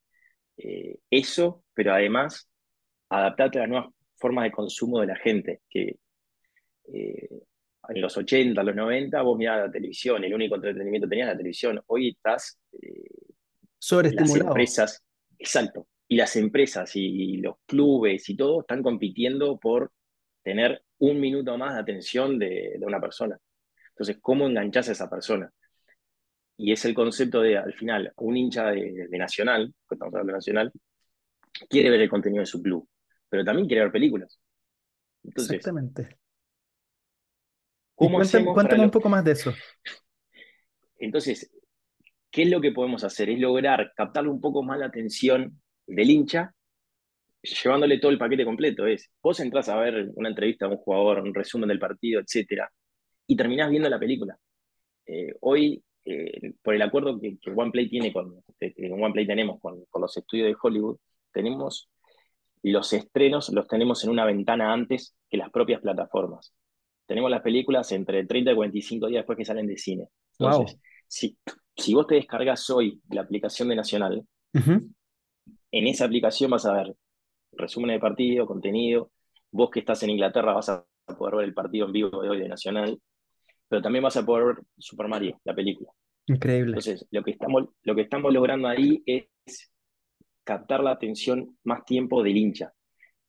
eh, 0.57 0.97
eso, 1.09 1.63
pero 1.73 1.93
además 1.93 2.49
adaptarte 3.09 3.59
a 3.59 3.61
las 3.61 3.69
nuevas 3.69 3.93
formas 4.15 4.45
de 4.45 4.51
consumo 4.51 5.01
de 5.01 5.07
la 5.07 5.15
gente, 5.17 5.61
que 5.69 5.97
eh, 6.91 7.29
en 7.89 8.01
los 8.01 8.15
80, 8.15 8.63
los 8.63 8.75
90, 8.75 9.21
vos 9.21 9.37
mirabas 9.37 9.67
la 9.67 9.71
televisión, 9.71 10.23
el 10.23 10.33
único 10.33 10.55
entretenimiento 10.55 11.07
que 11.07 11.09
tenías 11.09 11.27
la 11.29 11.37
televisión. 11.37 11.81
Hoy 11.87 12.09
estás. 12.09 12.59
Eh, 12.71 13.03
Sobreestimulado. 13.77 14.37
Las 14.37 14.47
empresas, 14.47 15.03
exacto. 15.37 15.87
Y 16.07 16.15
las 16.15 16.35
empresas 16.35 16.95
y, 16.95 17.05
y, 17.05 17.37
los 17.37 17.55
clubes 17.65 18.29
y 18.29 18.35
todo 18.35 18.61
están 18.61 18.81
compitiendo 18.81 19.57
por 19.57 19.91
tener 20.43 20.83
un 20.99 21.19
minuto 21.19 21.57
más 21.57 21.73
de 21.73 21.81
atención 21.81 22.39
de, 22.39 22.75
de 22.77 22.85
una 22.85 23.01
persona. 23.01 23.37
Entonces, 23.89 24.17
¿cómo 24.21 24.47
enganchás 24.47 24.89
a 24.89 24.93
esa 24.93 25.09
persona? 25.09 25.51
Y 26.57 26.71
es 26.71 26.85
el 26.85 26.93
concepto 26.93 27.41
de, 27.41 27.57
al 27.57 27.73
final, 27.73 28.13
un 28.17 28.37
hincha 28.37 28.71
de, 28.71 29.07
de 29.09 29.17
Nacional, 29.17 29.73
que 29.87 29.95
estamos 29.95 30.13
hablando 30.13 30.31
de 30.31 30.37
Nacional, 30.37 30.71
quiere 31.69 31.89
ver 31.89 32.01
el 32.01 32.09
contenido 32.09 32.41
de 32.41 32.45
su 32.45 32.61
club, 32.61 32.87
pero 33.29 33.43
también 33.43 33.67
quiere 33.67 33.83
ver 33.83 33.91
películas. 33.91 34.39
Entonces, 35.23 35.55
Exactamente. 35.55 36.17
¿Cómo 37.95 38.17
cuéntame, 38.17 38.45
cuéntame 38.45 38.77
lo... 38.79 38.83
un 38.85 38.91
poco 38.91 39.09
más 39.09 39.23
de 39.23 39.31
eso. 39.31 39.53
Entonces, 40.97 41.51
¿qué 42.31 42.43
es 42.43 42.49
lo 42.49 42.61
que 42.61 42.71
podemos 42.71 43.03
hacer? 43.03 43.29
Es 43.29 43.39
lograr 43.39 43.91
captarle 43.95 44.29
un 44.29 44.41
poco 44.41 44.63
más 44.63 44.79
la 44.79 44.87
atención 44.87 45.61
del 45.85 46.09
hincha, 46.09 46.53
llevándole 47.41 47.99
todo 47.99 48.11
el 48.11 48.17
paquete 48.17 48.45
completo. 48.45 48.87
Es, 48.87 49.11
vos 49.21 49.39
entras 49.39 49.69
a 49.69 49.75
ver 49.75 50.09
una 50.15 50.29
entrevista 50.29 50.65
a 50.65 50.69
un 50.69 50.77
jugador, 50.77 51.19
un 51.19 51.33
resumen 51.33 51.69
del 51.69 51.79
partido, 51.79 52.21
etcétera, 52.21 52.71
y 53.27 53.35
terminás 53.35 53.69
viendo 53.69 53.89
la 53.89 53.99
película. 53.99 54.37
Eh, 55.05 55.33
hoy, 55.41 55.83
eh, 56.05 56.53
por 56.61 56.73
el 56.73 56.81
acuerdo 56.81 57.19
que, 57.19 57.37
que, 57.39 57.51
OnePlay 57.51 57.89
tiene 57.89 58.11
con, 58.11 58.41
que 58.59 58.73
OnePlay 58.91 59.27
tenemos 59.27 59.59
con, 59.61 59.83
con 59.89 60.01
los 60.01 60.15
estudios 60.17 60.47
de 60.47 60.55
Hollywood, 60.61 60.97
tenemos 61.31 61.89
los 62.63 62.93
estrenos, 62.93 63.49
los 63.49 63.67
tenemos 63.67 64.03
en 64.03 64.09
una 64.09 64.25
ventana 64.25 64.71
antes 64.71 65.15
que 65.29 65.37
las 65.37 65.51
propias 65.51 65.81
plataformas 65.81 66.53
tenemos 67.13 67.29
las 67.29 67.43
películas 67.43 67.91
entre 67.91 68.25
30 68.25 68.53
y 68.53 68.55
45 68.55 69.05
días 69.05 69.19
después 69.19 69.37
que 69.37 69.45
salen 69.45 69.67
de 69.67 69.77
cine. 69.77 70.07
Entonces, 70.39 70.73
wow. 70.73 70.81
si, 71.07 71.37
si 71.77 71.93
vos 71.93 72.07
te 72.07 72.15
descargas 72.15 72.67
hoy 72.71 72.99
la 73.11 73.21
aplicación 73.21 73.67
de 73.67 73.75
Nacional, 73.75 74.25
uh 74.55 74.57
-huh. 74.57 74.93
en 75.69 75.87
esa 75.87 76.05
aplicación 76.05 76.49
vas 76.49 76.65
a 76.65 76.73
ver 76.73 76.95
resúmenes 77.51 77.97
de 77.97 77.99
partido, 77.99 78.47
contenido. 78.47 79.11
Vos 79.51 79.69
que 79.69 79.81
estás 79.81 80.01
en 80.01 80.09
Inglaterra 80.09 80.53
vas 80.53 80.69
a 80.69 80.83
poder 81.15 81.35
ver 81.35 81.45
el 81.45 81.53
partido 81.53 81.85
en 81.85 81.91
vivo 81.91 82.19
de 82.19 82.29
hoy 82.29 82.39
de 82.39 82.49
Nacional, 82.49 82.99
pero 83.67 83.83
también 83.83 84.01
vas 84.01 84.17
a 84.17 84.25
poder 84.25 84.45
ver 84.47 84.65
Super 84.79 85.07
Mario, 85.07 85.39
la 85.43 85.53
película. 85.53 85.91
Increíble. 86.25 86.71
Entonces, 86.71 87.05
lo 87.11 87.21
que 87.21 87.29
estamos, 87.29 87.65
lo 87.83 87.93
que 87.93 88.01
estamos 88.01 88.33
logrando 88.33 88.67
ahí 88.67 89.03
es 89.05 89.27
captar 90.43 90.83
la 90.83 90.89
atención 90.89 91.59
más 91.63 91.85
tiempo 91.85 92.23
del 92.23 92.37
hincha. 92.37 92.73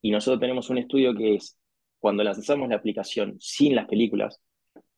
Y 0.01 0.11
nosotros 0.11 0.41
tenemos 0.41 0.71
un 0.71 0.79
estudio 0.79 1.15
que 1.15 1.35
es 1.35 1.59
cuando 2.05 2.23
lanzamos 2.23 2.69
la 2.69 2.77
aplicación 2.77 3.39
sin 3.41 3.75
las 3.75 3.89
películas, 3.89 4.39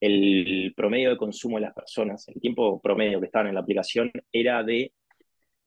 el 0.01 0.75
promedio 0.77 1.11
de 1.11 1.17
consumo 1.17 1.57
de 1.57 1.61
las 1.61 1.73
personas, 1.73 2.27
el 2.27 2.41
tiempo 2.41 2.81
promedio 2.83 3.21
que 3.21 3.27
estaban 3.27 3.47
en 3.47 3.55
la 3.55 3.61
aplicación 3.61 4.11
era 4.33 4.65
de, 4.65 4.93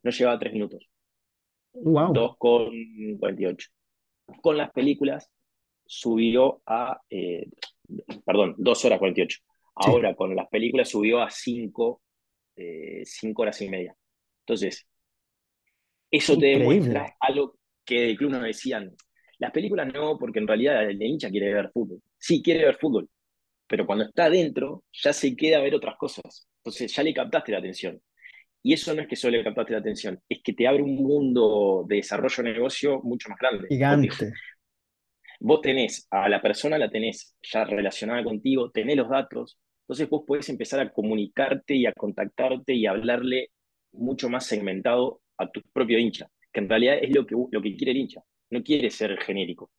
no 0.04 0.12
llegaba 0.12 0.36
a 0.36 0.40
tres 0.40 0.52
minutos. 0.52 0.90
Wow. 1.72 2.12
2,48. 2.12 3.68
Con 4.42 4.58
las 4.58 4.70
películas 4.72 5.32
subió 5.86 6.62
a, 6.66 7.00
eh, 7.10 7.48
perdón, 8.26 8.56
2 8.58 8.86
horas 8.86 9.00
48. 9.00 9.40
Ahora 9.76 10.10
sí. 10.10 10.16
con 10.18 10.36
las 10.36 10.50
películas 10.50 10.90
subió 10.90 11.22
a 11.22 11.30
5 11.30 12.02
eh, 12.58 13.04
cinco 13.06 13.44
horas 13.44 13.62
y 13.62 13.70
media. 13.70 13.96
Entonces, 14.42 14.86
eso 16.12 16.34
Increíble. 16.34 16.58
te 16.58 16.60
demuestra 16.60 17.16
algo 17.18 17.56
que 17.86 18.02
del 18.02 18.18
club 18.18 18.32
nos 18.32 18.44
decían, 18.44 18.94
las 19.40 19.52
películas 19.52 19.92
no, 19.94 20.18
porque 20.18 20.40
en 20.40 20.48
realidad 20.48 20.88
el 20.88 21.02
hincha 21.02 21.30
quiere 21.30 21.54
ver 21.54 21.72
fútbol. 21.72 22.02
Sí, 22.18 22.42
quiere 22.44 22.66
ver 22.66 22.78
fútbol, 22.78 23.10
pero 23.66 23.86
cuando 23.86 24.06
está 24.06 24.26
adentro 24.26 24.84
ya 24.92 25.14
se 25.14 25.36
queda 25.36 25.58
a 25.58 25.62
ver 25.62 25.74
otras 25.74 25.96
cosas. 25.98 26.48
Entonces 26.58 26.94
ya 26.94 27.04
le 27.04 27.14
captaste 27.14 27.54
la 27.54 27.60
atención. 27.60 28.00
Y 28.62 28.74
eso 28.74 28.94
no 28.94 29.02
es 29.02 29.08
que 29.08 29.16
solo 29.16 29.38
le 29.38 29.44
captaste 29.44 29.72
la 29.72 29.80
atención, 29.80 30.22
es 30.28 30.42
que 30.44 30.52
te 30.52 30.68
abre 30.68 30.84
un 30.84 30.96
mundo 30.96 31.86
de 31.88 31.96
desarrollo 31.96 32.44
de 32.44 32.52
negocio 32.52 33.00
mucho 33.02 33.30
más 33.30 33.40
grande. 33.40 33.70
Gigante. 33.70 34.34
Vos 35.40 35.62
tenés 35.62 36.06
a 36.12 36.28
la 36.28 36.42
persona, 36.42 36.78
la 36.78 36.90
tenés 36.90 37.38
ya 37.42 37.64
relacionada 37.64 38.22
contigo, 38.26 38.70
tenés 38.72 38.98
los 38.98 39.10
datos, 39.10 39.58
entonces 39.84 40.10
vos 40.10 40.24
podés 40.28 40.50
empezar 40.50 40.82
a 40.82 40.92
comunicarte 40.92 41.76
y 41.76 41.86
a 41.86 41.94
contactarte 41.94 42.74
y 42.74 42.86
a 42.86 42.92
hablarle 42.92 43.52
mucho 43.94 44.30
más 44.30 44.46
segmentado 44.46 45.22
a 45.38 45.50
tu 45.50 45.62
propio 45.72 45.98
hincha, 45.98 46.28
que 46.52 46.60
en 46.60 46.68
realidad 46.68 46.98
es 47.02 47.16
lo 47.16 47.26
que, 47.26 47.36
lo 47.50 47.62
que 47.62 47.78
quiere 47.78 47.92
el 47.92 47.98
hincha 48.00 48.22
no 48.50 48.64
quiere 48.64 48.90
ser 48.90 49.18
genérico. 49.20 49.70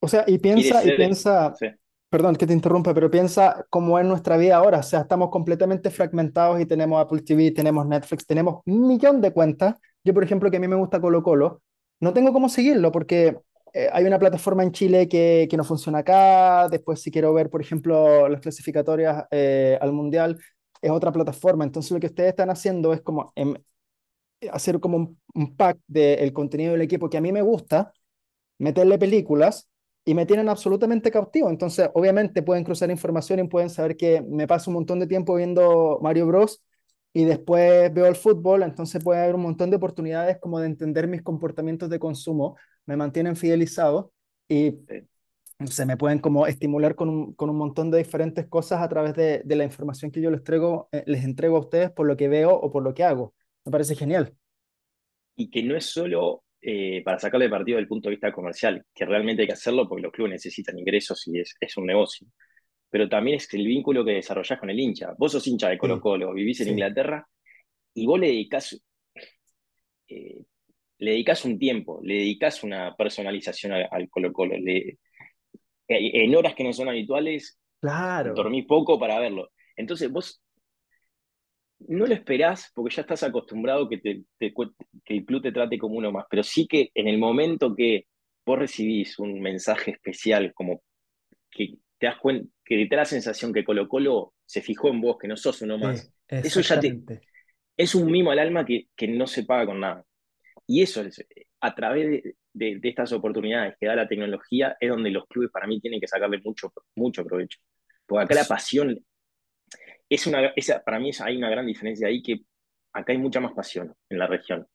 O 0.00 0.08
sea, 0.08 0.24
y 0.26 0.38
piensa, 0.38 0.82
ser, 0.82 0.94
y 0.94 0.96
piensa, 0.96 1.54
sí. 1.58 1.66
perdón 2.10 2.36
que 2.36 2.46
te 2.46 2.52
interrumpa, 2.52 2.92
pero 2.92 3.10
piensa 3.10 3.64
cómo 3.70 3.98
es 3.98 4.04
nuestra 4.04 4.36
vida 4.36 4.56
ahora. 4.56 4.78
O 4.78 4.82
sea, 4.82 5.00
estamos 5.00 5.30
completamente 5.30 5.90
fragmentados 5.90 6.60
y 6.60 6.66
tenemos 6.66 7.00
Apple 7.00 7.22
TV, 7.22 7.50
tenemos 7.52 7.86
Netflix, 7.86 8.26
tenemos 8.26 8.62
un 8.66 8.86
millón 8.86 9.20
de 9.20 9.32
cuentas. 9.32 9.76
Yo, 10.04 10.12
por 10.12 10.24
ejemplo, 10.24 10.50
que 10.50 10.58
a 10.58 10.60
mí 10.60 10.68
me 10.68 10.76
gusta 10.76 11.00
Colo 11.00 11.22
Colo, 11.22 11.62
no 12.00 12.12
tengo 12.12 12.32
cómo 12.32 12.48
seguirlo 12.48 12.92
porque 12.92 13.38
eh, 13.72 13.88
hay 13.92 14.04
una 14.04 14.18
plataforma 14.18 14.62
en 14.62 14.72
Chile 14.72 15.08
que, 15.08 15.48
que, 15.50 15.56
no 15.56 15.64
funciona 15.64 15.98
acá. 15.98 16.68
Después, 16.68 17.00
si 17.00 17.10
quiero 17.10 17.32
ver, 17.32 17.48
por 17.50 17.62
ejemplo, 17.62 18.28
las 18.28 18.40
clasificatorias 18.40 19.24
eh, 19.30 19.78
al 19.80 19.92
Mundial, 19.92 20.38
es 20.82 20.90
otra 20.90 21.10
plataforma. 21.12 21.64
Entonces, 21.64 21.90
lo 21.92 22.00
que 22.00 22.06
ustedes 22.06 22.30
están 22.30 22.50
haciendo 22.50 22.92
es 22.92 23.00
como 23.00 23.32
en, 23.34 23.64
hacer 24.52 24.80
como 24.80 24.96
un, 24.98 25.20
un 25.34 25.56
pack 25.56 25.78
del 25.86 26.32
contenido 26.32 26.72
del 26.72 26.82
equipo 26.82 27.10
que 27.10 27.18
a 27.18 27.20
mí 27.20 27.32
me 27.32 27.42
gusta, 27.42 27.92
meterle 28.58 28.98
películas 28.98 29.68
y 30.04 30.14
me 30.14 30.26
tienen 30.26 30.48
absolutamente 30.48 31.10
cautivo. 31.10 31.50
Entonces, 31.50 31.90
obviamente 31.94 32.42
pueden 32.42 32.64
cruzar 32.64 32.90
información 32.90 33.40
y 33.40 33.48
pueden 33.48 33.70
saber 33.70 33.96
que 33.96 34.22
me 34.22 34.46
paso 34.46 34.70
un 34.70 34.76
montón 34.76 35.00
de 35.00 35.06
tiempo 35.06 35.34
viendo 35.36 35.98
Mario 36.02 36.26
Bros. 36.26 36.62
y 37.12 37.24
después 37.24 37.92
veo 37.94 38.06
el 38.06 38.16
fútbol, 38.16 38.62
entonces 38.64 39.02
puede 39.02 39.22
haber 39.22 39.36
un 39.36 39.42
montón 39.42 39.70
de 39.70 39.76
oportunidades 39.76 40.38
como 40.40 40.58
de 40.60 40.66
entender 40.66 41.06
mis 41.08 41.22
comportamientos 41.22 41.88
de 41.88 41.98
consumo, 42.00 42.56
me 42.86 42.96
mantienen 42.96 43.36
fidelizado 43.36 44.12
y 44.48 44.78
se 45.66 45.86
me 45.86 45.96
pueden 45.96 46.18
como 46.18 46.46
estimular 46.46 46.94
con 46.94 47.08
un, 47.08 47.34
con 47.34 47.50
un 47.50 47.56
montón 47.56 47.90
de 47.90 47.98
diferentes 47.98 48.46
cosas 48.48 48.82
a 48.82 48.88
través 48.88 49.14
de, 49.14 49.42
de 49.44 49.56
la 49.56 49.64
información 49.64 50.10
que 50.10 50.20
yo 50.20 50.30
les 50.30 50.40
entrego, 50.40 50.88
eh, 50.92 51.04
les 51.06 51.24
entrego 51.24 51.56
a 51.56 51.60
ustedes 51.60 51.90
por 51.90 52.06
lo 52.06 52.16
que 52.16 52.28
veo 52.28 52.54
o 52.54 52.70
por 52.72 52.82
lo 52.82 52.94
que 52.94 53.04
hago. 53.04 53.34
Me 53.64 53.72
parece 53.72 53.94
genial. 53.94 54.34
Y 55.36 55.50
que 55.50 55.62
no 55.62 55.76
es 55.76 55.86
solo 55.86 56.44
eh, 56.60 57.02
para 57.04 57.18
sacarle 57.18 57.48
partido 57.48 57.76
desde 57.76 57.82
el 57.82 57.88
punto 57.88 58.08
de 58.08 58.16
vista 58.16 58.32
comercial, 58.32 58.84
que 58.94 59.04
realmente 59.04 59.42
hay 59.42 59.48
que 59.48 59.54
hacerlo 59.54 59.88
porque 59.88 60.02
los 60.02 60.12
clubes 60.12 60.32
necesitan 60.32 60.78
ingresos 60.78 61.26
y 61.28 61.40
es, 61.40 61.54
es 61.60 61.76
un 61.76 61.86
negocio. 61.86 62.26
Pero 62.88 63.08
también 63.08 63.36
es 63.36 63.52
el 63.52 63.66
vínculo 63.66 64.04
que 64.04 64.12
desarrollás 64.12 64.58
con 64.58 64.70
el 64.70 64.80
hincha. 64.80 65.14
Vos 65.18 65.32
sos 65.32 65.46
hincha 65.46 65.68
de 65.68 65.76
Colo 65.76 66.00
Colo, 66.00 66.32
vivís 66.32 66.60
en 66.60 66.66
sí, 66.66 66.72
Inglaterra 66.72 67.26
y 67.92 68.06
vos 68.06 68.18
le 68.18 68.28
dedicás, 68.28 68.80
eh, 70.08 70.44
le 70.98 71.10
dedicás 71.10 71.44
un 71.44 71.58
tiempo, 71.58 72.00
le 72.02 72.14
dedicás 72.14 72.62
una 72.62 72.94
personalización 72.96 73.72
al, 73.72 73.88
al 73.90 74.08
Colo 74.08 74.32
Colo. 74.32 74.56
Le, 74.56 74.98
eh, 75.88 76.24
en 76.24 76.34
horas 76.34 76.54
que 76.54 76.64
no 76.64 76.72
son 76.72 76.88
habituales, 76.88 77.58
claro, 77.80 78.34
dormís 78.34 78.64
poco 78.66 78.98
para 78.98 79.18
verlo. 79.18 79.50
Entonces 79.76 80.10
vos 80.10 80.42
no 81.80 82.06
lo 82.06 82.14
esperás 82.14 82.70
porque 82.74 82.94
ya 82.94 83.02
estás 83.02 83.22
acostumbrado 83.22 83.88
que, 83.88 83.98
te, 83.98 84.22
te 84.38 84.52
que 85.04 85.14
el 85.14 85.24
club 85.24 85.42
te 85.42 85.52
trate 85.52 85.78
como 85.78 85.96
uno 85.96 86.12
más, 86.12 86.26
pero 86.30 86.42
sí 86.42 86.66
que 86.66 86.90
en 86.94 87.08
el 87.08 87.18
momento 87.18 87.74
que 87.74 88.06
vos 88.44 88.58
recibís 88.58 89.18
un 89.18 89.40
mensaje 89.40 89.92
especial, 89.92 90.52
como 90.54 90.82
que 91.50 91.74
te 91.98 92.06
das 92.06 92.18
cuenta, 92.18 92.48
que 92.64 92.86
te 92.86 92.96
da 92.96 93.02
la 93.02 93.04
sensación 93.04 93.52
que 93.52 93.64
Colo 93.64 93.88
Colo 93.88 94.34
se 94.44 94.62
fijó 94.62 94.88
en 94.88 95.00
vos, 95.00 95.16
que 95.18 95.28
no 95.28 95.36
sos 95.36 95.62
uno 95.62 95.78
sí, 95.78 95.84
más, 95.84 96.14
eso 96.28 96.60
ya 96.60 96.80
te, 96.80 97.02
es 97.76 97.94
un 97.94 98.10
mimo 98.10 98.30
al 98.30 98.38
alma 98.38 98.64
que, 98.64 98.88
que 98.96 99.08
no 99.08 99.26
se 99.26 99.44
paga 99.44 99.66
con 99.66 99.80
nada. 99.80 100.04
Y 100.66 100.82
eso 100.82 101.02
es, 101.02 101.24
a 101.60 101.74
través 101.74 102.10
de, 102.10 102.36
de, 102.52 102.78
de, 102.78 102.88
estas 102.88 103.12
oportunidades 103.12 103.74
que 103.78 103.86
da 103.86 103.96
la 103.96 104.08
tecnología 104.08 104.76
es 104.80 104.88
donde 104.88 105.10
los 105.10 105.26
clubes 105.26 105.50
para 105.50 105.66
mí 105.66 105.80
tienen 105.80 106.00
que 106.00 106.08
sacarle 106.08 106.40
mucho, 106.42 106.72
mucho 106.94 107.24
provecho. 107.24 107.58
Porque 108.06 108.24
acá 108.24 108.34
la 108.34 108.44
pasión 108.44 108.98
es 110.14 110.26
una, 110.26 110.46
esa, 110.56 110.82
para 110.82 110.98
mí 110.98 111.10
hay 111.20 111.36
una 111.36 111.50
gran 111.50 111.66
diferencia 111.66 112.08
ahí 112.08 112.22
que 112.22 112.42
acá 112.92 113.12
hay 113.12 113.18
mucha 113.18 113.40
más 113.40 113.52
pasión 113.52 113.94
en 114.08 114.18
la 114.18 114.26
región. 114.26 114.66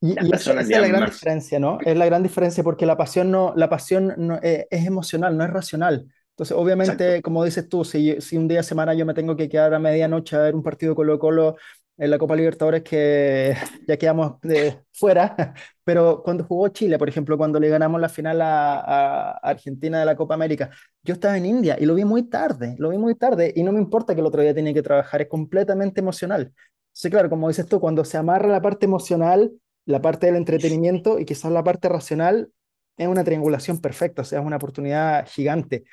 Y, 0.00 0.12
y 0.20 0.34
esa, 0.34 0.52
esa 0.60 0.60
es 0.60 0.68
la 0.68 0.88
gran 0.88 1.00
más. 1.00 1.12
diferencia, 1.12 1.58
¿no? 1.60 1.78
Es 1.80 1.96
la 1.96 2.06
gran 2.06 2.22
diferencia 2.22 2.64
porque 2.64 2.86
la 2.86 2.96
pasión 2.96 3.30
no, 3.30 3.52
la 3.56 3.68
pasión 3.68 4.14
no, 4.16 4.38
eh, 4.42 4.66
es 4.70 4.86
emocional, 4.86 5.36
no 5.36 5.44
es 5.44 5.50
racional. 5.50 6.06
Entonces, 6.30 6.56
Exacto. 6.56 6.62
obviamente, 6.62 7.22
como 7.22 7.44
dices 7.44 7.68
tú, 7.68 7.84
si, 7.84 8.20
si 8.20 8.36
un 8.36 8.48
día 8.48 8.58
de 8.58 8.64
semana 8.64 8.94
yo 8.94 9.06
me 9.06 9.14
tengo 9.14 9.36
que 9.36 9.48
quedar 9.48 9.74
a 9.74 9.78
medianoche 9.78 10.34
a 10.34 10.40
ver 10.40 10.54
un 10.54 10.62
partido 10.62 10.94
Colo-Colo 10.94 11.56
en 12.02 12.10
la 12.10 12.18
Copa 12.18 12.36
Libertadores 12.36 12.82
que 12.82 13.54
ya 13.88 13.96
quedamos 13.96 14.40
de 14.42 14.80
fuera, 14.92 15.54
pero 15.84 16.22
cuando 16.22 16.44
jugó 16.44 16.68
Chile, 16.68 16.98
por 16.98 17.08
ejemplo, 17.08 17.36
cuando 17.38 17.60
le 17.60 17.68
ganamos 17.68 18.00
la 18.00 18.08
final 18.08 18.40
a, 18.42 18.80
a 18.80 19.32
Argentina 19.38 20.00
de 20.00 20.06
la 20.06 20.16
Copa 20.16 20.34
América, 20.34 20.70
yo 21.02 21.14
estaba 21.14 21.36
en 21.36 21.46
India 21.46 21.76
y 21.80 21.86
lo 21.86 21.94
vi 21.94 22.04
muy 22.04 22.24
tarde, 22.28 22.74
lo 22.78 22.90
vi 22.90 22.98
muy 22.98 23.14
tarde 23.14 23.52
y 23.54 23.62
no 23.62 23.72
me 23.72 23.78
importa 23.80 24.14
que 24.14 24.20
el 24.20 24.26
otro 24.26 24.42
día 24.42 24.54
tenía 24.54 24.74
que 24.74 24.82
trabajar, 24.82 25.22
es 25.22 25.28
completamente 25.28 26.00
emocional. 26.00 26.52
Sí, 26.92 27.10
claro, 27.10 27.30
como 27.30 27.48
dices 27.48 27.66
tú, 27.66 27.80
cuando 27.80 28.04
se 28.04 28.18
amarra 28.18 28.48
la 28.48 28.60
parte 28.62 28.86
emocional 28.86 29.52
la 29.84 30.00
parte 30.00 30.26
del 30.26 30.36
entretenimiento 30.36 31.18
y 31.18 31.24
quizás 31.24 31.50
la 31.50 31.64
parte 31.64 31.88
racional 31.88 32.52
es 32.96 33.08
una 33.08 33.24
triangulación 33.24 33.80
perfecta, 33.80 34.22
o 34.22 34.24
sea, 34.24 34.40
es 34.40 34.46
una 34.46 34.56
oportunidad 34.56 35.26
gigante. 35.28 35.84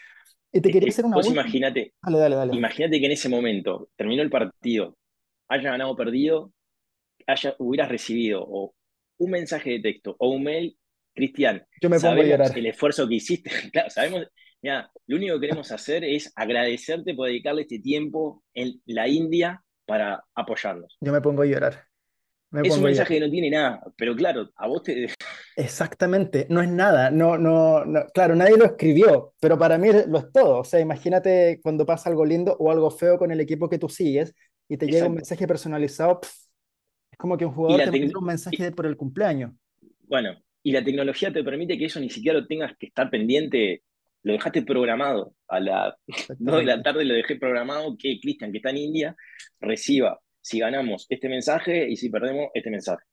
Y 0.51 0.61
te 0.61 0.69
Es 0.69 0.71
quería 0.71 0.89
que 0.89 0.89
hacer 0.89 1.05
una 1.05 1.19
última. 1.19 1.41
imaginate, 1.43 1.93
Dale, 2.03 2.19
dale, 2.19 2.35
dale. 2.37 2.59
imagínate 2.59 2.99
que 2.99 3.07
en 3.07 3.13
ese 3.13 3.29
momento 3.29 3.89
terminó 3.97 4.23
el 4.23 4.31
partido, 4.31 4.97
haya 5.49 5.71
ganado 5.71 5.91
o 5.91 5.95
perdido, 5.95 6.53
haya, 7.27 7.55
hubieras 7.57 7.89
recibido 7.89 8.43
o 8.47 8.73
un 9.17 9.31
mensaje 9.31 9.71
de 9.71 9.79
texto 9.79 10.15
o 10.19 10.29
un 10.29 10.43
mail, 10.43 10.77
Cristian, 11.13 11.65
Yo 11.81 11.89
me 11.89 11.99
pongo 11.99 12.13
a 12.13 12.25
sabemos 12.25 12.55
el 12.55 12.65
esfuerzo 12.67 13.07
que 13.07 13.15
hiciste, 13.15 13.49
claro, 13.73 13.89
sabemos, 13.89 14.27
mira, 14.61 14.89
lo 15.07 15.17
único 15.17 15.35
que 15.35 15.41
queremos 15.47 15.71
hacer 15.71 16.03
es 16.03 16.31
agradecerte 16.35 17.13
por 17.13 17.27
dedicarle 17.27 17.63
este 17.63 17.79
tiempo 17.79 18.43
en 18.53 18.81
la 18.85 19.07
India 19.07 19.63
para 19.85 20.23
apoyarnos. 20.35 20.97
Yo 21.01 21.11
me 21.11 21.19
pongo 21.19 21.41
a 21.41 21.45
llorar. 21.45 21.89
Me 22.51 22.67
Es 22.67 22.75
un 22.75 22.83
mensaje 22.83 23.15
que 23.15 23.19
no 23.19 23.29
tiene 23.29 23.51
nada, 23.51 23.79
pero 23.95 24.15
claro, 24.15 24.49
a 24.55 24.67
vos 24.67 24.81
te... 24.81 25.07
Exactamente, 25.55 26.47
no 26.49 26.61
es 26.61 26.69
nada, 26.69 27.11
no, 27.11 27.37
no, 27.37 27.85
no, 27.85 28.05
claro, 28.13 28.35
nadie 28.35 28.57
lo 28.57 28.65
escribió, 28.65 29.33
pero 29.39 29.57
para 29.57 29.77
mí 29.77 29.89
lo 30.07 30.17
es 30.17 30.31
todo. 30.31 30.59
O 30.59 30.63
sea, 30.63 30.79
imagínate 30.79 31.59
cuando 31.61 31.85
pasa 31.85 32.09
algo 32.09 32.25
lindo 32.25 32.55
o 32.59 32.71
algo 32.71 32.89
feo 32.89 33.19
con 33.19 33.31
el 33.31 33.39
equipo 33.39 33.69
que 33.69 33.77
tú 33.77 33.87
sigues 33.87 34.33
y 34.69 34.77
te 34.77 34.85
llega 34.85 35.07
un 35.07 35.15
mensaje 35.15 35.47
personalizado, 35.47 36.21
es 36.23 37.17
como 37.17 37.35
que 37.35 37.45
un 37.45 37.53
jugador 37.53 37.91
te 37.91 37.99
manda 37.99 38.19
un 38.19 38.25
mensaje 38.25 38.63
de 38.63 38.71
por 38.71 38.85
el 38.85 38.95
cumpleaños. 38.95 39.51
bueno, 40.07 40.37
y 40.63 40.71
la 40.71 40.83
tecnología 40.83 41.33
te 41.33 41.43
permite 41.43 41.77
que 41.77 41.85
eso 41.85 41.99
ni 41.99 42.09
siquiera 42.09 42.39
lo 42.39 42.47
tengas 42.47 42.77
que 42.77 42.87
estar 42.87 43.09
pendiente, 43.09 43.83
lo 44.23 44.33
dejaste 44.33 44.61
programado. 44.61 45.33
A 45.47 45.59
las 45.59 45.95
2 46.37 46.59
de 46.59 46.65
la 46.65 46.81
tarde 46.83 47.05
lo 47.05 47.15
dejé 47.15 47.37
programado 47.37 47.95
que 47.97 48.19
Cristian, 48.21 48.51
que 48.51 48.57
está 48.57 48.69
en 48.69 48.77
India, 48.77 49.15
reciba, 49.59 50.19
si 50.41 50.59
ganamos, 50.59 51.07
este 51.09 51.27
mensaje 51.29 51.89
y 51.89 51.97
si 51.97 52.09
perdemos, 52.09 52.49
este 52.53 52.69
mensaje. 52.69 53.03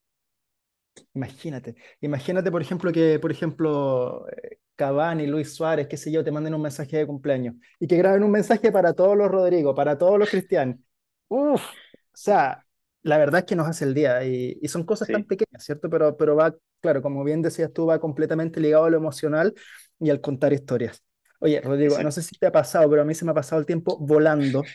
Imagínate, 1.15 1.75
imagínate 2.01 2.51
por 2.51 2.63
ejemplo 2.63 2.91
que, 2.91 3.19
por 3.19 3.31
ejemplo, 3.31 4.27
eh, 4.31 4.59
Cavani, 4.77 5.27
Luis 5.27 5.55
Suárez, 5.55 5.89
qué 5.89 5.97
sé 5.97 6.11
yo, 6.11 6.25
te 6.25 6.31
manden 6.31 6.55
un 6.55 6.63
mensaje 6.63 6.99
de 6.99 7.07
cumpleaños 7.07 7.55
y 7.79 7.87
que 7.87 7.97
graben 7.97 8.23
un 8.23 8.31
mensaje 8.31 8.73
para 8.73 8.95
todos 8.95 9.17
los 9.17 9.31
Rodrigo, 9.31 9.75
para 9.75 9.99
todos 9.99 10.19
los 10.19 10.31
Cristian. 10.31 10.86
Uf, 11.29 11.63
o 11.63 11.73
sea, 12.13 12.65
la 13.03 13.19
verdad 13.19 13.41
es 13.41 13.47
que 13.47 13.57
nos 13.57 13.69
hace 13.69 13.85
el 13.85 13.95
día 13.95 14.25
y, 14.25 14.59
y 14.61 14.69
son 14.69 14.85
cosas 14.85 15.11
tan 15.11 15.25
pequeñas, 15.25 15.65
¿cierto? 15.65 15.91
Pero, 15.91 16.17
pero 16.17 16.37
va, 16.37 16.55
claro, 16.81 17.03
como 17.03 17.25
bien 17.25 17.43
decías 17.43 17.73
tú, 17.73 17.87
va 17.87 18.01
completamente 18.01 18.61
ligado 18.61 18.85
a 18.85 18.91
lo 18.91 18.97
emocional 18.97 19.55
y 19.99 20.11
al 20.11 20.21
contar 20.21 20.53
historias. 20.53 21.03
Oye, 21.41 21.61
Rodrigo, 21.61 21.99
no 22.01 22.11
sé 22.11 22.23
si 22.23 22.37
te 22.37 22.47
ha 22.47 22.53
pasado, 22.53 22.89
pero 22.89 23.03
a 23.03 23.05
mí 23.05 23.15
se 23.15 23.25
me 23.25 23.33
ha 23.33 23.35
pasado 23.35 23.61
el 23.61 23.67
tiempo 23.67 23.99
volando 23.99 24.73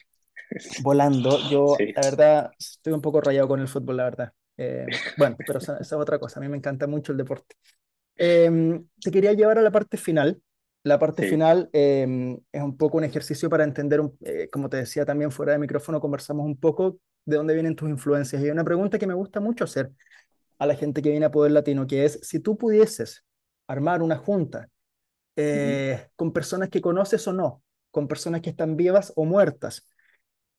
volando. 0.77 1.41
Yo, 1.47 1.83
Sí, 1.85 1.93
la 1.95 2.03
verdad, 2.03 2.51
estoy 2.59 2.93
un 2.93 3.01
poco 3.01 3.21
rayado 3.21 3.47
con 3.47 3.59
el 3.59 3.67
fútbol, 3.67 3.97
la 3.97 4.03
verdad. 4.05 4.33
Eh, 4.57 4.87
bueno, 5.15 5.37
pero 5.45 5.59
esa, 5.59 5.73
esa 5.75 5.95
es 5.95 6.01
otra 6.01 6.19
cosa. 6.19 6.39
A 6.39 6.43
mí 6.43 6.49
me 6.49 6.57
encanta 6.57 6.87
mucho 6.87 7.11
el 7.11 7.17
deporte. 7.17 7.55
Eh, 8.17 8.81
te 9.01 9.11
quería 9.11 9.33
llevar 9.33 9.57
a 9.59 9.61
la 9.61 9.71
parte 9.71 9.97
final. 9.97 10.41
La 10.83 10.97
parte 10.97 11.21
sí, 11.21 11.25
final 11.25 11.69
eh, 11.73 12.37
es 12.51 12.61
un 12.63 12.75
poco 12.77 12.97
un 12.97 13.03
ejercicio 13.03 13.49
para 13.49 13.63
entender, 13.63 14.01
un- 14.01 14.17
eh, 14.25 14.49
como 14.51 14.67
te 14.69 14.77
decía 14.77 15.05
también 15.05 15.31
fuera 15.31 15.51
de 15.53 15.59
micrófono, 15.59 16.01
conversamos 16.01 16.45
un 16.45 16.57
poco 16.57 16.97
de 17.25 17.35
dónde 17.37 17.53
vienen 17.53 17.75
tus 17.75 17.89
influencias. 17.89 18.41
Y 18.41 18.45
hay 18.45 18.51
una 18.51 18.63
pregunta 18.63 18.97
que 18.97 19.05
me 19.07 19.13
gusta 19.13 19.39
mucho 19.39 19.65
hacer 19.65 19.91
a 20.59 20.65
la 20.67 20.75
gente 20.75 21.01
que 21.01 21.11
viene 21.11 21.25
a 21.27 21.31
Poder 21.31 21.51
Latino, 21.53 21.87
que 21.87 22.05
es, 22.05 22.19
si 22.23 22.39
tú 22.39 22.57
pudieses 22.57 23.25
armar 23.67 24.01
una 24.03 24.17
junta 24.17 24.69
eh, 25.37 26.09
con 26.15 26.33
personas 26.33 26.69
que 26.69 26.81
conoces 26.81 27.27
o 27.27 27.33
no, 27.33 27.63
con 27.91 28.07
personas 28.07 28.41
que 28.41 28.51
están 28.51 28.77
vivas 28.77 29.13
o 29.15 29.25
muertas, 29.25 29.87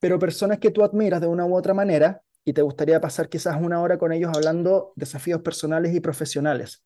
pero 0.01 0.19
personas 0.19 0.59
que 0.59 0.71
tú 0.71 0.85
admiras 0.85 1.21
de 1.21 1.29
una 1.29 1.47
u 1.47 1.57
otra 1.57 1.75
manera 1.75 2.23
y 2.45 2.53
te 2.55 2.63
gustaría 2.63 3.01
pasar 3.01 3.29
quizás 3.29 3.57
una 3.61 3.81
hora 3.83 3.99
con 3.99 4.13
ellos 4.13 4.33
hablando 4.35 4.93
desafíos 4.97 5.43
personales 5.43 5.95
y 5.95 6.01
profesionales. 6.01 6.85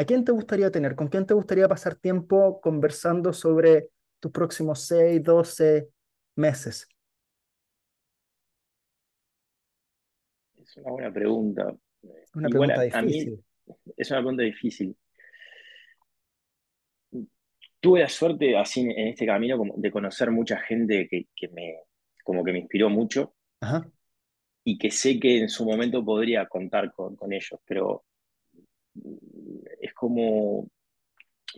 ¿A 0.00 0.04
quién 0.06 0.24
te 0.24 0.32
gustaría 0.32 0.70
tener? 0.70 0.96
¿Con 0.96 1.08
quién 1.08 1.26
te 1.26 1.34
gustaría 1.34 1.68
pasar 1.68 1.94
tiempo 1.94 2.58
conversando 2.62 3.34
sobre 3.34 3.90
tus 4.18 4.32
próximos 4.32 4.80
6, 4.86 5.22
12 5.22 5.90
meses? 6.36 6.88
Es 10.56 10.74
una 10.78 10.90
buena 10.92 11.12
pregunta. 11.12 11.76
Una 12.32 12.48
Igual 12.48 12.70
pregunta 12.70 12.96
a, 12.96 12.98
a 12.98 13.02
mí 13.02 13.12
difícil. 13.12 13.44
es 13.94 14.10
una 14.10 14.20
pregunta 14.20 14.42
difícil. 14.42 14.96
Tuve 17.78 18.00
la 18.00 18.08
suerte 18.08 18.56
así 18.56 18.80
en 18.80 19.08
este 19.08 19.26
camino 19.26 19.58
como 19.58 19.74
de 19.76 19.90
conocer 19.90 20.30
mucha 20.30 20.56
gente 20.60 21.08
que, 21.10 21.26
que 21.36 21.48
me, 21.48 21.76
como 22.24 22.42
que 22.42 22.52
me 22.52 22.60
inspiró 22.60 22.88
mucho 22.88 23.34
Ajá, 23.60 23.86
y 24.64 24.78
que 24.78 24.90
sé 24.90 25.20
que 25.20 25.40
en 25.40 25.50
su 25.50 25.66
momento 25.66 26.02
podría 26.02 26.48
contar 26.48 26.90
con, 26.90 27.16
con 27.16 27.34
ellos, 27.34 27.60
pero 27.66 28.06
como 30.00 30.68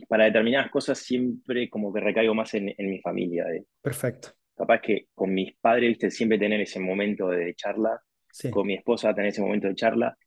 para 0.09 0.25
determinadas 0.25 0.71
cosas 0.71 0.99
siempre 0.99 1.69
como 1.69 1.93
que 1.93 2.01
recaigo 2.01 2.35
más 2.35 2.53
en, 2.55 2.73
en 2.77 2.89
mi 2.89 2.99
familia. 3.01 3.45
perfecto. 3.81 4.35
capaz 4.57 4.81
que 4.81 5.07
con 5.15 5.33
mis 5.33 5.55
padres, 5.57 5.89
viste, 5.89 6.11
siempre 6.11 6.39
tener 6.39 6.61
ese 6.61 6.79
momento 6.79 7.29
de 7.29 7.53
charla, 7.55 8.01
Sí, 8.31 8.49
con 8.49 8.67
mi 8.67 8.75
esposa 8.75 9.13
tener 9.13 9.29
ese 9.31 9.41
momento 9.41 9.67
de 9.67 9.75
charla, 9.75 10.17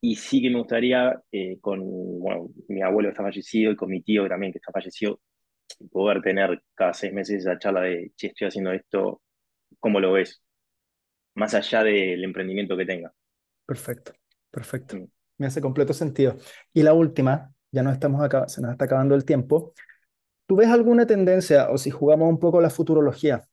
y 0.00 0.14
sí 0.16 0.42
que 0.42 0.50
me 0.50 0.58
gustaría 0.58 1.20
eh, 1.32 1.58
con, 1.60 1.80
bueno, 2.20 2.48
mi 2.68 2.82
abuelo 2.82 3.08
que 3.08 3.12
está 3.12 3.22
fallecido 3.22 3.72
y 3.72 3.76
con 3.76 3.90
mi 3.90 4.02
tío 4.02 4.28
también 4.28 4.52
que 4.52 4.58
está 4.58 4.72
fallecido, 4.72 5.20
poder 5.92 6.22
tener 6.22 6.62
cada 6.74 6.94
seis 6.94 7.12
meses 7.12 7.40
esa 7.40 7.58
charla 7.58 7.82
de, 7.82 8.12
che, 8.16 8.28
estoy 8.28 8.48
haciendo 8.48 8.72
esto, 8.72 9.22
¿cómo 9.80 10.00
lo 10.00 10.12
ves? 10.12 10.42
Más 11.36 11.54
allá 11.54 11.84
del 11.84 12.24
emprendimiento 12.24 12.76
que 12.76 12.86
tenga. 12.86 13.12
perfecto, 13.64 14.12
perfecto. 14.50 14.96
Mm. 14.96 15.06
Me 15.38 15.46
hace 15.46 15.60
completo 15.60 15.92
sentido. 15.92 16.36
Y 16.72 16.82
la 16.82 16.94
última, 16.94 17.52
ya 17.72 17.82
no 17.82 17.90
estamos 17.92 18.22
acá, 18.22 18.48
se 18.48 18.60
nos 18.62 18.72
está 18.72 18.86
acabando 18.86 19.14
el 19.14 19.24
tiempo. 19.24 19.72
¿Tú 20.46 20.56
ves 20.56 20.68
alguna 20.70 21.06
tendencia, 21.06 21.70
o 21.70 21.78
si 21.78 21.90
jugamos 21.90 22.28
un 22.28 22.38
poco 22.40 22.60
la 22.60 22.70
futurología? 22.70 23.44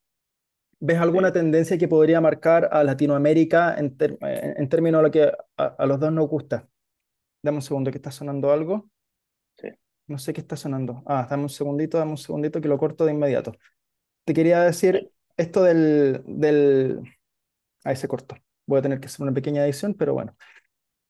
¿Ves 0.80 1.00
alguna 1.00 1.32
sí, 1.32 1.34
tendencia 1.34 1.78
que 1.78 1.88
podría 1.88 2.22
marcar 2.22 2.70
a 2.72 2.84
Latinoamérica 2.84 3.76
en, 3.78 3.96
en- 4.22 4.70
términos 4.70 5.00
de 5.02 5.04
lo 5.04 5.12
que 5.12 5.32
a, 5.58 5.66
a 5.66 5.86
los 5.86 6.00
dos 6.00 6.12
nos 6.12 6.28
gusta? 6.30 6.68
Dame 7.44 7.58
un 7.60 7.62
segundo, 7.64 7.92
que 7.92 7.98
está 7.98 8.12
sonando 8.12 8.52
algo. 8.52 8.90
sí, 9.58 9.70
No 10.08 10.18
sé 10.18 10.34
qué 10.34 10.42
está 10.42 10.56
sonando. 10.58 11.04
Ah, 11.06 11.28
dame 11.30 11.44
un 11.44 11.50
segundito, 11.50 11.98
dame 11.98 12.12
un 12.12 12.18
segundito 12.18 12.60
que 12.62 12.68
lo 12.68 12.78
corto 12.78 13.06
de 13.06 13.14
inmediato. 13.14 13.54
Te 14.26 14.34
quería 14.34 14.62
decir 14.64 15.12
esto 15.38 15.64
del, 15.64 16.24
del... 16.28 17.02
Ahí 17.86 17.96
se 17.98 18.08
cortó. 18.10 18.38
Voy 18.68 18.80
a 18.80 18.82
tener 18.84 19.00
que 19.00 19.08
hacer 19.08 19.24
una 19.24 19.34
pequeña 19.34 19.66
edición, 19.66 19.96
pero 19.96 20.14
bueno. 20.14 20.36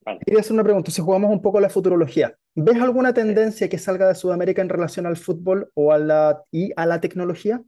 Vale, 0.06 0.20
Quería 0.26 0.42
hacer 0.42 0.54
una 0.54 0.64
pregunta, 0.64 0.92
si 0.92 1.02
jugamos 1.02 1.32
un 1.32 1.42
poco 1.42 1.58
a 1.58 1.62
la 1.62 1.70
futurología, 1.70 2.38
¿ves 2.56 2.82
alguna 2.82 3.14
tendencia 3.14 3.70
que 3.70 3.78
salga 3.78 4.08
de 4.08 4.16
Sudamérica 4.16 4.62
en 4.62 4.70
relación 4.70 5.06
al 5.06 5.18
fútbol 5.18 5.70
o 5.74 5.92
a 5.92 5.98
la, 5.98 6.44
y 6.52 6.72
a 6.76 6.86
la 6.86 7.02
tecnología? 7.02 7.64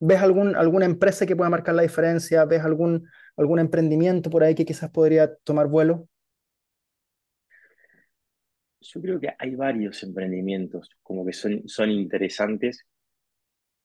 ¿Ves 0.00 0.20
algún, 0.20 0.56
alguna 0.56 0.86
empresa 0.86 1.26
que 1.26 1.36
pueda 1.36 1.48
marcar 1.48 1.76
la 1.76 1.82
diferencia? 1.82 2.44
¿Ves 2.44 2.62
algún, 2.62 3.08
algún 3.36 3.60
emprendimiento 3.60 4.30
por 4.30 4.42
ahí 4.42 4.54
que 4.54 4.64
quizás 4.64 4.90
podría 4.90 5.32
tomar 5.44 5.68
vuelo? 5.68 6.08
Yo 8.80 9.00
creo 9.00 9.20
que 9.20 9.32
hay 9.38 9.54
varios 9.54 10.02
emprendimientos 10.02 10.90
como 11.02 11.24
que 11.24 11.32
son, 11.32 11.62
son 11.68 11.90
interesantes. 11.90 12.84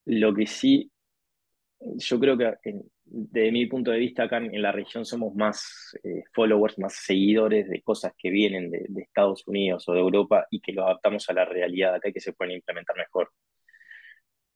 Lo 0.05 0.33
que 0.33 0.47
sí, 0.47 0.91
yo 1.79 2.19
creo 2.19 2.37
que 2.37 2.81
desde 3.05 3.51
mi 3.51 3.65
punto 3.67 3.91
de 3.91 3.99
vista 3.99 4.23
acá 4.23 4.37
en, 4.37 4.61
la 4.61 4.71
región 4.71 5.05
somos 5.05 5.33
más 5.35 5.97
eh, 6.03 6.23
followers, 6.33 6.77
más 6.79 6.95
seguidores 6.95 7.69
de 7.69 7.81
cosas 7.81 8.13
que 8.17 8.29
vienen 8.29 8.69
de, 8.69 8.87
Estados 9.01 9.47
Unidos 9.47 9.87
o 9.87 9.93
de 9.93 9.99
Europa 9.99 10.45
y 10.51 10.59
que 10.59 10.73
lo 10.73 10.83
adaptamos 10.83 11.29
a 11.29 11.33
la 11.33 11.45
realidad 11.45 11.95
acá 11.95 12.09
y 12.09 12.13
que 12.13 12.19
se 12.19 12.33
pueden 12.33 12.55
implementar 12.55 12.95
mejor. 12.97 13.31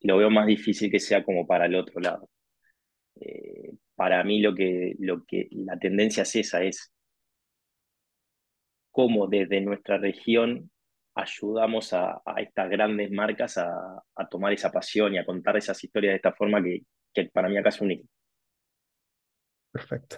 Lo 0.01 0.17
veo 0.17 0.29
más 0.29 0.47
difícil 0.47 0.91
que 0.91 0.99
sea 0.99 1.23
como 1.23 1.45
para 1.47 1.65
el 1.65 1.75
otro 1.75 1.99
lado. 1.99 2.29
Eh, 3.19 3.71
para 3.95 4.23
mí 4.23 4.41
lo 4.41 4.55
que, 4.55 4.95
lo 4.99 5.23
que 5.25 5.47
la 5.51 5.77
tendencia 5.77 6.23
es 6.23 6.35
esa, 6.35 6.63
es 6.63 6.91
cómo 8.91 9.27
desde 9.27 9.61
nuestra 9.61 9.97
región 9.97 10.71
ayudamos 11.15 11.93
a, 11.93 12.21
estas 12.37 12.69
grandes 12.69 13.11
marcas 13.11 13.57
a, 13.57 14.03
tomar 14.29 14.53
esa 14.53 14.71
pasión 14.71 15.13
y 15.13 15.17
a 15.17 15.25
contar 15.25 15.57
esas 15.57 15.83
historias 15.83 16.13
de 16.13 16.15
esta 16.17 16.33
forma 16.33 16.63
que, 16.63 16.83
que 17.13 17.25
para 17.25 17.49
mí 17.49 17.57
acá 17.57 17.69
es 17.69 17.81
única. 17.81 18.07
Perfecto, 19.71 20.17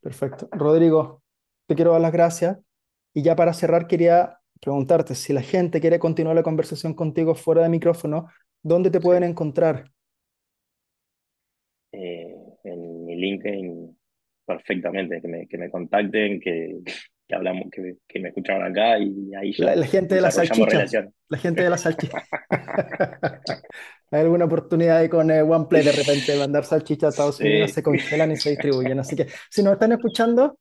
perfecto. 0.00 0.48
Rodrigo, 0.52 1.22
te 1.66 1.74
quiero 1.74 1.92
dar 1.92 2.00
las 2.00 2.12
gracias 2.12 2.58
y 3.12 3.22
ya 3.22 3.34
para 3.34 3.52
cerrar 3.52 3.86
quería 3.86 4.38
preguntarte 4.60 5.14
si 5.14 5.32
la 5.32 5.42
gente 5.42 5.80
quiere 5.80 5.98
continuar 5.98 6.36
la 6.36 6.42
conversación 6.42 6.94
contigo 6.94 7.34
fuera 7.34 7.62
de 7.62 7.68
micrófono, 7.68 8.28
¿dónde 8.62 8.90
te 8.90 9.00
pueden 9.00 9.24
encontrar? 9.24 9.90
Eh, 11.92 12.34
en 12.64 13.04
mi 13.04 13.16
LinkedIn 13.16 13.98
perfectamente, 14.46 15.20
que 15.20 15.28
me, 15.28 15.46
que 15.46 15.58
me 15.58 15.70
contacten, 15.70 16.40
que, 16.40 16.80
que 17.34 17.36
hablamos, 17.36 17.64
que, 17.70 17.96
que 18.06 18.20
me 18.20 18.28
escucharon 18.28 18.64
acá 18.70 18.98
y 18.98 19.34
ahí 19.34 19.52
La, 19.58 19.74
ya 19.74 19.76
la 19.76 19.86
gente 19.86 20.14
de 20.14 20.20
la 20.20 20.30
salchicha, 20.30 20.84
la 21.28 21.38
gente 21.38 21.62
de 21.62 21.70
la 21.70 21.78
salchicha. 21.78 22.22
Hay 24.10 24.20
alguna 24.20 24.44
oportunidad 24.44 24.98
ahí 24.98 25.08
con 25.08 25.30
eh, 25.30 25.42
OnePlay 25.42 25.82
de 25.82 25.92
repente 25.92 26.36
mandar 26.38 26.64
salchicha 26.64 27.06
a 27.06 27.10
Estados 27.10 27.40
Unidos, 27.40 27.70
Sí, 27.70 27.74
se 27.74 27.82
congelan 27.82 28.30
y 28.30 28.36
se 28.36 28.50
distribuyen. 28.50 29.00
Así 29.00 29.16
que 29.16 29.26
si 29.50 29.62
nos 29.62 29.72
están 29.72 29.92
escuchando, 29.92 30.56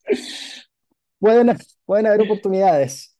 pueden, 1.19 1.55
pueden 1.85 2.07
haber 2.07 2.21
oportunidades. 2.21 3.15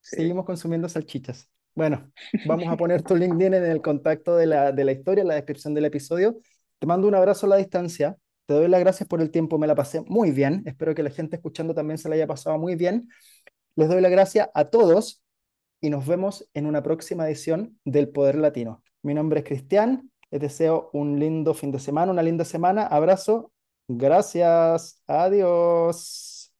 sí, 0.00 0.16
Seguimos 0.16 0.46
consumiendo 0.46 0.88
salchichas. 0.88 1.50
Bueno, 1.74 2.10
vamos 2.46 2.68
a 2.68 2.76
poner 2.76 3.02
tu 3.02 3.16
LinkedIn 3.16 3.54
en 3.54 3.64
el 3.64 3.82
contacto 3.82 4.36
de 4.36 4.46
la, 4.46 4.72
de 4.72 4.84
la 4.84 4.92
historia, 4.92 5.22
en 5.22 5.28
la 5.28 5.34
descripción 5.34 5.74
del 5.74 5.86
episodio. 5.86 6.38
Te 6.78 6.86
mando 6.86 7.06
un 7.08 7.14
abrazo 7.14 7.46
a 7.46 7.50
la 7.50 7.56
distancia. 7.56 8.16
Te 8.46 8.54
doy 8.54 8.68
las 8.68 8.80
gracias 8.80 9.08
por 9.08 9.20
el 9.20 9.30
tiempo, 9.30 9.58
me 9.58 9.66
la 9.66 9.74
pasé 9.74 10.02
muy 10.02 10.30
bien. 10.30 10.62
Espero 10.66 10.94
que 10.94 11.02
la 11.02 11.10
gente 11.10 11.36
escuchando 11.36 11.74
también 11.74 11.98
se 11.98 12.08
la 12.08 12.16
haya 12.16 12.26
pasado 12.26 12.58
muy 12.58 12.74
bien. 12.74 13.08
Les 13.76 13.88
doy 13.88 14.00
las 14.00 14.10
gracias 14.10 14.48
a 14.54 14.66
todos 14.66 15.22
y 15.80 15.90
nos 15.90 16.06
vemos 16.06 16.48
en 16.54 16.66
una 16.66 16.82
próxima 16.82 17.26
edición 17.26 17.78
del 17.84 18.08
Poder 18.08 18.36
Latino. 18.36 18.82
Mi 19.02 19.14
nombre 19.14 19.40
es 19.40 19.46
Cristian, 19.46 20.10
les 20.30 20.40
deseo 20.40 20.90
un 20.92 21.18
lindo 21.18 21.54
fin 21.54 21.72
de 21.72 21.78
semana, 21.78 22.12
una 22.12 22.22
linda 22.22 22.44
semana. 22.44 22.86
Abrazo, 22.86 23.52
gracias, 23.88 25.02
adiós. 25.06 26.52